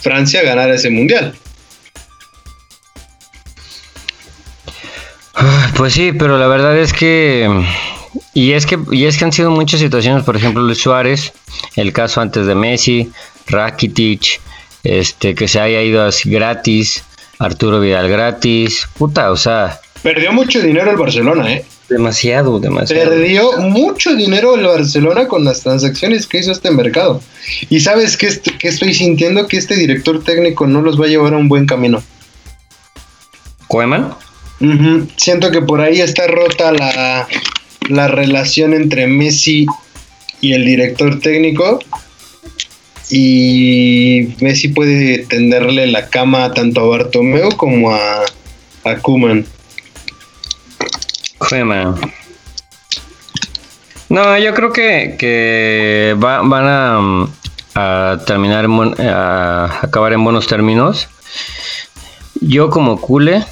Francia 0.00 0.44
ganara 0.44 0.76
ese 0.76 0.90
mundial. 0.90 1.34
Pues 5.76 5.92
sí, 5.92 6.12
pero 6.16 6.38
la 6.38 6.46
verdad 6.46 6.78
es 6.78 6.92
que 6.92 7.50
y 8.32 8.52
es 8.52 8.66
que 8.66 8.78
y 8.92 9.06
es 9.06 9.18
que 9.18 9.24
han 9.24 9.32
sido 9.32 9.50
muchas 9.50 9.80
situaciones, 9.80 10.22
por 10.22 10.36
ejemplo, 10.36 10.62
Luis 10.62 10.78
Suárez, 10.78 11.32
el 11.74 11.92
caso 11.92 12.20
antes 12.20 12.46
de 12.46 12.54
Messi, 12.54 13.10
Rakitic, 13.48 14.40
este, 14.84 15.34
que 15.34 15.48
se 15.48 15.60
haya 15.60 15.82
ido 15.82 16.04
así 16.04 16.30
gratis, 16.30 17.04
Arturo 17.38 17.80
Vidal 17.80 18.08
gratis, 18.08 18.88
puta, 18.96 19.30
o 19.30 19.36
sea. 19.36 19.80
Perdió 20.02 20.32
mucho 20.32 20.60
dinero 20.60 20.90
el 20.90 20.96
Barcelona, 20.96 21.52
¿eh? 21.52 21.64
Demasiado, 21.88 22.58
demasiado. 22.58 23.10
Perdió 23.10 23.58
mucho 23.58 24.14
dinero 24.14 24.54
el 24.54 24.64
Barcelona 24.64 25.28
con 25.28 25.44
las 25.44 25.62
transacciones 25.62 26.26
que 26.26 26.38
hizo 26.38 26.52
este 26.52 26.70
mercado. 26.70 27.20
Y 27.68 27.80
sabes 27.80 28.16
que, 28.16 28.28
que 28.58 28.68
estoy 28.68 28.94
sintiendo 28.94 29.46
que 29.46 29.58
este 29.58 29.76
director 29.76 30.22
técnico 30.24 30.66
no 30.66 30.80
los 30.80 31.00
va 31.00 31.04
a 31.04 31.08
llevar 31.08 31.34
a 31.34 31.36
un 31.36 31.48
buen 31.48 31.66
camino. 31.66 32.02
¿Koeman? 33.68 34.14
Siento 35.16 35.50
que 35.50 35.60
por 35.60 35.80
ahí 35.80 36.00
está 36.00 36.28
rota 36.28 36.72
la, 36.72 37.26
la 37.88 38.08
relación 38.08 38.74
entre 38.74 39.06
Messi 39.06 39.66
y 40.40 40.52
el 40.52 40.64
director 40.64 41.18
técnico 41.20 41.80
y 43.10 44.34
Messi 44.40 44.68
puede 44.68 45.18
tenderle 45.26 45.86
la 45.86 46.08
cama 46.08 46.52
tanto 46.54 46.80
a 46.80 46.86
Bartomeu 46.86 47.56
como 47.56 47.92
a, 47.92 48.24
a 48.84 48.96
Kuman. 48.96 49.46
No, 54.08 54.38
yo 54.38 54.54
creo 54.54 54.72
que, 54.72 55.16
que 55.18 56.14
van 56.18 57.26
a, 57.74 58.18
terminar, 58.26 58.66
a 59.00 59.80
acabar 59.82 60.12
en 60.12 60.22
buenos 60.22 60.46
términos. 60.46 61.08
Yo 62.40 62.70
como 62.70 63.00
Cule, 63.00 63.44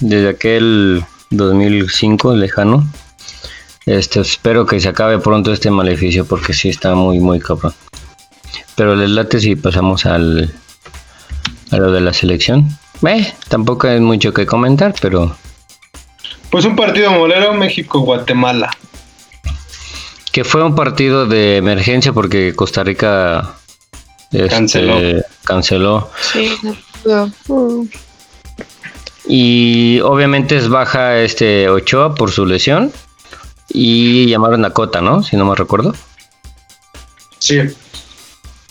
desde 0.00 0.30
aquel 0.30 1.04
2005 1.30 2.34
lejano, 2.34 2.84
este, 3.86 4.20
espero 4.20 4.66
que 4.66 4.80
se 4.80 4.88
acabe 4.88 5.18
pronto 5.18 5.52
este 5.52 5.70
maleficio 5.70 6.24
porque 6.24 6.52
sí 6.52 6.68
está 6.68 6.94
muy, 6.94 7.20
muy 7.20 7.38
cabrón. 7.38 7.72
Pero 8.76 8.94
les 8.96 9.10
late 9.10 9.40
si 9.40 9.56
pasamos 9.56 10.06
al 10.06 10.52
a 11.70 11.76
lo 11.76 11.92
de 11.92 12.00
la 12.00 12.12
selección. 12.12 12.68
Eh, 13.06 13.32
tampoco 13.48 13.88
hay 13.88 14.00
mucho 14.00 14.32
que 14.32 14.46
comentar, 14.46 14.94
pero. 15.00 15.34
Pues 16.50 16.64
un 16.64 16.76
partido 16.76 17.10
molero 17.12 17.54
México-Guatemala. 17.54 18.70
Que 20.32 20.44
fue 20.44 20.62
un 20.62 20.74
partido 20.74 21.26
de 21.26 21.56
emergencia 21.56 22.12
porque 22.12 22.54
Costa 22.54 22.84
Rica 22.84 23.54
este, 24.32 24.48
canceló. 24.48 25.22
canceló. 25.44 26.10
Sí, 26.20 26.56
Y 29.26 30.00
obviamente 30.00 30.56
es 30.56 30.68
baja 30.68 31.18
este 31.18 31.68
Ochoa 31.68 32.14
por 32.14 32.30
su 32.30 32.46
lesión. 32.46 32.92
Y 33.68 34.26
llamaron 34.26 34.64
a 34.64 34.70
Cota, 34.70 35.00
¿no? 35.00 35.22
Si 35.22 35.36
no 35.36 35.44
me 35.44 35.54
recuerdo. 35.54 35.94
Sí. 37.38 37.60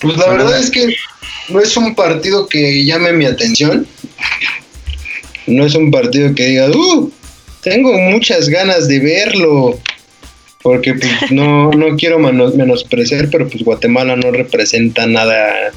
Pues 0.02 0.18
la 0.18 0.30
verdad 0.30 0.60
es 0.60 0.70
que 0.70 0.96
no 1.50 1.60
es 1.60 1.76
un 1.76 1.96
partido 1.96 2.48
que 2.48 2.86
llame 2.86 3.14
mi 3.14 3.26
atención. 3.26 3.88
No 5.48 5.66
es 5.66 5.76
un 5.76 5.92
partido 5.92 6.34
que 6.36 6.48
diga, 6.48 6.70
uh, 6.70 7.12
tengo 7.62 7.92
muchas 7.94 8.50
ganas 8.50 8.88
de 8.88 9.00
verlo. 9.00 9.80
Porque 10.62 10.94
pues, 10.94 11.12
no, 11.32 11.72
no 11.72 11.98
quiero 11.98 12.20
menospreciar, 12.20 13.30
pero 13.30 13.48
pues 13.48 13.64
Guatemala 13.64 14.16
no 14.16 14.32
representa 14.32 15.06
nada 15.08 15.72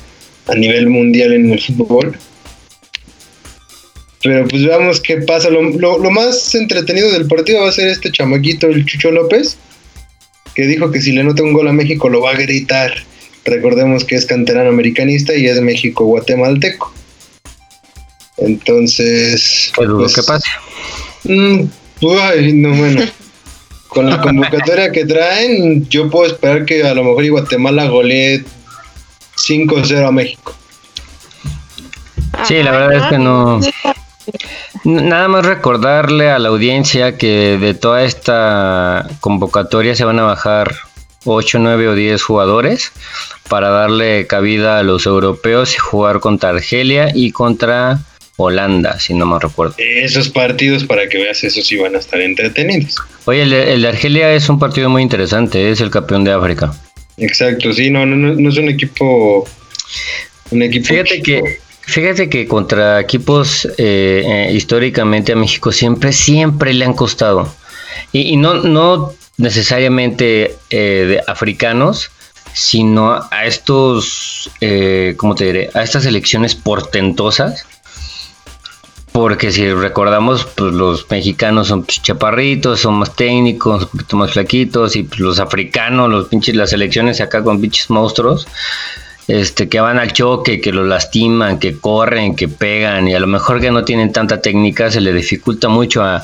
a 0.47 0.55
nivel 0.55 0.89
mundial 0.89 1.33
en 1.33 1.53
el 1.53 1.61
fútbol. 1.61 2.17
Pero 4.23 4.47
pues 4.47 4.65
veamos 4.65 5.01
qué 5.01 5.17
pasa. 5.19 5.51
Lo, 5.51 5.63
lo, 5.63 6.11
más 6.11 6.55
entretenido 6.55 7.11
del 7.11 7.27
partido 7.27 7.63
va 7.63 7.69
a 7.69 7.73
ser 7.73 7.89
este 7.89 8.13
chamaquito, 8.13 8.69
el 8.69 8.87
Chucho 8.87 9.11
López, 9.11 9.57
que 10.55 10.67
dijo 10.67 10.93
que 10.93 11.03
si 11.03 11.13
le 11.13 11.25
nota 11.25 11.43
un 11.43 11.53
gol 11.53 11.67
a 11.67 11.73
México 11.73 12.09
lo 12.09 12.21
va 12.21 12.31
a 12.31 12.37
gritar. 12.37 12.93
Recordemos 13.45 14.05
que 14.05 14.15
es 14.15 14.27
canterano 14.27 14.71
americanista 14.71 15.35
y 15.35 15.47
es 15.47 15.61
México 15.61 16.05
guatemalteco. 16.05 16.93
Entonces. 18.39 19.73
Pues, 19.75 19.89
pues 19.91 20.15
¿qué 20.15 20.23
pasa? 20.23 20.51
Mm, 21.25 21.65
no, 22.03 22.75
bueno. 22.75 23.03
Con 23.89 24.09
la 24.09 24.21
convocatoria 24.23 24.91
que 24.91 25.05
traen, 25.05 25.89
yo 25.89 26.09
puedo 26.11 26.27
esperar 26.27 26.65
que 26.65 26.83
a 26.83 26.95
lo 26.95 27.05
mejor 27.05 27.29
Guatemala 27.29 27.87
golee 27.87 28.45
5-0 29.37 30.07
a 30.07 30.13
México. 30.13 30.55
Sí, 32.45 32.63
la 32.63 32.71
verdad 32.71 32.93
es 32.95 33.03
que 33.05 33.19
no. 33.19 33.61
Nada 34.85 35.29
más 35.29 35.45
recordarle 35.45 36.31
a 36.31 36.39
la 36.39 36.49
audiencia 36.49 37.19
que 37.19 37.59
de 37.61 37.75
toda 37.75 38.05
esta 38.05 39.07
convocatoria 39.21 39.95
se 39.95 40.05
van 40.05 40.19
a 40.19 40.23
bajar 40.23 40.75
8, 41.25 41.59
9 41.59 41.89
o 41.89 41.95
10 41.95 42.23
jugadores 42.23 42.93
para 43.49 43.71
darle 43.71 44.27
cabida 44.27 44.79
a 44.79 44.83
los 44.83 45.07
europeos 45.07 45.75
y 45.75 45.79
jugar 45.79 46.21
contra 46.21 46.51
Argelia 46.51 47.11
y 47.15 47.33
contra 47.33 48.01
Holanda, 48.37 48.99
si 48.99 49.15
no 49.15 49.27
me 49.27 49.39
recuerdo. 49.39 49.75
Esos 49.79 50.29
partidos, 50.29 50.85
para 50.85 51.09
que 51.09 51.19
veas, 51.19 51.45
esos 51.45 51.67
sí 51.67 51.77
van 51.77 51.95
a 51.95 51.99
estar 51.99 52.21
entretenidos. 52.21 52.97
Oye, 53.27 53.43
el, 53.43 53.53
el 53.53 53.83
de 53.83 53.89
Argelia 53.89 54.33
es 54.33 54.49
un 54.49 54.59
partido 54.59 54.89
muy 54.89 55.03
interesante, 55.03 55.71
es 55.71 55.81
el 55.81 55.91
campeón 55.91 56.25
de 56.25 56.33
África. 56.33 56.73
Exacto, 57.19 57.73
sí, 57.73 57.91
no, 57.91 58.07
no, 58.07 58.17
no, 58.17 58.35
no 58.35 58.49
es 58.49 58.57
un 58.57 58.69
equipo. 58.69 59.47
Un 60.51 60.63
equipo. 60.63 60.87
Fíjate 60.87 61.23
chico. 61.23 61.25
que, 61.25 61.59
fíjate 61.83 62.29
que 62.29 62.49
contra 62.49 63.01
equipos 63.01 63.67
eh, 63.77 64.23
eh, 64.25 64.53
históricamente 64.53 65.33
a 65.33 65.37
México 65.37 65.71
siempre, 65.73 66.13
siempre 66.13 66.73
le 66.73 66.85
han 66.85 66.95
costado. 66.95 67.55
Y, 68.13 68.33
y 68.33 68.37
no, 68.37 68.55
no 68.55 69.13
necesariamente 69.43 70.57
eh, 70.71 71.05
de 71.09 71.23
africanos, 71.27 72.11
sino 72.55 73.13
a 73.31 73.45
estos, 73.45 74.51
eh, 74.61 75.15
¿cómo 75.17 75.35
te 75.35 75.47
diré? 75.47 75.71
A 75.75 75.83
estas 75.83 76.07
elecciones 76.07 76.55
portentosas. 76.55 77.67
Porque 79.11 79.53
si 79.53 79.71
recordamos, 79.71 80.45
pues 80.45 80.73
los 80.73 81.11
mexicanos 81.11 81.69
son 81.69 81.83
pues, 81.83 82.01
chaparritos, 82.01 82.81
son 82.81 82.95
más 82.95 83.15
técnicos, 83.15 83.83
un 83.83 83.89
poquito 83.89 84.17
más 84.17 84.33
flaquitos, 84.33 84.97
y 84.97 85.03
pues, 85.03 85.21
los 85.21 85.39
africanos, 85.39 86.09
los 86.09 86.29
pinches, 86.29 86.55
las 86.55 86.73
elecciones 86.73 87.21
acá 87.21 87.43
con 87.43 87.61
pinches 87.61 87.91
monstruos, 87.91 88.47
este, 89.29 89.69
que 89.69 89.81
van 89.81 89.99
al 89.99 90.15
choque, 90.15 90.63
que 90.63 90.73
los 90.73 90.87
lastiman, 90.87 91.59
que 91.59 91.77
corren, 91.77 92.37
que 92.37 92.49
pegan, 92.49 93.07
y 93.07 93.15
a 93.15 93.21
lo 93.21 93.27
mejor 93.27 93.61
que 93.61 93.71
no 93.71 93.85
tienen 93.85 94.13
tanta 94.13 94.41
técnica, 94.41 94.91
se 94.91 95.03
le 95.03 95.13
dificulta 95.13 95.69
mucho 95.69 96.03
a, 96.03 96.23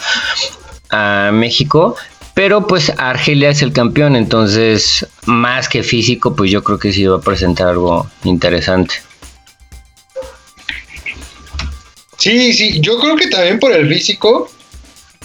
a 0.88 1.30
México. 1.30 1.96
Pero 2.38 2.68
pues 2.68 2.92
Argelia 2.98 3.50
es 3.50 3.62
el 3.62 3.72
campeón, 3.72 4.14
entonces 4.14 5.04
más 5.26 5.68
que 5.68 5.82
físico, 5.82 6.36
pues 6.36 6.52
yo 6.52 6.62
creo 6.62 6.78
que 6.78 6.92
sí 6.92 7.04
va 7.04 7.16
a 7.16 7.20
presentar 7.20 7.66
algo 7.66 8.08
interesante. 8.22 8.94
Sí, 12.16 12.52
sí, 12.52 12.78
yo 12.80 13.00
creo 13.00 13.16
que 13.16 13.26
también 13.26 13.58
por 13.58 13.72
el 13.72 13.88
físico, 13.88 14.48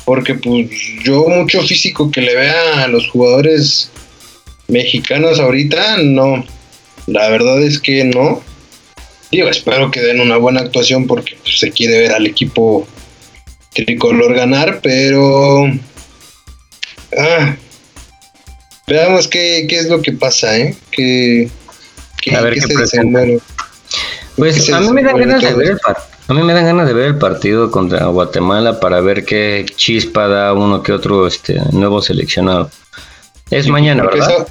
porque 0.06 0.34
pues 0.34 0.72
yo 1.04 1.28
mucho 1.28 1.62
físico 1.62 2.10
que 2.10 2.22
le 2.22 2.34
vea 2.34 2.84
a 2.84 2.88
los 2.88 3.08
jugadores 3.12 3.92
mexicanos 4.68 5.40
ahorita, 5.40 5.98
no. 5.98 6.44
La 7.06 7.30
verdad 7.30 7.62
es 7.62 7.80
que 7.80 8.06
no. 8.06 8.42
Digo, 9.30 9.50
espero 9.50 9.92
que 9.92 10.02
den 10.02 10.20
una 10.20 10.38
buena 10.38 10.62
actuación 10.62 11.06
porque 11.06 11.38
pues, 11.44 11.60
se 11.60 11.70
quiere 11.70 12.00
ver 12.00 12.14
al 12.14 12.26
equipo 12.26 12.88
tricolor 13.72 14.34
ganar, 14.34 14.80
pero... 14.82 15.70
Ah, 17.18 17.56
veamos 18.88 19.28
qué, 19.28 19.66
qué 19.70 19.78
es 19.80 19.88
lo 19.90 20.02
que 20.02 20.12
pasa, 20.14 20.58
¿eh? 20.58 20.76
Que, 20.92 21.50
que, 22.22 22.36
A 22.36 22.42
ver 22.42 22.54
que 22.56 22.62
qué 22.62 22.88
se. 22.88 23.02
Pues 24.36 24.70
a 24.74 24.80
mí 24.82 24.92
me 24.92 25.04
dan 25.04 25.18
ganas 25.20 25.42
de 25.42 25.54
ver 25.54 25.68
el 25.68 25.74
esto. 25.76 25.88
par- 25.88 25.98
a 26.28 26.34
mí 26.34 26.42
me 26.42 26.54
dan 26.54 26.66
ganas 26.66 26.88
de 26.88 26.94
ver 26.94 27.06
el 27.08 27.18
partido 27.18 27.70
contra 27.70 28.06
Guatemala 28.06 28.80
para 28.80 29.02
ver 29.02 29.26
qué 29.26 29.66
chispa 29.76 30.28
da 30.28 30.54
uno 30.54 30.82
que 30.82 30.94
otro 30.94 31.28
este 31.28 31.60
nuevo 31.72 32.02
seleccionado. 32.02 32.72
Es 33.52 33.68
mañana, 33.68 34.04
Porque, 34.04 34.20
¿verdad? 34.22 34.48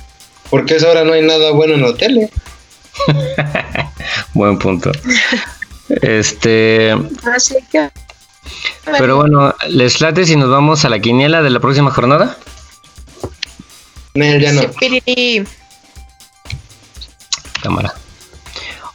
porque 0.50 0.76
esa 0.76 0.90
hora 0.90 1.02
no 1.04 1.14
hay 1.14 1.22
nada 1.22 1.50
bueno 1.52 1.74
en 1.74 1.82
la 1.82 1.94
tele. 1.94 2.30
Buen 4.34 4.58
punto. 4.58 4.92
Este, 6.02 6.94
Así 7.34 7.56
que. 7.70 7.88
pero 8.98 9.16
bueno, 9.16 9.54
les 9.68 10.00
late 10.00 10.24
si 10.26 10.36
nos 10.36 10.50
vamos 10.50 10.84
a 10.84 10.88
la 10.90 10.98
quiniela 11.00 11.42
de 11.42 11.50
la 11.50 11.60
próxima 11.60 11.90
jornada. 11.90 12.36
Nel, 14.14 14.40
ya 14.40 14.52
no. 14.52 14.62
Cámara. 17.62 17.94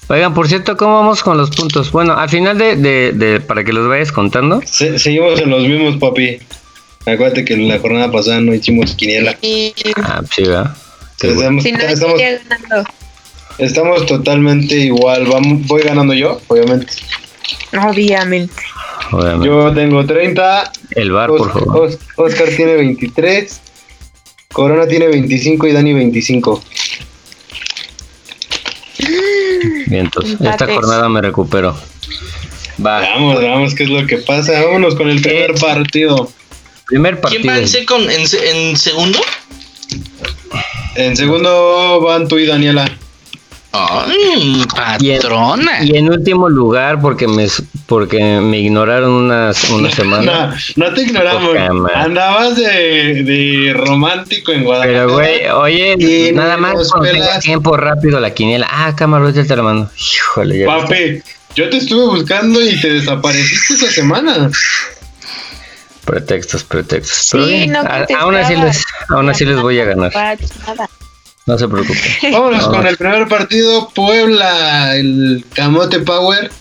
Oigan, 0.10 0.34
por 0.34 0.48
cierto, 0.48 0.78
¿cómo 0.78 1.00
vamos 1.00 1.22
con 1.22 1.38
los 1.38 1.50
puntos? 1.50 1.92
Bueno, 1.92 2.14
al 2.18 2.30
final 2.30 2.58
de, 2.58 2.76
de- 2.78 3.12
de- 3.14 3.40
para 3.42 3.64
que 3.64 3.74
los 3.74 3.88
vayas 3.90 4.12
contando, 4.12 4.62
Se- 4.66 5.00
seguimos 5.00 5.40
en 5.40 5.50
los 5.50 5.64
mismos, 5.64 5.98
papi. 5.98 6.40
Acuérdate 7.06 7.46
que 7.46 7.56
la 7.58 7.80
jornada 7.80 8.12
pasada 8.12 8.40
no 8.42 8.54
hicimos 8.54 8.94
quiniela. 8.96 9.38
Y 9.42 9.74
ah, 10.04 10.22
sí, 10.34 10.44
¿verdad? 10.44 10.76
Bueno. 11.22 11.60
Estamos, 11.60 11.64
si 11.64 11.72
no, 11.72 11.80
estamos, 11.80 12.22
estamos 13.58 14.06
totalmente 14.06 14.76
igual. 14.76 15.26
Vamos, 15.28 15.66
voy 15.68 15.82
ganando 15.84 16.14
yo, 16.14 16.40
obviamente. 16.48 16.94
Obviamente. 17.90 18.54
Obviamente. 19.12 19.48
Yo 19.48 19.74
tengo 19.74 20.06
30. 20.06 20.72
El 20.92 21.12
bar, 21.12 21.32
Os- 21.32 21.38
por 21.40 21.54
favor. 21.54 21.88
Os- 21.88 21.98
Oscar 22.18 22.50
tiene 22.56 22.76
23. 22.76 23.62
Corona 24.54 24.88
tiene 24.88 25.08
25 25.08 25.68
y 25.68 25.72
Dani 25.74 25.94
25. 25.94 26.64
Vientos. 29.88 30.26
Esta 30.42 30.66
jornada 30.68 31.10
me 31.10 31.22
recupero. 31.22 31.78
Va. 32.84 33.02
Vamos, 33.02 33.42
vamos, 33.42 33.76
qué 33.76 33.84
es 33.84 33.90
lo 33.90 34.06
que 34.08 34.18
pasa. 34.18 34.64
Vámonos 34.64 34.96
con 34.96 35.10
el 35.10 35.22
primer 35.22 35.54
partido. 35.56 36.32
Primer 36.86 37.20
¿Quién 37.22 37.44
partido. 37.46 37.98
va 37.98 38.14
en, 38.14 38.22
en, 38.22 38.68
en 38.70 38.78
segundo? 38.78 39.20
En 40.96 41.16
segundo 41.18 42.02
van 42.02 42.28
tú 42.28 42.38
y 42.40 42.46
Daniela. 42.46 42.90
Ay, 43.74 44.64
Y 45.00 45.12
en- 45.12 45.20
patrona. 45.22 45.84
Y 45.84 45.98
en 45.98 46.10
último 46.10 46.50
lugar, 46.50 47.00
porque 47.02 47.28
me 47.28 47.48
porque 47.86 48.40
me 48.42 48.60
ignoraron 48.60 49.12
unas 49.12 49.70
una 49.70 49.92
semana. 49.92 50.56
No, 50.76 50.88
no 50.88 50.94
te 50.94 51.02
ignoramos. 51.04 51.56
Andabas 51.94 52.56
de, 52.56 53.24
de 53.24 53.74
romántico 53.76 54.52
en 54.52 54.64
Guadalajara. 54.64 55.06
Pero 55.06 55.14
güey, 55.14 55.48
oye, 55.50 56.32
nada 56.34 56.58
más 56.58 56.92
cuando 56.92 57.10
tenga 57.12 57.40
tiempo 57.40 57.78
rápido 57.78 58.20
la 58.20 58.34
quiniela. 58.34 58.68
Ah, 58.70 58.94
cámara, 58.96 59.26
ahorita 59.26 59.46
te 59.46 59.56
la 59.56 59.64
mando. 59.64 59.90
Híjole, 59.98 60.60
ya. 60.60 60.66
Papi, 60.68 61.22
yo 61.56 61.70
te 61.70 61.78
estuve 61.78 62.06
buscando 62.08 62.62
y 62.62 62.80
te 62.80 62.90
desapareciste 62.94 63.74
esa 63.76 63.92
semana. 63.92 64.50
Pretextos, 66.06 66.64
pretextos. 66.64 67.18
Sí, 67.18 67.30
Pero 67.34 67.46
bien, 67.46 67.72
no 67.74 67.80
a- 67.82 68.08
aún 68.20 68.36
así 68.36 68.56
les, 68.56 68.84
aún 69.10 69.30
así 69.30 69.44
les 69.46 69.60
voy 69.62 69.80
a 69.80 69.86
ganar. 69.86 70.12
Nada. 70.16 70.90
No 71.48 71.58
se 71.58 71.68
preocupen. 71.68 72.12
Vámonos 72.32 72.68
con 72.68 72.86
el 72.86 72.98
primer 72.98 73.28
partido. 73.28 73.90
Puebla, 73.96 74.96
el 74.96 75.44
Camote 75.54 76.00
Power, 76.02 76.52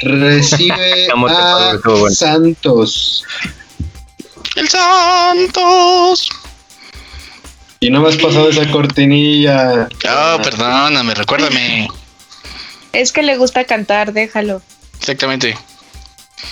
recibe 0.00 1.06
Camote 1.10 1.34
a 1.34 1.38
Power, 1.38 1.76
estuvo 1.76 1.98
bueno. 2.00 2.16
Santos. 2.16 3.24
El 4.56 4.68
Santos. 4.68 6.28
Y 7.80 7.90
no 7.90 8.00
me 8.00 8.08
has 8.08 8.16
pasado 8.16 8.48
esa 8.48 8.68
cortinilla. 8.70 9.88
Oh, 10.08 10.42
perdóname, 10.42 11.14
recuérdame. 11.14 11.88
Es 12.92 13.12
que 13.12 13.22
le 13.22 13.36
gusta 13.36 13.64
cantar, 13.64 14.12
déjalo. 14.12 14.62
Exactamente. 14.98 15.56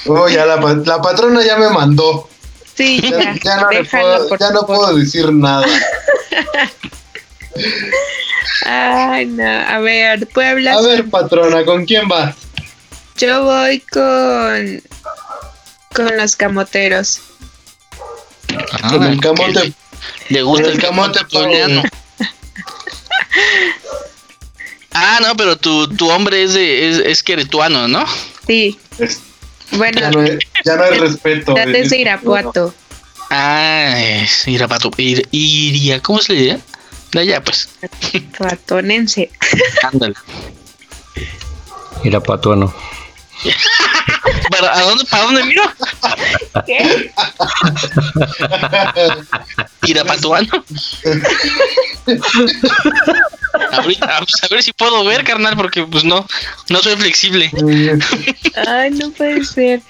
Oh, 0.07 0.29
ya 0.29 0.45
la, 0.45 0.57
la 0.57 1.03
patrona 1.03 1.43
ya 1.43 1.57
me 1.57 1.71
mandó. 1.71 2.29
Sí, 2.75 3.01
Ya, 3.01 3.11
ya, 3.11 3.35
ya 3.43 3.57
no, 3.63 3.69
déjalo, 3.71 4.05
puedo, 4.05 4.29
por 4.29 4.39
ya 4.39 4.51
no 4.51 4.67
puedo 4.67 4.95
decir 4.95 5.33
nada. 5.33 5.67
Ay, 8.65 9.27
no. 9.27 9.45
A 9.49 9.79
ver, 9.81 10.27
Puebla. 10.29 10.75
A 10.75 10.81
ver, 10.83 11.09
patrona, 11.09 11.65
¿con 11.65 11.85
quién 11.85 12.09
vas? 12.09 12.35
Yo 13.17 13.45
voy 13.45 13.81
con. 13.81 14.83
Con 15.95 16.17
los 16.17 16.37
camoteros. 16.37 17.21
Con 18.91 19.03
Ah, 19.03 19.09
el 19.11 19.21
camote. 19.21 19.73
Le 20.29 20.43
gusta 20.43 20.65
con 20.65 20.73
el 20.73 20.79
el 20.79 20.83
camote 20.85 21.25
pueblano. 21.27 21.83
Ah, 24.93 25.19
no, 25.23 25.37
pero 25.37 25.57
tu, 25.57 25.87
tu 25.89 26.09
hombre 26.11 26.43
es 26.43 26.55
de 26.55 26.91
es, 26.91 26.99
es 26.99 27.23
queretuano, 27.23 27.87
¿no? 27.89 28.05
Sí. 28.47 28.79
Es- 28.99 29.21
Bueno, 29.73 30.01
ya, 30.01 30.11
no 30.11 30.21
hay, 30.21 30.39
ya 30.65 30.77
no 30.77 30.83
hay 30.85 30.99
respeto. 30.99 31.55
ya 31.55 31.67
desde 31.67 31.99
Irapuato. 31.99 32.75
Ah, 33.31 33.95
es 34.01 34.49
Irapato. 34.49 34.91
Ir, 34.97 35.29
iría, 35.31 36.01
¿cómo 36.01 36.21
se 36.21 36.33
le 36.33 36.39
diría? 36.39 36.61
De 37.13 37.21
allá, 37.21 37.43
pues. 37.43 37.69
Ratonense. 38.39 39.31
Ándale. 39.83 40.15
Irapatuano. 42.05 42.75
¿Para, 44.51 44.75
a 44.77 44.83
dónde, 44.83 45.05
¿Para 45.05 45.23
dónde 45.25 45.45
miro? 45.45 45.63
¿Qué? 46.67 47.13
Irapatuano. 49.87 50.65
Ahorita, 53.73 54.07
vamos 54.07 54.33
a 54.43 54.49
ver 54.49 54.63
si 54.63 54.73
puedo 54.73 55.05
ver, 55.05 55.25
carnal, 55.25 55.57
porque 55.57 55.85
pues 55.85 56.05
no, 56.05 56.27
no 56.69 56.79
soy 56.81 56.97
flexible. 56.97 57.51
Ay, 58.67 58.91
no 58.91 59.11
puede 59.11 59.45
ser. 59.45 59.81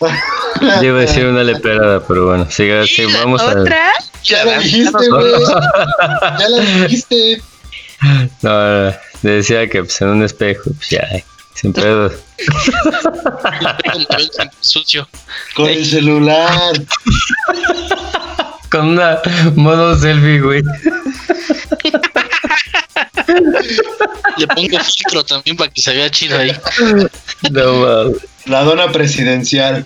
Yo 0.00 0.82
iba 0.82 0.98
a 0.98 1.00
decir 1.02 1.26
una 1.26 1.42
leperada, 1.42 2.00
pero 2.06 2.26
bueno, 2.26 2.50
siga, 2.50 2.86
sí, 2.86 3.06
vamos 3.20 3.40
a. 3.42 3.60
¿Otra? 3.60 3.92
Ya 4.24 4.44
la 4.44 4.58
dijiste, 4.58 5.08
güey. 5.08 5.32
Ya 6.38 6.48
la 6.48 6.60
dijiste. 6.62 7.42
No, 8.40 8.86
no, 8.86 8.94
decía 9.20 9.68
que 9.68 9.84
pues, 9.84 10.00
en 10.00 10.08
un 10.08 10.22
espejo, 10.22 10.70
pues 10.74 10.88
ya, 10.88 11.06
sin 11.52 11.74
pedos. 11.74 12.14
Como 13.92 14.08
yo, 14.08 14.44
sucio. 14.60 15.06
Con 15.54 15.68
el 15.68 15.84
celular. 15.84 16.72
Con 18.70 18.88
una 18.88 19.20
modo 19.54 19.98
selfie, 19.98 20.40
güey. 20.40 20.62
Le 24.38 24.46
pongo 24.46 24.80
filtro 24.80 25.22
también 25.22 25.58
para 25.58 25.70
que 25.70 25.82
se 25.82 25.92
vea 25.92 26.10
chido 26.10 26.38
ahí. 26.38 26.56
No 27.50 27.74
mames. 27.74 28.29
La 28.46 28.62
dona 28.64 28.90
presidencial. 28.90 29.84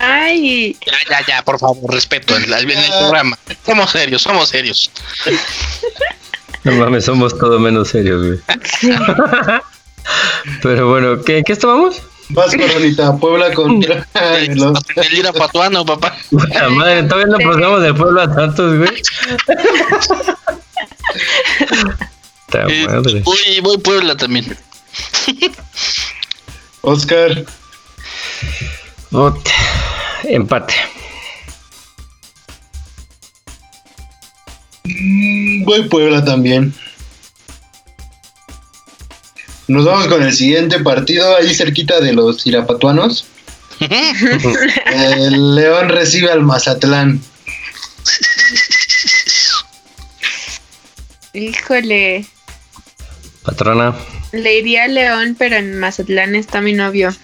Ay, 0.00 0.76
Ya, 0.86 0.92
ya, 1.10 1.26
ya, 1.26 1.42
por 1.42 1.58
favor, 1.58 1.92
respeto 1.92 2.36
en, 2.36 2.44
el- 2.44 2.52
en 2.52 2.70
el 2.78 2.90
programa. 3.00 3.38
Somos 3.64 3.90
serios, 3.90 4.22
somos 4.22 4.48
serios. 4.48 4.90
No 6.64 6.72
mames, 6.72 7.04
somos 7.04 7.36
todo 7.38 7.58
menos 7.58 7.88
serios, 7.88 8.24
güey. 8.26 8.40
Pero 10.62 10.88
bueno, 10.90 11.22
¿qué, 11.22 11.38
¿en 11.38 11.44
qué 11.44 11.52
estábamos? 11.52 12.00
Vas, 12.30 12.54
Coronita, 12.56 13.16
Puebla 13.18 13.52
contra 13.52 14.06
los- 14.48 14.78
El 14.96 15.14
Irapatuano, 15.18 15.84
papá. 15.84 16.16
La 16.54 16.68
madre, 16.70 17.02
todavía 17.04 17.26
no 17.26 17.38
pasamos 17.50 17.82
del 17.82 17.94
pueblo 17.94 18.22
a 18.22 18.34
tantos, 18.34 18.78
güey. 18.78 18.90
Eh, 22.68 22.86
madre. 22.86 23.20
voy, 23.24 23.60
voy 23.62 23.78
Puebla 23.78 24.16
también. 24.16 24.56
Oscar. 26.84 27.44
Ot- 29.12 29.50
Empate. 30.24 30.74
Mm, 34.84 35.64
Voy 35.64 35.88
Puebla 35.88 36.24
también. 36.24 36.74
Nos 39.66 39.84
vamos 39.86 40.08
con 40.08 40.22
el 40.22 40.34
siguiente 40.34 40.78
partido, 40.80 41.34
ahí 41.36 41.54
cerquita 41.54 42.00
de 42.00 42.12
los 42.12 42.46
irapatuanos. 42.46 43.26
El 44.86 45.54
León 45.54 45.88
recibe 45.88 46.30
al 46.30 46.42
Mazatlán. 46.42 47.20
híjole. 51.32 52.26
Patrona. 53.42 53.94
Le 54.34 54.58
iría 54.58 54.84
a 54.84 54.88
León, 54.88 55.36
pero 55.38 55.56
en 55.56 55.78
Mazatlán 55.78 56.34
está 56.34 56.60
mi 56.60 56.72
novio. 56.72 57.14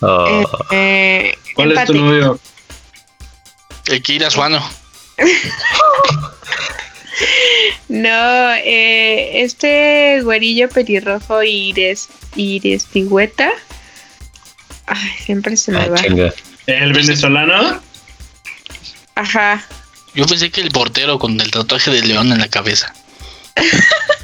Oh, 0.00 0.26
Eh, 0.70 1.32
eh, 1.32 1.38
¿Cuál 1.54 1.72
es 1.72 1.84
tu 1.86 1.94
novio? 1.94 2.38
El 3.86 4.02
que 4.02 4.12
ir 4.14 4.24
a 4.24 4.30
Suano. 4.30 4.62
No, 7.88 8.52
eh, 8.52 9.42
este 9.42 10.20
güerillo 10.22 10.68
pelirrojo 10.68 11.42
Iris, 11.42 12.08
Iris 12.34 12.84
Pigüeta. 12.84 13.50
Ay, 14.86 15.10
siempre 15.24 15.56
se 15.56 15.72
me 15.72 15.80
ah, 15.80 15.88
va. 15.88 15.96
chinga. 15.96 16.34
¿El 16.66 16.92
venezolano? 16.92 17.80
Ajá. 19.14 19.64
Yo 20.14 20.26
pensé 20.26 20.50
que 20.50 20.60
el 20.60 20.70
portero 20.70 21.18
con 21.18 21.40
el 21.40 21.50
tatuaje 21.50 21.90
de 21.90 22.02
león 22.02 22.32
en 22.32 22.38
la 22.38 22.48
cabeza. 22.48 22.92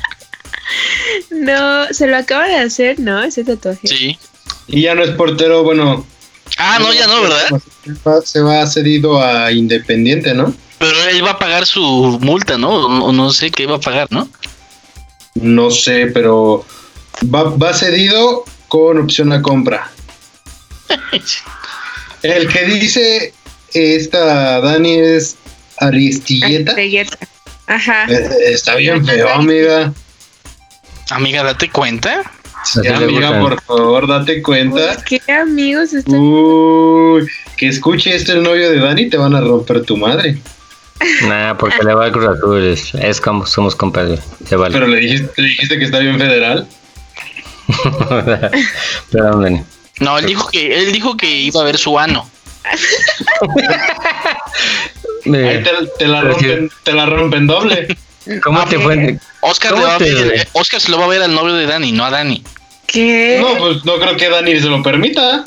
No, 1.32 1.86
se 1.92 2.06
lo 2.06 2.16
acaba 2.16 2.46
de 2.46 2.56
hacer, 2.56 3.00
¿no? 3.00 3.22
Ese 3.22 3.44
tatuaje. 3.44 3.88
Sí. 3.88 4.18
Y 4.68 4.82
ya 4.82 4.94
no 4.94 5.02
es 5.02 5.10
portero, 5.10 5.62
bueno. 5.64 6.06
Ah, 6.58 6.78
no, 6.80 6.92
ya 6.92 7.06
no, 7.06 7.22
¿verdad? 7.22 8.22
Se 8.24 8.40
va 8.40 8.66
cedido 8.66 9.22
a 9.22 9.50
Independiente, 9.50 10.34
¿no? 10.34 10.54
Pero 10.78 11.08
él 11.08 11.24
va 11.24 11.32
a 11.32 11.38
pagar 11.38 11.64
su 11.64 12.18
multa, 12.20 12.58
¿no? 12.58 12.70
O 13.04 13.12
no 13.12 13.30
sé 13.32 13.50
qué 13.50 13.66
va 13.66 13.76
a 13.76 13.80
pagar, 13.80 14.08
¿no? 14.10 14.28
No 15.34 15.70
sé, 15.70 16.08
pero 16.08 16.66
va, 17.34 17.44
va 17.44 17.72
cedido 17.72 18.44
con 18.68 18.98
opción 18.98 19.32
a 19.32 19.40
compra. 19.40 19.90
El 22.22 22.48
que 22.48 22.64
dice 22.66 23.32
esta 23.72 24.60
Dani 24.60 24.98
es 24.98 25.36
Aristilleta. 25.78 26.72
Aristilleta. 26.72 27.18
Ajá. 27.66 28.06
Eh, 28.08 28.52
Está 28.52 28.74
bien 28.74 29.04
feo, 29.04 29.28
amiga. 29.30 29.92
Amiga, 31.14 31.42
date 31.42 31.68
cuenta. 31.70 32.22
Amiga, 32.94 33.40
por 33.40 33.60
favor, 33.62 34.06
date 34.06 34.40
cuenta. 34.42 34.94
¿Por 34.94 35.04
qué 35.04 35.20
amigos 35.32 35.92
están? 35.92 36.14
Uy, 36.14 37.28
que 37.56 37.68
escuche 37.68 38.14
esto 38.14 38.32
el 38.32 38.42
novio 38.42 38.70
de 38.70 38.78
Dani, 38.78 39.10
te 39.10 39.16
van 39.16 39.34
a 39.34 39.40
romper 39.40 39.84
tu 39.84 39.96
madre. 39.96 40.38
Nah, 41.26 41.54
porque 41.54 41.82
le 41.84 41.94
va 41.94 42.04
al 42.04 42.12
Cruz 42.12 42.28
Azul. 42.36 42.64
Es, 42.64 42.94
es 42.94 43.20
como 43.20 43.44
somos 43.46 43.74
compadres. 43.74 44.20
Se 44.46 44.54
vale. 44.56 44.72
Pero 44.72 44.86
le 44.86 44.98
dijiste, 44.98 45.42
le 45.42 45.48
dijiste 45.48 45.78
que 45.78 45.84
está 45.84 45.98
bien 45.98 46.18
federal. 46.18 46.68
Perdón, 49.10 49.42
Dani. 49.42 49.62
No, 50.00 50.18
él 50.18 50.26
dijo 50.26 50.48
que 50.48 50.82
él 50.82 50.92
dijo 50.92 51.16
que 51.16 51.28
iba 51.28 51.60
a 51.60 51.64
ver 51.64 51.78
su 51.78 51.98
ano. 51.98 52.30
Ahí 55.24 55.62
te, 55.62 55.70
te 55.98 56.06
la 56.06 56.22
rompen, 56.22 56.70
te 56.84 56.92
la 56.92 57.06
rompen 57.06 57.46
doble. 57.46 57.96
¿Cómo 58.42 58.64
te 58.66 58.78
fue? 58.78 59.18
Oscar, 59.42 59.72
¿Cómo 59.72 59.82
le 59.82 59.88
va 59.88 59.94
a 59.96 59.98
te- 59.98 60.14
ver- 60.14 60.34
eh, 60.40 60.48
Oscar 60.52 60.80
se 60.80 60.90
lo 60.90 60.98
va 60.98 61.04
a 61.04 61.08
ver 61.08 61.22
al 61.22 61.34
novio 61.34 61.54
de 61.54 61.66
Dani, 61.66 61.92
no 61.92 62.04
a 62.04 62.10
Dani. 62.10 62.42
¿Qué? 62.86 63.38
No, 63.40 63.58
pues 63.58 63.84
no 63.84 63.98
creo 63.98 64.16
que 64.16 64.28
Dani 64.28 64.60
se 64.60 64.68
lo 64.68 64.82
permita. 64.82 65.44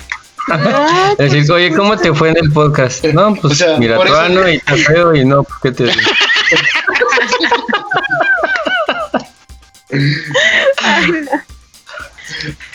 No, 0.47 1.15
Decir, 1.17 1.49
oye, 1.51 1.71
¿cómo 1.73 1.97
te 1.97 2.13
fue 2.13 2.29
en 2.29 2.37
el 2.37 2.51
podcast? 2.51 3.03
No, 3.05 3.33
pues 3.35 3.53
O 3.53 3.55
sea, 3.55 3.77
mira, 3.77 3.95
eso- 4.03 4.49
y 4.49 4.55
está 4.57 4.75
feo 4.75 5.15
y 5.15 5.25
no, 5.25 5.43
pues, 5.43 5.59
¿qué 5.63 5.71
te 5.71 5.83
digo? 5.85 5.95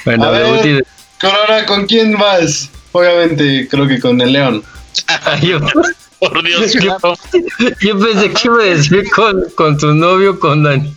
Bueno, 0.05 0.25
A 0.25 0.31
ver. 0.31 0.43
Bebuti, 0.45 0.81
Corona, 1.21 1.67
¿con 1.67 1.87
quién 1.87 2.17
vas? 2.19 2.71
Obviamente, 2.93 3.69
creo 3.71 3.87
que 3.87 4.01
con 4.01 4.21
el 4.21 4.33
León. 4.33 4.65
Por 6.21 6.43
Dios, 6.45 6.73
Yo- 6.75 6.97
pensé 6.99 8.31
que 8.33 8.47
iba 8.49 8.63
a 8.63 8.67
decir 8.67 9.11
con, 9.11 9.43
con 9.57 9.77
tu 9.79 9.95
novio, 9.95 10.39
con 10.39 10.63
Daniel. 10.63 10.95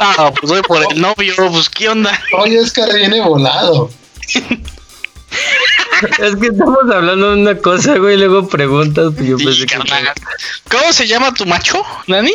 Ah, 0.00 0.32
pues 0.38 0.50
voy 0.52 0.62
por 0.62 0.92
el 0.92 1.00
novio, 1.00 1.34
pues 1.50 1.68
qué 1.68 1.88
onda. 1.88 2.18
Oye, 2.38 2.60
Oscar 2.60 2.92
viene 2.94 3.20
volado. 3.20 3.90
Es 6.18 6.36
que 6.36 6.46
estamos 6.48 6.78
hablando 6.92 7.30
de 7.34 7.40
una 7.42 7.56
cosa, 7.58 7.96
güey, 7.98 8.14
y 8.14 8.18
luego 8.18 8.48
preguntas, 8.48 9.12
pues 9.16 9.28
yo 9.28 9.38
Sí, 9.38 9.44
pensé 9.44 9.66
que... 9.66 9.78
¿Cómo 10.70 10.92
se 10.92 11.06
llama 11.06 11.32
tu 11.34 11.46
macho, 11.46 11.82
Dani? 12.08 12.34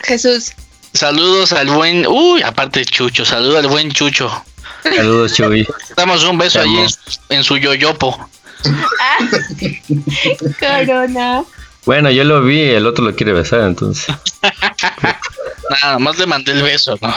Jesús. 0.00 0.52
Saludos 0.92 1.52
al 1.52 1.68
buen, 1.70 2.06
uy, 2.06 2.42
aparte 2.42 2.80
de 2.80 2.86
Chucho, 2.86 3.24
saludos 3.24 3.56
al 3.64 3.68
buen 3.68 3.90
Chucho. 3.90 4.44
Saludos, 4.82 5.32
Chuy. 5.34 5.66
Damos 5.96 6.22
un 6.24 6.36
beso 6.38 6.60
amo. 6.60 6.82
en, 6.82 6.88
su- 6.90 6.98
en 7.30 7.42
su 7.42 7.56
yoyopo. 7.56 8.28
Corona. 10.60 11.44
Bueno, 11.84 12.10
yo 12.10 12.24
lo 12.24 12.42
vi, 12.42 12.60
el 12.62 12.86
otro 12.86 13.04
lo 13.04 13.14
quiere 13.14 13.32
besar, 13.32 13.60
entonces. 13.62 14.14
Nada 15.82 15.98
más 15.98 16.18
le 16.18 16.26
mandé 16.26 16.52
el 16.52 16.62
beso, 16.62 16.98
¿no? 17.00 17.14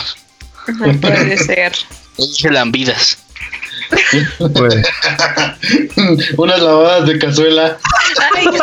No 0.68 1.00
puede 1.00 1.38
ser. 1.38 1.74
Dije 2.18 2.50
lambidas. 2.52 3.18
Bueno, 4.40 4.82
Unas 6.38 6.62
lavadas 6.62 7.08
de 7.08 7.20
cazuela. 7.20 7.78
Ay, 8.36 8.46
no. 8.46 8.54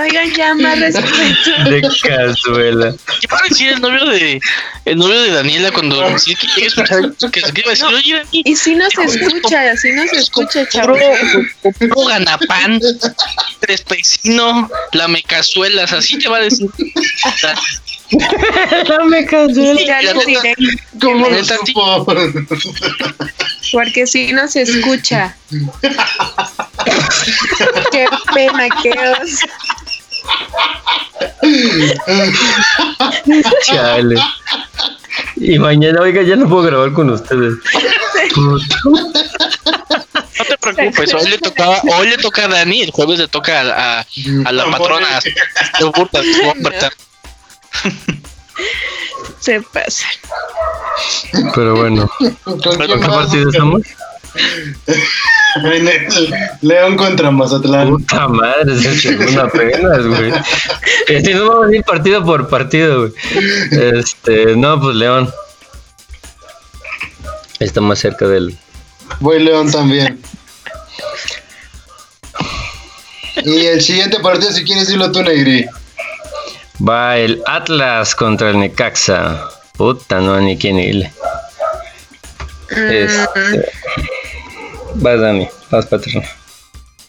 Oigan, 0.00 0.32
ya 0.34 0.54
más 0.54 0.78
respeto. 0.80 1.70
de 1.70 1.80
cazuela. 1.82 2.94
¿Qué 3.20 3.26
va 3.26 3.38
a 3.38 3.48
decir 3.48 3.68
el 3.68 3.80
novio 3.80 4.04
de 4.06 4.40
el 4.86 4.96
novio 4.98 5.20
de 5.22 5.30
Daniela 5.30 5.70
cuando 5.72 6.00
que 6.36 6.46
llegue 6.46 6.64
a 6.64 6.66
escuchar 6.68 7.04
esto? 7.04 7.30
Que 7.30 7.40
se 7.40 7.52
decir, 7.52 7.84
oye, 7.86 8.22
Y 8.32 8.56
si 8.56 8.74
nos 8.74 8.92
escucha, 8.96 9.76
si 9.76 9.92
nos 9.92 10.12
escucha, 10.12 10.66
chavo. 10.68 10.96
puro, 11.78 12.06
ganapán, 12.06 12.80
tres 13.60 13.82
pesino, 13.82 14.70
lame 14.92 15.22
cazuelas, 15.22 15.92
así 15.92 16.18
te 16.18 16.28
va 16.28 16.38
a 16.38 16.40
decir. 16.40 16.68
Dame 18.88 19.24
cazuela. 19.26 19.80
Ya 19.86 20.02
les 20.02 20.26
diré, 20.26 20.54
¿Cómo 21.00 21.28
lo 21.28 21.44
supo? 21.44 22.06
porque 23.72 24.06
si 24.06 24.32
nos 24.32 24.56
escucha. 24.56 25.36
Qué 27.92 28.06
pena, 28.34 28.68
qué 28.82 28.90
oso. 28.90 29.46
Chale. 33.64 34.16
Y 35.36 35.58
mañana, 35.58 36.00
oiga, 36.00 36.22
ya 36.22 36.36
no 36.36 36.48
puedo 36.48 36.62
grabar 36.62 36.92
con 36.92 37.10
ustedes. 37.10 37.54
No 38.36 38.58
te 40.44 40.56
preocupes, 40.58 41.14
hoy 41.14 41.28
le 41.28 41.38
toca, 41.38 41.80
hoy 41.96 42.08
le 42.08 42.18
toca 42.18 42.44
a 42.44 42.48
Dani, 42.48 42.82
el 42.82 42.90
jueves 42.90 43.18
le 43.18 43.28
toca 43.28 43.60
a, 43.60 44.00
a, 44.00 44.06
a 44.44 44.52
la 44.52 44.70
patrona. 44.70 45.20
Se 49.40 49.60
pasa. 49.62 50.06
Pero 51.54 51.76
bueno, 51.76 52.10
¿Con 52.44 52.60
Pero 52.60 52.84
¿en 52.84 52.86
quién 52.86 53.00
qué 53.00 53.06
vas? 53.08 53.16
partido 53.26 53.50
estamos? 53.50 53.82
León 56.62 56.96
contra 56.96 57.30
Mazatlán. 57.30 57.90
Puta 57.90 58.28
madre, 58.28 58.74
es 58.74 58.84
el 58.84 59.00
segundo 59.00 59.42
apenas, 59.42 60.06
güey. 60.06 60.32
Este, 61.08 61.34
no 61.34 61.48
vamos 61.48 61.68
a 61.68 61.74
ir 61.74 61.82
partido 61.82 62.24
por 62.24 62.48
partido, 62.48 63.00
güey. 63.00 63.12
Este, 63.70 64.56
no, 64.56 64.80
pues 64.80 64.96
León. 64.96 65.30
Está 67.58 67.80
más 67.80 67.98
cerca 67.98 68.26
del, 68.26 68.56
Voy 69.18 69.42
León 69.42 69.70
también. 69.70 70.20
Y 73.44 73.66
el 73.66 73.80
siguiente 73.80 74.20
partido, 74.20 74.52
si 74.52 74.64
quieres 74.64 74.86
decirlo 74.86 75.10
tú, 75.10 75.22
Negri. 75.22 75.66
Va 76.86 77.18
el 77.18 77.42
Atlas 77.46 78.14
contra 78.14 78.50
el 78.50 78.60
Necaxa. 78.60 79.48
Puta, 79.76 80.20
no, 80.20 80.40
ni 80.40 80.56
quién 80.56 80.78
irle. 80.78 81.12
Este, 82.70 83.68
vas, 84.94 85.20
Dani, 85.20 85.48
vas, 85.70 85.86
patrón. 85.86 86.24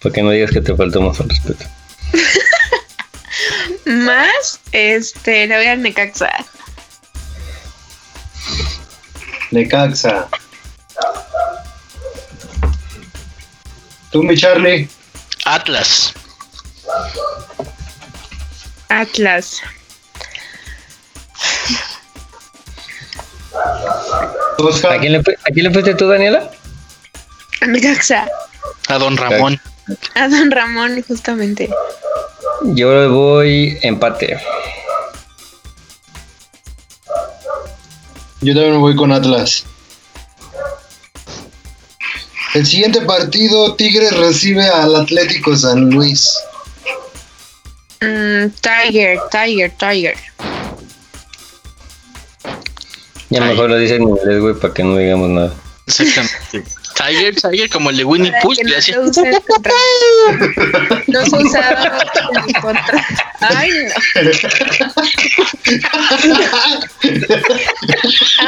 Para 0.02 0.14
que 0.14 0.24
no 0.24 0.32
digas 0.32 0.52
que 0.52 0.62
te 0.62 0.76
faltó 0.76 1.02
más 1.02 1.20
al 1.20 1.30
respeto. 1.30 1.66
Más, 3.86 4.60
este, 4.72 5.48
le 5.48 5.58
voy 5.58 5.66
al 5.66 5.82
Necaxa. 5.82 6.32
Necaxa. 9.52 10.28
¿Tú, 14.12 14.24
mi 14.24 14.38
Charlie? 14.38 14.90
Atlas. 15.46 16.14
Atlas. 18.90 19.62
¿A 24.90 25.00
quién, 25.00 25.14
le, 25.14 25.20
¿A 25.20 25.52
quién 25.52 25.66
le 25.66 25.72
fuiste 25.72 25.96
tú, 25.96 26.08
Daniela? 26.08 26.52
A 27.62 27.68
Necaxa. 27.68 28.28
A 28.88 28.98
Don 28.98 29.16
Ramón. 29.18 29.60
A 30.16 30.28
Don 30.28 30.52
Ramón, 30.52 31.02
justamente. 31.08 31.70
Yo 32.64 32.92
le 32.92 33.08
voy 33.08 33.78
empate. 33.82 34.40
Yo 38.42 38.54
también 38.54 38.74
me 38.74 38.80
voy 38.80 38.96
con 38.96 39.12
Atlas. 39.12 39.66
El 42.56 42.66
siguiente 42.66 43.02
partido, 43.02 43.76
Tigres 43.76 44.18
recibe 44.18 44.68
al 44.68 44.96
Atlético 44.96 45.56
San 45.56 45.90
Luis. 45.90 46.38
Mm, 48.02 48.48
Tiger, 48.60 49.20
Tiger, 49.32 49.72
Tiger. 49.78 50.18
Ya 53.30 53.42
mejor 53.42 53.70
lo 53.70 53.78
dicen 53.78 54.02
en 54.02 54.10
inglés, 54.10 54.42
güey, 54.42 54.56
para 54.56 54.74
que 54.74 54.84
no 54.84 54.98
digamos 54.98 55.30
nada. 55.30 55.54
Exactamente. 55.88 56.81
Tiger, 57.08 57.36
Tiger, 57.36 57.70
como 57.70 57.90
el 57.90 57.98
de 57.98 58.04
Winnie 58.04 58.32
Pooh. 58.42 58.54
le 58.54 58.64
no 58.72 58.78
hacía- 58.78 58.94
se 58.96 59.00
use 59.00 59.42
contra 59.48 59.72
No 61.08 61.26
se 61.26 61.36
usaba 61.38 62.00
contra. 62.62 63.06
Ay, 63.42 63.70
no. 63.72 64.94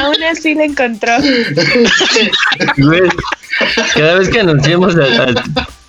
Aún 0.00 0.22
así 0.24 0.54
le 0.54 0.64
encontró. 0.64 1.12
Güey, 2.76 3.02
cada 3.94 4.14
vez 4.18 4.28
que 4.28 4.40
anunciemos 4.40 4.94
al, 4.96 5.20
al, 5.20 5.42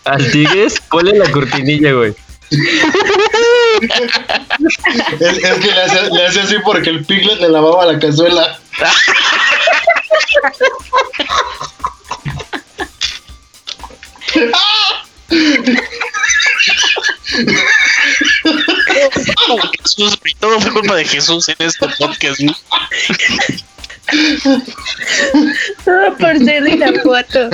al 0.05 0.31
Tigres, 0.31 0.81
ponle 0.89 1.17
la 1.17 1.29
cortinilla, 1.31 1.91
güey. 1.93 2.13
Es, 5.19 5.37
es 5.37 5.59
que 5.59 5.67
le 5.71 5.81
hace, 5.81 6.09
le 6.11 6.25
hace 6.27 6.39
así 6.41 6.55
porque 6.63 6.89
el 6.91 7.03
Piglet 7.05 7.39
le 7.41 7.49
lavaba 7.49 7.85
la 7.91 7.99
cazuela. 7.99 8.59
Jesús, 19.81 20.19
y 20.25 20.35
todo 20.35 20.59
fue 20.59 20.71
culpa 20.71 20.95
de 20.95 21.05
Jesús 21.05 21.49
en 21.49 21.55
este 21.59 21.87
podcast. 21.97 22.39
¿no? 22.41 22.55
Todo 25.83 26.17
por 26.17 26.37
ser 26.37 26.63
de 26.63 26.77
la 26.77 26.93
foto. 27.01 27.49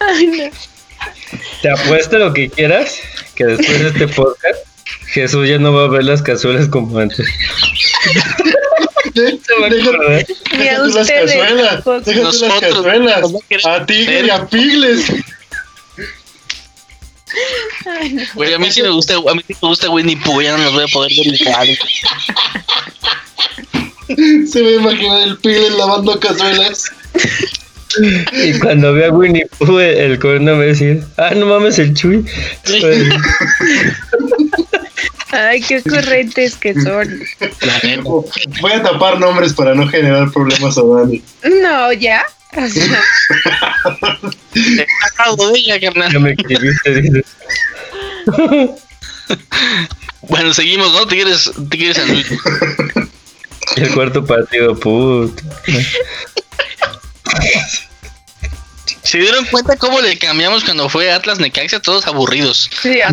Ay, 0.00 0.26
no. 0.26 0.50
Te 1.62 1.70
apuesto 1.70 2.18
lo 2.18 2.32
que 2.32 2.48
quieras, 2.48 3.00
que 3.34 3.44
después 3.44 3.80
de 3.80 3.88
este 3.88 4.08
podcast, 4.08 4.60
Jesús 5.08 5.48
ya 5.48 5.58
no 5.58 5.72
va 5.72 5.84
a 5.84 5.88
ver 5.88 6.04
las 6.04 6.22
cazuelas 6.22 6.68
como 6.68 6.98
antes. 6.98 7.26
Ni 9.18 10.68
a 10.68 10.80
Déjate 10.80 10.94
las 10.94 11.10
cazuelas. 11.10 11.84
Déjate 12.04 12.38
las 12.38 12.60
cazuelas. 12.60 13.24
a 13.64 13.86
Tigre 13.86 14.26
y 14.26 14.30
a 14.30 14.46
Pigles. 14.46 15.12
Ay, 17.86 18.12
no. 18.14 18.22
Güey, 18.34 18.54
a 18.54 18.58
mí 18.58 18.70
sí 18.70 18.82
me 18.82 18.88
gusta, 18.88 19.14
a 19.14 19.34
mí 19.34 19.42
sí 19.46 19.54
me 19.60 19.68
gusta 19.68 19.90
Winnie 19.90 20.16
Pooh, 20.16 20.40
ya 20.40 20.56
no 20.56 20.64
nos 20.64 20.72
voy 20.72 20.84
a 20.84 20.88
poder 20.88 21.12
ver 21.16 21.28
el 21.28 21.38
canal. 21.38 21.78
Se 24.50 24.62
me 24.62 24.72
imagina 24.72 25.24
el 25.24 25.36
Piglet 25.38 25.72
lavando 25.72 26.18
cazuelas. 26.18 26.90
Y 28.32 28.58
cuando 28.58 28.92
vea 28.94 29.08
a 29.08 29.10
Winnie 29.10 29.46
Pooh, 29.58 29.78
el, 29.78 29.98
el 29.98 30.18
corno 30.18 30.52
me 30.52 30.52
va 30.52 30.62
a 30.62 30.66
decir, 30.66 31.02
ah, 31.16 31.32
no 31.34 31.46
mames, 31.46 31.78
el 31.78 31.94
Chuy. 31.94 32.24
Ay, 35.30 35.60
qué 35.60 35.78
ocurrentes 35.78 36.56
que 36.56 36.74
son. 36.74 37.22
Voy 38.60 38.72
a 38.72 38.82
tapar 38.82 39.20
nombres 39.20 39.52
para 39.52 39.74
no 39.74 39.86
generar 39.88 40.30
problemas 40.32 40.78
a 40.78 40.82
Dani. 40.82 41.22
No, 41.62 41.92
ya. 41.92 42.24
O 42.56 42.66
sea, 42.66 43.02
Te 44.52 44.86
ya 45.80 46.18
me. 46.20 46.34
Bueno, 50.22 50.54
seguimos, 50.54 50.92
¿no? 50.92 51.06
Tigres, 51.06 51.50
Tigres 51.70 51.96
San 51.96 52.08
Luis. 52.08 52.26
El 53.76 53.94
cuarto 53.94 54.24
partido, 54.24 54.74
puto. 54.78 55.42
¿Se 59.08 59.16
dieron 59.16 59.46
cuenta 59.46 59.74
cómo 59.78 60.02
le 60.02 60.18
cambiamos 60.18 60.64
cuando 60.64 60.86
fue 60.90 61.10
Atlas 61.10 61.38
Necaxa? 61.38 61.80
Todos 61.80 62.06
aburridos. 62.06 62.68
sí, 62.82 63.00
ah, 63.04 63.10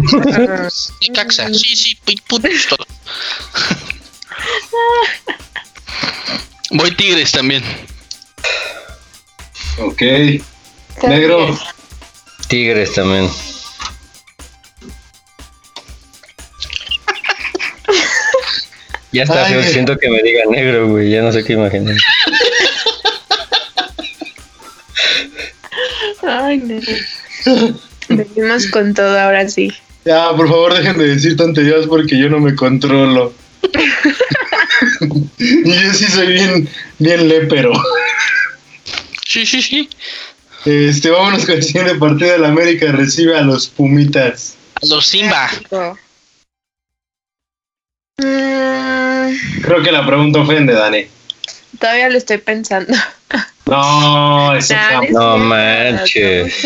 Necaxa, 1.02 1.48
sí, 1.54 1.74
sí, 1.74 1.98
pu- 2.06 2.22
putos 2.28 2.68
todos. 2.68 2.86
Voy 6.72 6.92
Tigres 6.98 7.32
también. 7.32 7.64
Ok. 9.78 10.02
Negro. 11.04 11.58
Tigres 12.50 12.94
también. 12.94 13.30
Ya 19.14 19.24
está 19.24 19.46
Ay, 19.46 19.64
siento 19.64 19.98
que 19.98 20.10
me 20.10 20.22
diga 20.22 20.42
negro, 20.50 20.90
güey, 20.90 21.10
ya 21.10 21.22
no 21.22 21.32
sé 21.32 21.46
qué 21.46 21.54
imaginar. 21.54 21.96
Ay, 26.28 26.58
no. 26.58 26.80
Venimos 28.10 28.68
con 28.68 28.94
todo 28.94 29.20
ahora 29.20 29.48
sí. 29.50 29.72
Ya, 30.06 30.30
por 30.36 30.48
favor, 30.48 30.74
dejen 30.74 30.98
de 30.98 31.08
decir 31.16 31.36
tonterías 31.36 31.88
porque 31.88 32.18
yo 32.18 32.30
no 32.30 32.40
me 32.40 32.56
controlo. 32.56 33.34
y 35.40 35.74
yo 35.84 35.94
sí 35.94 36.06
soy 36.06 36.28
bien, 36.28 36.70
bien 37.00 37.28
lépero. 37.28 37.74
Sí, 39.26 39.46
sí, 39.46 39.62
sí. 39.62 39.90
Este, 40.66 41.10
vámonos 41.10 41.46
con 41.46 41.56
el 41.56 41.64
siguiente 41.64 41.96
partido 41.96 42.32
de 42.32 42.40
la 42.40 42.50
América. 42.50 42.92
Recibe 42.92 43.38
a 43.38 43.42
los 43.42 43.68
Pumitas. 43.68 44.56
Los 44.84 45.08
Simba. 45.08 45.50
Mm, 48.18 49.62
Creo 49.64 49.82
que 49.84 49.92
la 49.92 50.06
pregunta 50.06 50.40
ofende, 50.40 50.74
Dani. 50.74 51.06
todavía 51.80 52.10
lo 52.10 52.18
estoy 52.18 52.38
pensando. 52.38 52.94
No, 53.68 54.56
eso 54.56 54.74
Nah, 54.76 54.80
jamás. 54.90 55.06
es 55.10 55.12
No 55.12 55.38
manches. 55.38 56.66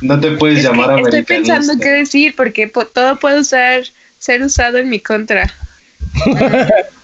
No 0.00 0.18
te 0.20 0.30
puedes 0.32 0.58
Es 0.58 0.64
llamar 0.64 0.90
estoy 0.98 1.00
americanista. 1.02 1.54
pensando 1.56 1.82
qué 1.82 1.90
decir 1.90 2.34
porque 2.34 2.68
po- 2.68 2.86
todo 2.86 3.18
puede 3.18 3.40
usar, 3.40 3.84
ser 4.18 4.42
usado 4.42 4.78
en 4.78 4.88
mi 4.88 4.98
contra. 5.00 5.52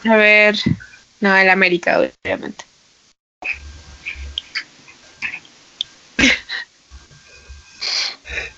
A 0.08 0.16
ver, 0.16 0.56
no, 1.20 1.36
el 1.36 1.50
América, 1.50 2.00
obviamente. 2.24 2.64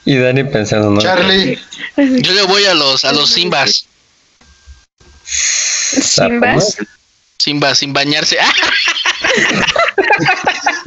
Y 0.04 0.16
Dani 0.16 0.44
pensando, 0.44 0.90
¿no? 0.90 1.00
Charlie, 1.00 1.58
Yo 1.96 2.32
le 2.32 2.42
voy 2.42 2.64
a 2.64 2.74
los, 2.74 3.04
a 3.04 3.12
los 3.12 3.30
Simbas. 3.30 3.86
Simbas. 5.24 6.76
Simba, 7.38 7.74
sin 7.74 7.92
bañarse. 7.92 8.38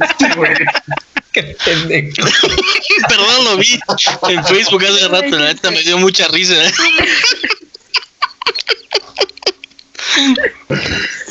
Qué 1.32 1.56
pendejo. 1.64 2.22
Perdón, 3.08 3.44
lo 3.44 3.56
vi 3.56 3.78
en 4.28 4.44
Facebook 4.44 4.84
hace 4.84 5.08
rato. 5.08 5.30
La 5.38 5.46
neta 5.46 5.70
me 5.70 5.82
dio 5.82 5.98
mucha 5.98 6.28
risa. 6.28 6.54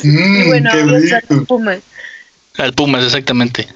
mm, 0.02 0.42
Y 0.42 0.46
bueno, 0.48 0.70
vamos 0.74 1.12
a 1.12 1.20
rico. 1.20 1.34
los 1.34 1.46
Pumas. 1.46 1.80
Al 2.58 2.72
Pumas, 2.74 3.04
exactamente. 3.04 3.66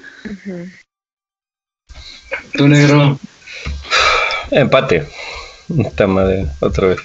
Tu 2.53 2.67
negro. 2.67 3.19
Empate. 4.51 5.07
Esta 5.85 6.07
madre, 6.07 6.47
otra 6.59 6.87
vez. 6.87 6.99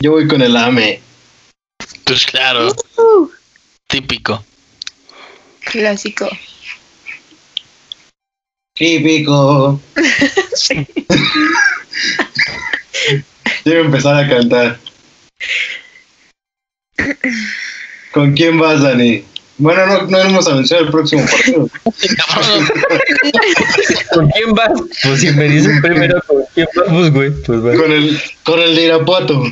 Yo 0.00 0.12
voy 0.12 0.26
con 0.26 0.42
el 0.42 0.56
AME. 0.56 1.00
Pues 2.04 2.26
claro, 2.26 2.74
Uh, 2.96 3.28
típico. 3.92 4.44
clásico. 5.70 6.28
Típico. 8.74 9.80
Quiero 13.62 13.84
empezar 13.84 14.24
a 14.24 14.28
cantar. 14.28 14.80
¿Con 18.12 18.32
quién 18.32 18.58
vas, 18.58 18.82
Dani? 18.82 19.24
Bueno, 19.58 19.86
no, 19.86 20.06
no 20.06 20.18
hemos 20.18 20.48
anunciado 20.48 20.84
el 20.84 20.90
próximo 20.90 21.26
partido. 21.26 21.68
¿Con 24.14 24.30
quién 24.30 24.54
vas? 24.54 24.72
Pues 25.02 25.20
si 25.20 25.30
me 25.32 25.50
dicen 25.50 25.82
primero 25.82 26.18
con 26.26 26.42
quién 26.54 26.66
vamos, 26.74 27.10
güey, 27.10 27.30
pues 27.42 27.62
va. 27.64 27.76
Con 27.76 27.92
el, 27.92 28.18
con 28.42 28.58
el 28.58 28.74
de 28.74 28.86
Irapuato. 28.86 29.44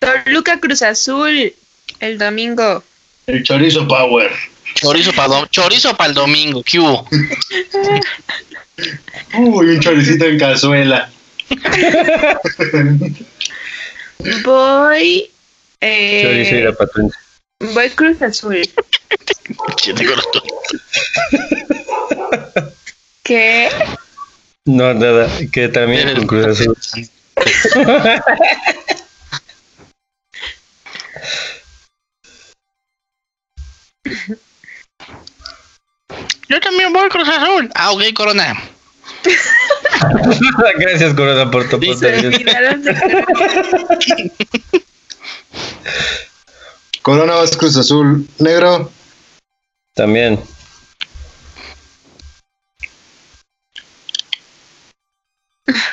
Toluca 0.00 0.58
Cruz 0.58 0.82
Azul 0.82 1.54
el 2.00 2.18
domingo. 2.18 2.82
El 3.26 3.42
Chorizo 3.42 3.86
Power. 3.86 4.30
Chorizo 4.74 5.12
para 5.12 5.46
chorizo 5.48 5.96
el 6.00 6.14
domingo, 6.14 6.62
¿qué 6.62 6.78
hubo? 6.78 7.06
Uy, 9.38 9.66
un 9.70 9.80
choricito 9.80 10.24
en 10.24 10.38
cazuela. 10.38 11.10
Voy. 14.44 15.30
eh, 15.80 16.22
Chorizo 16.22 16.56
irapatense. 16.56 17.18
voy 17.74 17.90
Cruz 17.90 18.22
Azul. 18.22 18.62
¿Qué? 23.22 23.68
No, 24.64 24.94
nada, 24.94 25.28
que 25.52 25.68
también 25.68 26.14
con 26.16 26.26
Cruz 26.26 26.46
Azul. 26.60 26.76
Yo 36.48 36.60
también 36.60 36.92
voy 36.92 37.08
Cruz 37.08 37.28
Azul. 37.28 37.70
Ah, 37.74 37.92
ok, 37.92 38.02
Corona. 38.14 38.60
Gracias, 40.78 41.14
Corona, 41.14 41.50
por 41.50 41.68
tu 41.68 41.76
aporte. 41.76 42.42
Corona 47.02 47.34
vas 47.34 47.56
Cruz 47.56 47.76
Azul. 47.76 48.26
Negro. 48.38 48.90
También. 49.94 50.40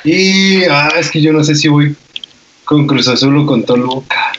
Y 0.03 0.63
ah, 0.65 0.91
es 0.97 1.11
que 1.11 1.21
yo 1.21 1.31
no 1.33 1.43
sé 1.43 1.55
si 1.55 1.67
voy 1.67 1.95
con 2.65 2.87
Cruz 2.87 3.07
Azul 3.07 3.37
o 3.37 3.45
con 3.45 3.63
Toluca. 3.63 4.31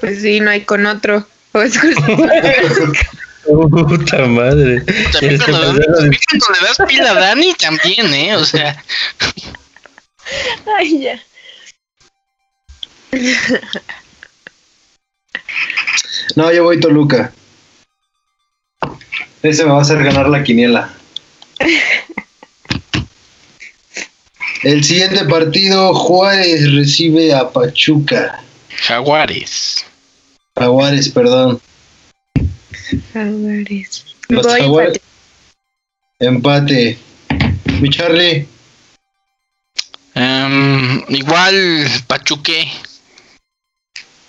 Pues 0.00 0.22
sí, 0.22 0.40
no 0.40 0.50
hay 0.50 0.62
con 0.62 0.86
otro. 0.86 1.26
Pues 1.54 1.78
Cruz 1.78 1.96
Azul. 1.98 2.96
Puta 3.70 4.26
madre. 4.26 4.80
También 5.12 5.38
cuando, 5.38 5.60
pasado- 5.60 5.98
también 6.00 6.20
cuando 6.40 6.60
le 6.60 6.66
das 6.66 6.78
pila 6.88 7.10
a 7.12 7.14
Dani, 7.14 7.54
también, 7.54 8.12
¿eh? 8.12 8.34
O 8.34 8.44
sea, 8.44 8.82
Ay, 10.78 11.00
ya. 11.02 11.22
No, 16.36 16.52
yo 16.52 16.64
voy 16.64 16.80
Toluca. 16.80 17.32
Ese 19.42 19.64
me 19.64 19.70
va 19.70 19.78
a 19.78 19.82
hacer 19.82 20.02
ganar 20.02 20.28
la 20.28 20.42
quiniela. 20.42 20.92
El 24.62 24.82
siguiente 24.82 25.24
partido, 25.26 25.94
Juárez 25.94 26.72
recibe 26.72 27.34
a 27.34 27.50
Pachuca. 27.50 28.42
Jaguares. 28.86 29.84
A 30.56 30.66
Juárez, 30.66 31.08
perdón. 31.08 31.60
Jaguares. 33.12 34.04
Los 34.28 34.46
Voy 34.46 34.60
Jaguares. 34.60 35.00
Empate. 36.20 36.98
Mi 37.80 37.90
Charlie. 37.90 38.46
Em, 40.14 41.02
igual 41.08 41.86
Pachuque. 42.06 42.68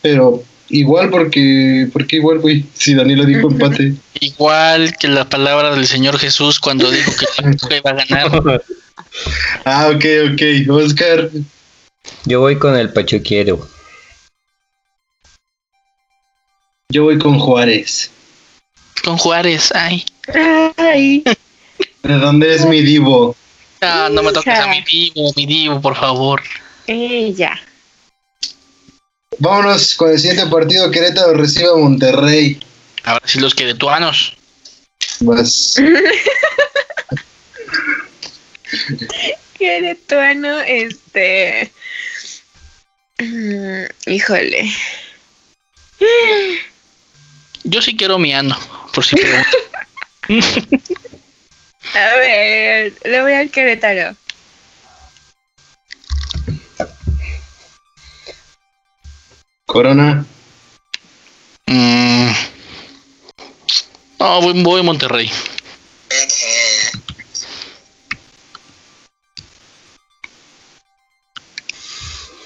Pero 0.01 0.43
igual 0.69 1.11
porque... 1.11 1.87
¿Por 1.93 2.07
qué 2.07 2.15
igual, 2.15 2.39
güey? 2.39 2.65
Si 2.73 2.95
Danilo 2.95 3.23
dijo 3.25 3.51
empate. 3.51 3.93
Igual 4.19 4.97
que 4.97 5.07
la 5.07 5.29
palabra 5.29 5.75
del 5.75 5.85
Señor 5.85 6.17
Jesús 6.17 6.59
cuando 6.59 6.89
dijo 6.89 7.11
que 7.19 7.25
Pachuca 7.43 7.77
iba 7.77 7.91
a 7.91 8.05
ganar. 8.05 8.63
Ah, 9.63 9.91
ok, 9.93 10.05
ok. 10.33 10.69
Oscar. 10.71 11.29
Yo 12.25 12.39
voy 12.39 12.57
con 12.57 12.75
el 12.75 12.91
Pachuquero. 12.91 13.74
Yo 16.89 17.03
voy 17.03 17.17
con 17.17 17.39
Juárez. 17.39 18.11
Con 19.03 19.17
Juárez, 19.17 19.71
ay. 19.73 20.05
Ay, 20.77 21.23
¿De 22.03 22.13
dónde 22.17 22.55
es 22.55 22.65
mi 22.65 22.81
divo? 22.81 23.35
Ah, 23.81 24.09
no 24.11 24.23
me 24.23 24.31
toques 24.31 24.57
a 24.57 24.67
mi 24.67 24.81
divo, 24.81 25.31
mi 25.35 25.45
divo, 25.45 25.81
por 25.81 25.95
favor. 25.95 26.41
ella. 26.87 27.59
Vámonos 29.37 29.95
con 29.95 30.11
el 30.11 30.19
siguiente 30.19 30.45
partido. 30.47 30.89
Querétaro 30.91 31.33
recibe 31.33 31.67
a 31.69 31.75
Monterrey. 31.75 32.57
Ahora 33.03 33.27
sí 33.27 33.39
los 33.39 33.53
queretuanos. 33.53 34.37
Vas. 35.19 35.75
Queretuano, 39.57 40.59
este. 40.61 41.71
mm, 43.19 43.83
Híjole. 44.07 44.71
Yo 47.65 47.81
sí 47.81 47.97
quiero 47.97 48.19
miano, 48.19 48.57
por 48.93 49.03
si 49.03 49.15
preguntan. 49.15 49.45
A 51.95 52.15
ver, 52.17 52.93
le 53.03 53.21
voy 53.21 53.33
al 53.33 53.49
Querétaro. 53.49 54.15
Corona. 59.65 60.25
Mm. 61.67 62.31
No, 64.19 64.41
voy, 64.41 64.63
voy 64.63 64.83
Monterrey. 64.83 65.31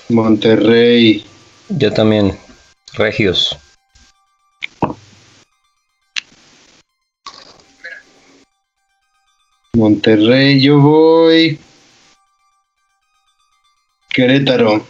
Monterrey. 0.10 1.26
Yo 1.70 1.94
también. 1.94 2.38
Regios. 2.94 3.58
Monterrey, 9.74 10.60
yo 10.60 10.80
voy. 10.80 11.60
Querétaro. 14.10 14.86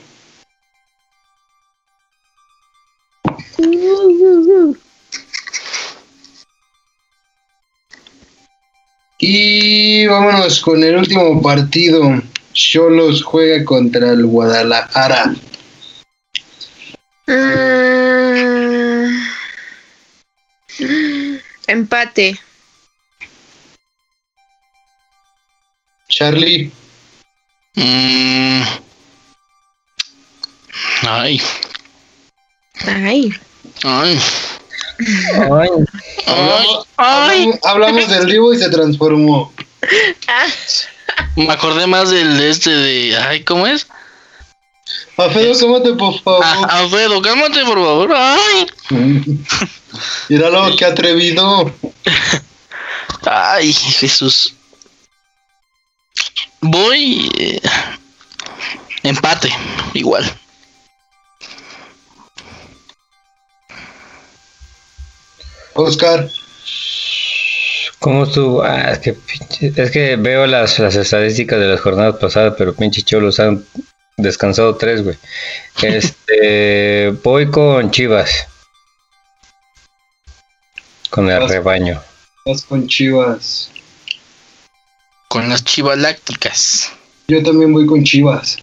Y 9.18 10.08
vámonos 10.08 10.62
con 10.62 10.82
el 10.82 10.96
último 10.96 11.42
partido. 11.42 12.22
Cholos 12.54 13.22
juega 13.22 13.66
contra 13.66 14.14
el 14.14 14.26
Guadalajara. 14.26 15.36
Mm. 17.28 18.00
Empate. 21.68 22.40
Charlie. 26.20 26.70
Mm. 27.76 28.62
Ay, 31.08 31.42
Ay. 32.86 33.32
ay, 33.86 34.20
Ay, 35.50 35.70
ay, 36.28 36.66
ay. 36.98 37.52
Hablamos, 37.64 38.10
del 38.10 38.26
Divo 38.28 38.54
y 38.54 38.58
se 38.60 38.70
transformó. 38.70 39.54
Me 41.38 41.50
acordé 41.50 41.88
más 41.88 42.10
del 42.10 42.38
este 42.42 42.70
de. 42.70 43.18
Ay, 43.18 43.46
¿cómo 43.46 43.66
es? 43.66 43.88
Alfredo, 45.16 45.58
cómate 45.58 45.94
por 45.94 46.20
favor. 46.22 46.44
Ah, 46.44 46.80
Alfredo, 46.80 47.22
cálmate, 47.22 47.64
por 47.64 47.76
favor. 47.78 48.14
Ay, 48.14 48.68
Míralo, 50.28 50.76
qué 50.76 50.84
atrevido. 50.84 51.74
ay, 53.26 53.72
Jesús. 53.72 54.54
Voy. 56.62 57.32
eh, 57.38 57.62
empate, 59.04 59.50
igual. 59.94 60.26
Oscar. 65.74 66.30
¿Cómo 68.00 68.24
estuvo? 68.24 68.64
Ah, 68.64 68.92
es 68.92 69.00
que, 69.00 69.14
pinche- 69.16 69.74
es 69.76 69.92
que 69.92 70.16
veo 70.16 70.48
las, 70.48 70.80
las 70.80 70.96
estadísticas 70.96 71.60
de 71.60 71.68
las 71.68 71.82
jornadas 71.82 72.16
pasadas, 72.16 72.56
pero 72.58 72.74
pinche 72.74 73.02
cholos 73.02 73.40
han 73.40 73.66
descansado 74.18 74.76
tres, 74.78 75.04
güey. 75.04 75.18
Este, 75.82 77.10
voy 77.24 77.50
con 77.52 77.92
Chivas. 77.92 78.48
Con 81.10 81.30
el 81.30 81.40
Vas- 81.40 81.52
rebaño. 81.52 82.02
Vas 82.46 82.64
con 82.64 82.88
Chivas. 82.88 83.72
Con 85.30 85.48
las 85.48 85.64
chivas 85.64 85.98
lácticas. 85.98 86.92
Yo 87.28 87.42
también 87.44 87.72
voy 87.72 87.86
con 87.86 88.04
Chivas. 88.04 88.58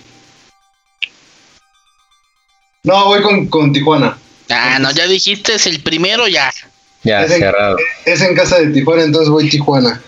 No, 2.83 3.05
voy 3.07 3.23
con, 3.23 3.47
con 3.47 3.73
Tijuana. 3.73 4.19
Ah, 4.51 4.79
no, 4.81 4.91
ya 4.91 5.07
dijiste, 5.07 5.55
es 5.55 5.67
el 5.67 5.81
primero 5.81 6.27
ya. 6.29 6.53
Ya, 7.05 7.23
Es 7.23 7.31
en- 7.31 7.39
cerrado. 7.39 7.77
Es 8.05 8.21
en 8.21 8.35
casa 8.35 8.59
de 8.59 8.73
Tijuana, 8.73 9.05
entonces 9.05 9.31
voy 9.31 9.49
Tijuana. 9.49 10.03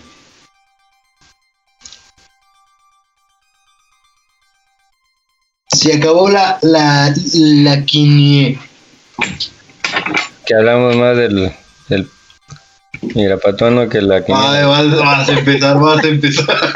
Se 5.67 5.93
acabó 5.93 6.29
la, 6.29 6.57
la, 6.61 7.13
la 7.35 7.85
quinie. 7.85 8.59
Que 10.45 10.55
hablamos 10.55 10.95
más 10.95 11.15
del, 11.15 11.53
del 11.89 12.09
Irapatuano 13.01 13.87
que 13.89 14.01
la 14.01 14.23
que. 14.25 14.33
Ay, 14.35 14.65
vas, 14.65 14.95
vas 14.97 15.29
a 15.29 15.31
empezar, 15.33 15.79
vas 15.79 16.03
a 16.03 16.07
empezar. 16.07 16.45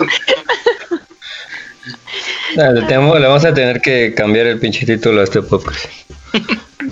Le, 2.56 2.82
tenemos- 2.84 3.20
le 3.20 3.28
vamos 3.28 3.44
a 3.46 3.54
tener 3.54 3.82
que 3.82 4.14
cambiar 4.16 4.46
el 4.46 4.60
pinche 4.60 4.86
título 4.86 5.22
a 5.22 5.24
este 5.24 5.42
podcast. 5.42 5.86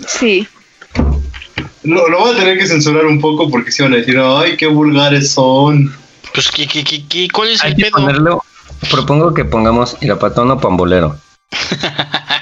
Sí. 0.07 0.47
Lo, 1.83 2.07
lo 2.09 2.19
voy 2.19 2.33
a 2.33 2.37
tener 2.39 2.57
que 2.57 2.65
censurar 2.65 3.05
un 3.05 3.21
poco 3.21 3.49
porque 3.49 3.71
si 3.71 3.83
van 3.83 3.93
a 3.93 3.97
decir, 3.97 4.17
ay, 4.19 4.57
qué 4.57 4.65
vulgares 4.67 5.31
son. 5.31 5.95
Pues, 6.33 6.49
¿qué, 6.49 6.67
qué, 6.67 6.83
qué, 6.83 7.05
qué? 7.07 7.27
cuál 7.31 7.49
es 7.49 7.63
Hay 7.63 7.71
el 7.71 7.77
que 7.77 7.83
pedo? 7.83 7.91
ponerlo. 7.97 8.43
Propongo 8.89 9.33
que 9.35 9.45
pongamos 9.45 9.97
Irapatuano 10.01 10.59
Pambolero. 10.59 11.17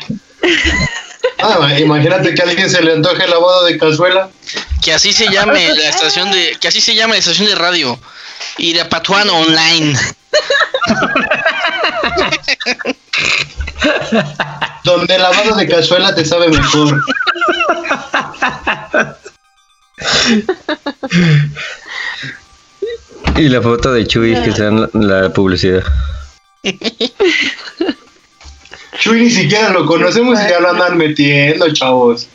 Ah, 1.42 1.80
imagínate 1.80 2.34
que 2.34 2.42
a 2.42 2.46
alguien 2.46 2.70
se 2.70 2.82
le 2.84 2.92
antoje 2.94 3.24
el 3.24 3.30
lavado 3.30 3.64
de 3.64 3.78
cazuela. 3.78 4.30
Que 4.82 4.94
así 4.94 5.14
se 5.14 5.28
llame 5.30 5.68
la 5.76 5.90
estación 5.90 6.32
de, 6.32 6.58
que 6.60 6.68
así 6.68 6.82
se 6.82 6.96
llame 6.96 7.14
la 7.14 7.20
estación 7.20 7.48
de 7.48 7.56
radio. 7.56 8.00
Irapatuano 8.58 9.38
Online. 9.38 9.98
Donde 14.84 15.16
el 15.16 15.22
lavado 15.22 15.56
de 15.56 15.68
cazuela 15.68 16.16
te 16.16 16.26
sabe 16.26 16.50
mejor. 16.50 17.04
Y 23.36 23.48
la 23.50 23.62
foto 23.62 23.94
de 23.94 24.06
Chuy 24.08 24.34
que 24.44 24.52
sea 24.52 24.68
en 24.68 24.82
la, 24.82 24.90
la 24.94 25.30
publicidad. 25.34 25.84
Chuy 29.00 29.22
ni 29.22 29.30
siquiera 29.30 29.70
lo 29.70 29.86
conocemos 29.86 30.40
y 30.40 30.50
ya 30.50 30.60
lo 30.60 30.72
andan 30.72 30.98
metiendo, 30.98 31.72
chavos. 31.74 32.28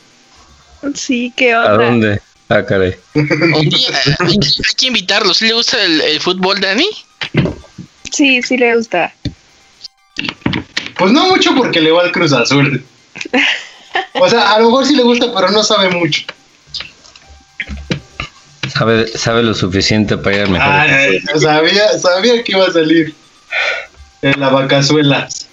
Sí, 0.95 1.31
qué 1.35 1.53
¿A 1.53 1.73
onda. 1.73 1.85
dónde? 1.85 2.21
Ah, 2.49 2.63
caray. 2.63 2.95
Eh, 3.15 3.27
hay, 3.55 3.69
que- 3.69 3.95
hay 4.19 4.75
que 4.77 4.85
invitarlo. 4.87 5.33
¿Sí 5.33 5.47
le 5.47 5.53
gusta 5.53 5.83
el, 5.83 6.01
el 6.01 6.19
fútbol, 6.21 6.59
Dani? 6.61 6.87
Sí, 8.11 8.41
sí 8.43 8.57
le 8.57 8.75
gusta. 8.75 9.13
Pues 10.97 11.11
no 11.11 11.27
mucho 11.27 11.53
porque 11.55 11.81
le 11.81 11.91
va 11.91 12.03
al 12.03 12.11
Cruz 12.11 12.31
Azul. 12.33 12.83
O 14.13 14.29
sea, 14.29 14.53
a 14.53 14.59
lo 14.59 14.65
mejor 14.67 14.85
sí 14.85 14.95
le 14.95 15.03
gusta, 15.03 15.33
pero 15.33 15.49
no 15.51 15.63
sabe 15.63 15.89
mucho. 15.89 16.21
Sabe, 18.71 19.07
sabe 19.17 19.43
lo 19.43 19.53
suficiente 19.53 20.17
para 20.17 20.35
ir 20.35 20.41
al 20.43 20.49
mejor. 20.49 20.67
Ay, 20.69 21.19
sabía, 21.39 21.97
sabía 21.99 22.43
que 22.43 22.51
iba 22.51 22.65
a 22.65 22.71
salir 22.71 23.13
en 24.21 24.39
la 24.39 24.49
vacazuelas. 24.49 25.47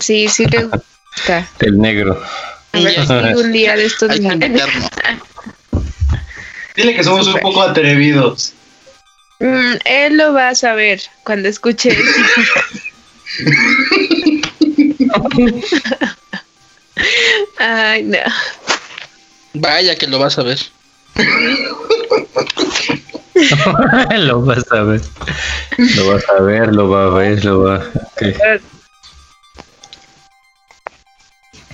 Sí, 0.00 0.28
sí 0.28 0.44
le 0.46 0.64
gusta. 0.64 1.48
El 1.60 1.78
negro. 1.78 2.20
Si 2.72 2.86
un 3.34 3.52
día 3.52 3.76
de 3.76 3.84
estos 3.86 4.10
Hay 4.10 4.20
que 4.20 4.28
me- 4.28 4.46
invitarlo. 4.46 4.88
Dile 6.78 6.94
que 6.94 7.02
somos 7.02 7.26
un 7.26 7.40
poco 7.40 7.60
atrevidos. 7.60 8.52
Mm, 9.40 9.72
él 9.84 10.16
lo 10.16 10.32
va 10.32 10.50
a 10.50 10.54
saber 10.54 11.02
cuando 11.24 11.48
escuche. 11.48 11.90
Ay, 17.58 18.02
no. 18.04 18.18
Vaya 19.54 19.96
que 19.96 20.06
lo 20.06 20.18
vas 20.18 20.38
a 20.38 20.42
ver. 20.42 20.58
lo 24.18 24.42
vas 24.42 24.64
a 24.72 24.82
ver. 24.82 25.00
Lo 25.96 26.12
vas 26.12 26.24
a 26.28 26.42
ver, 26.42 26.74
lo 26.74 26.88
va 26.88 27.06
a 27.06 27.10
ver, 27.10 27.44
lo 27.44 27.62
va 27.62 27.76
ok. 27.78 28.22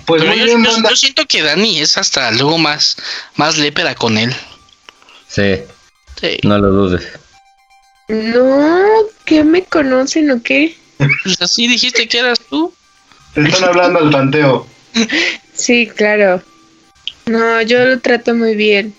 Pues 0.05 0.21
Pero 0.21 0.35
muy 0.35 0.39
yo, 0.39 0.45
bien, 0.45 0.63
yo- 0.63 0.71
banda. 0.71 0.89
yo 0.91 0.95
siento 0.95 1.25
que 1.25 1.41
Dani 1.41 1.79
es 1.81 1.97
hasta 1.97 2.29
luego 2.31 2.57
más, 2.59 2.95
más 3.35 3.57
lépera 3.57 3.95
con 3.95 4.17
él. 4.19 4.33
Sí, 5.35 5.61
Sí. 6.21 6.37
no 6.43 6.57
lo 6.57 6.69
dudes. 6.71 7.05
No, 8.07 8.85
¿qué 9.25 9.43
me 9.43 9.63
conocen 9.65 10.31
o 10.31 10.41
qué? 10.41 10.77
Pues 10.97 11.41
así 11.41 11.67
dijiste 11.67 12.07
que 12.07 12.19
eras 12.19 12.39
tú. 12.39 12.73
Te 13.33 13.41
están 13.41 13.65
hablando 13.65 13.99
al 13.99 14.11
tanteo. 14.11 14.65
Sí, 15.53 15.87
claro. 15.93 16.41
No, 17.25 17.61
yo 17.63 17.83
lo 17.83 17.99
trato 17.99 18.33
muy 18.33 18.55
bien. 18.55 18.93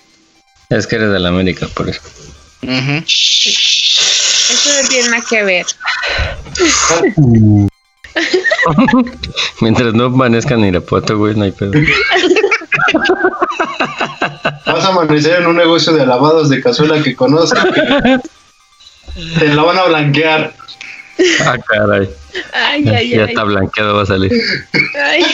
Es 0.69 0.85
que 0.85 0.97
eres 0.97 1.11
de 1.11 1.19
la 1.19 1.29
América, 1.29 1.67
por 1.73 1.89
eso. 1.89 2.01
Ujú. 2.61 3.03
Eso 3.07 4.69
no 4.83 4.89
tiene 4.89 5.09
nada 5.09 5.23
que 5.27 5.43
ver. 5.43 5.65
Mientras 9.61 9.93
no 9.93 10.05
amanezca 10.05 10.53
en 10.55 10.65
Irapuato, 10.65 11.17
güey, 11.17 11.35
no 11.35 11.45
hay 11.45 11.51
pedo. 11.51 11.71
Vas 14.65 14.85
a 14.85 14.87
amanecer 14.89 15.41
en 15.41 15.47
un 15.47 15.55
negocio 15.55 15.93
de 15.93 16.05
lavados 16.05 16.49
de 16.49 16.61
cazuela 16.61 17.01
que 17.01 17.15
conozco. 17.15 17.57
que 17.73 18.19
Te 19.39 19.47
la 19.53 19.63
van 19.63 19.77
a 19.77 19.83
blanquear. 19.85 20.53
Ah, 21.41 21.57
caray. 21.67 22.09
Ay, 22.53 22.87
ay, 22.89 23.09
ya 23.09 23.23
ay. 23.23 23.29
está 23.29 23.43
blanqueado, 23.43 23.95
va 23.95 24.03
a 24.03 24.05
salir. 24.05 24.31
ay. 25.03 25.25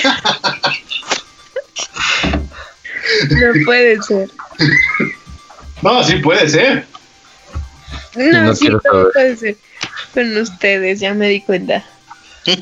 No 3.30 3.66
puede 3.66 4.02
ser. 4.02 4.30
No, 5.82 6.04
sí 6.04 6.16
puede 6.18 6.50
ser. 6.50 6.86
No, 8.16 8.44
no 8.44 8.56
sí, 8.56 8.70
no 8.70 8.80
puede 8.80 9.36
ser. 9.36 9.58
Con 10.14 10.38
ustedes, 10.38 11.00
ya 11.00 11.14
me 11.14 11.28
di 11.28 11.42
cuenta. 11.42 11.84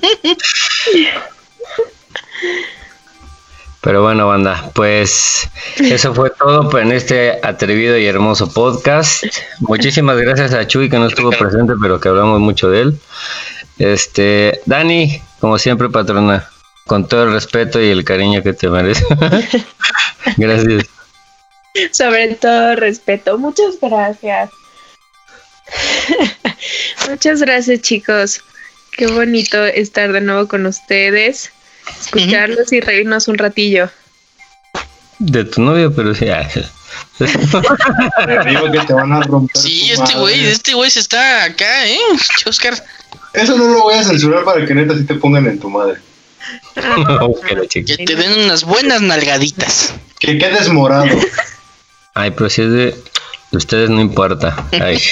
Pero 3.82 4.04
bueno, 4.04 4.28
banda, 4.28 4.70
pues 4.76 5.50
eso 5.80 6.14
fue 6.14 6.30
todo 6.30 6.78
en 6.78 6.92
este 6.92 7.40
atrevido 7.42 7.98
y 7.98 8.06
hermoso 8.06 8.52
podcast. 8.54 9.24
Muchísimas 9.60 10.18
gracias 10.18 10.54
a 10.54 10.68
Chuy 10.68 10.88
que 10.88 11.00
no 11.00 11.08
estuvo 11.08 11.32
presente, 11.32 11.74
pero 11.82 12.00
que 12.00 12.10
hablamos 12.10 12.40
mucho 12.40 12.70
de 12.70 12.82
él. 12.82 13.00
Este, 13.80 14.62
Dani, 14.68 15.20
como 15.40 15.58
siempre, 15.58 15.90
patrona, 15.90 16.48
con 16.86 17.08
todo 17.08 17.24
el 17.24 17.34
respeto 17.34 17.82
y 17.82 17.90
el 17.90 18.04
cariño 18.04 18.44
que 18.44 18.54
te 18.54 18.70
merece. 18.70 19.04
gracias. 20.38 20.86
Sobre 21.92 22.36
todo 22.36 22.76
respeto. 22.76 23.40
Muchas 23.40 23.80
gracias. 23.82 24.52
Muchas 27.10 27.42
gracias, 27.42 27.82
chicos. 27.82 28.44
Qué 28.96 29.08
bonito 29.08 29.66
estar 29.66 30.12
de 30.12 30.22
nuevo 30.22 30.48
con 30.48 30.66
ustedes, 30.66 31.52
escucharlos 32.00 32.72
y 32.72 32.80
reírnos 32.80 33.28
un 33.28 33.38
ratillo. 33.38 33.90
De 35.20 35.46
tu 35.46 35.62
novio, 35.62 35.94
pero 35.94 36.16
sí. 36.16 36.28
ah, 36.30 36.48
Te 37.18 37.26
digo 38.50 38.72
que 38.72 38.80
te 38.80 38.94
van 38.94 39.14
a 39.14 39.22
romper. 39.22 39.62
Sí, 39.62 39.92
este 39.92 40.18
güey, 40.18 40.46
este 40.46 40.74
güey 40.74 40.90
se 40.90 41.00
está 41.00 41.44
acá, 41.44 41.88
¿eh? 41.88 42.00
Oscar. 42.46 42.74
Eso 43.34 43.58
no 43.58 43.68
lo 43.68 43.84
voy 43.84 43.96
a 43.96 44.04
censurar 44.04 44.44
para 44.44 44.66
que 44.66 44.74
neta 44.74 44.96
sí 44.96 45.06
te 45.06 45.16
pongan 45.16 45.46
en 45.48 45.60
tu 45.60 45.70
madre. 45.70 46.00
que 47.70 47.98
te 47.98 48.16
den 48.16 48.46
unas 48.46 48.64
buenas 48.64 49.02
nalgaditas. 49.02 49.94
Que 50.20 50.38
quedes 50.38 50.70
morado. 50.70 51.06
Ay, 52.14 52.32
pero 52.32 52.50
si 52.50 52.64
es 52.64 52.72
de, 52.72 52.96
de 53.52 53.58
ustedes 53.58 53.90
no 53.90 54.02
importa. 54.02 54.68
Ay. 54.72 55.00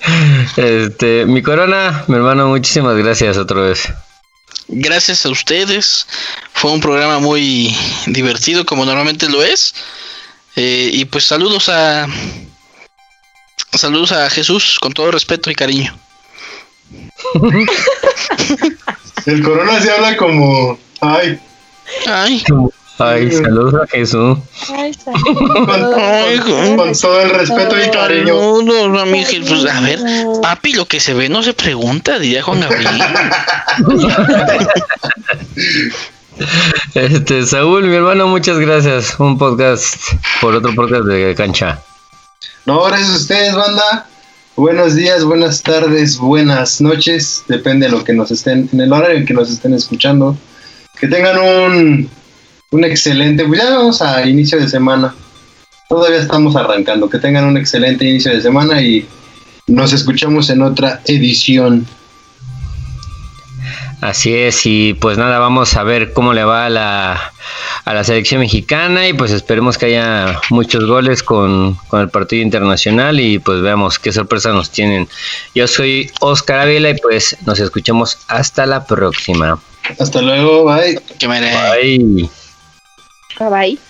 Este, 0.56 1.26
mi 1.26 1.42
corona, 1.42 2.04
mi 2.08 2.16
hermano, 2.16 2.48
muchísimas 2.48 2.96
gracias 2.96 3.36
otra 3.36 3.60
vez. 3.60 3.92
Gracias 4.72 5.26
a 5.26 5.30
ustedes. 5.30 6.06
Fue 6.52 6.70
un 6.70 6.80
programa 6.80 7.18
muy 7.18 7.76
divertido, 8.06 8.64
como 8.64 8.84
normalmente 8.84 9.28
lo 9.28 9.42
es. 9.42 9.74
Eh, 10.56 10.90
y 10.92 11.04
pues 11.06 11.24
saludos 11.24 11.68
a. 11.68 12.06
Saludos 13.72 14.12
a 14.12 14.30
Jesús 14.30 14.78
con 14.80 14.92
todo 14.92 15.10
respeto 15.10 15.50
y 15.50 15.54
cariño. 15.54 15.96
El 19.26 19.42
corona 19.42 19.80
se 19.80 19.90
habla 19.90 20.16
como. 20.16 20.78
Ay, 21.00 21.40
Ay, 22.06 22.42
Ay, 23.00 23.32
saludos 23.32 23.74
a 23.82 23.86
Jesús. 23.86 24.38
Ay, 24.76 24.90
está. 24.96 25.12
Con, 25.12 26.76
con 26.76 26.92
todo 26.92 27.22
el 27.22 27.30
respeto 27.30 27.82
y 27.82 27.90
cariño. 27.90 28.34
No, 28.34 28.62
no, 28.62 28.88
no, 28.88 29.06
mi 29.06 29.24
pues, 29.24 29.66
a 29.66 29.80
ver, 29.80 30.00
papi, 30.42 30.74
lo 30.74 30.86
que 30.86 31.00
se 31.00 31.14
ve 31.14 31.30
no 31.30 31.42
se 31.42 31.54
pregunta, 31.54 32.18
diría 32.18 32.42
Juan 32.42 32.60
Gabriel. 32.60 33.00
Este, 36.94 37.44
Saúl, 37.44 37.84
mi 37.84 37.94
hermano, 37.94 38.26
muchas 38.26 38.58
gracias. 38.58 39.20
Un 39.20 39.36
podcast 39.36 39.96
por 40.40 40.54
otro 40.54 40.74
podcast 40.74 41.04
de 41.04 41.34
cancha. 41.34 41.82
No, 42.64 42.82
gracias 42.84 43.10
a 43.10 43.16
ustedes, 43.16 43.54
banda. 43.54 44.06
Buenos 44.56 44.94
días, 44.94 45.24
buenas 45.24 45.62
tardes, 45.62 46.16
buenas 46.16 46.80
noches. 46.80 47.44
Depende 47.46 47.86
de 47.86 47.92
lo 47.92 48.04
que 48.04 48.14
nos 48.14 48.30
estén, 48.30 48.70
en 48.72 48.80
el 48.80 48.92
horario 48.92 49.18
en 49.18 49.26
que 49.26 49.34
nos 49.34 49.50
estén 49.50 49.74
escuchando. 49.74 50.36
Que 50.98 51.08
tengan 51.08 51.38
un, 51.38 52.10
un 52.70 52.84
excelente, 52.84 53.44
pues 53.44 53.60
ya 53.60 53.70
vamos 53.70 54.00
a 54.00 54.24
inicio 54.26 54.58
de 54.58 54.68
semana. 54.68 55.14
Todavía 55.88 56.20
estamos 56.20 56.54
arrancando. 56.54 57.10
Que 57.10 57.18
tengan 57.18 57.44
un 57.44 57.56
excelente 57.56 58.04
inicio 58.04 58.32
de 58.32 58.40
semana 58.40 58.80
y 58.80 59.06
nos 59.66 59.92
escuchamos 59.92 60.50
en 60.50 60.62
otra 60.62 61.00
edición. 61.06 61.86
Así 64.00 64.34
es, 64.34 64.64
y 64.64 64.94
pues 64.94 65.18
nada, 65.18 65.38
vamos 65.38 65.76
a 65.76 65.82
ver 65.82 66.14
cómo 66.14 66.32
le 66.32 66.42
va 66.42 66.64
a 66.64 66.70
la, 66.70 67.32
a 67.84 67.92
la 67.92 68.02
selección 68.02 68.40
mexicana 68.40 69.06
y 69.06 69.12
pues 69.12 69.30
esperemos 69.30 69.76
que 69.76 69.86
haya 69.86 70.40
muchos 70.48 70.86
goles 70.86 71.22
con, 71.22 71.74
con 71.88 72.00
el 72.00 72.08
partido 72.08 72.42
internacional 72.42 73.20
y 73.20 73.38
pues 73.38 73.60
veamos 73.60 73.98
qué 73.98 74.10
sorpresa 74.10 74.52
nos 74.52 74.70
tienen. 74.70 75.06
Yo 75.54 75.66
soy 75.68 76.10
Oscar 76.20 76.60
Ávila 76.60 76.90
y 76.90 76.94
pues 76.98 77.36
nos 77.44 77.60
escuchamos 77.60 78.16
hasta 78.28 78.64
la 78.64 78.86
próxima. 78.86 79.60
Hasta 79.98 80.22
luego, 80.22 80.64
bye. 80.64 80.98
Bye. 81.20 82.30
Bye 83.40 83.48
bye. 83.50 83.89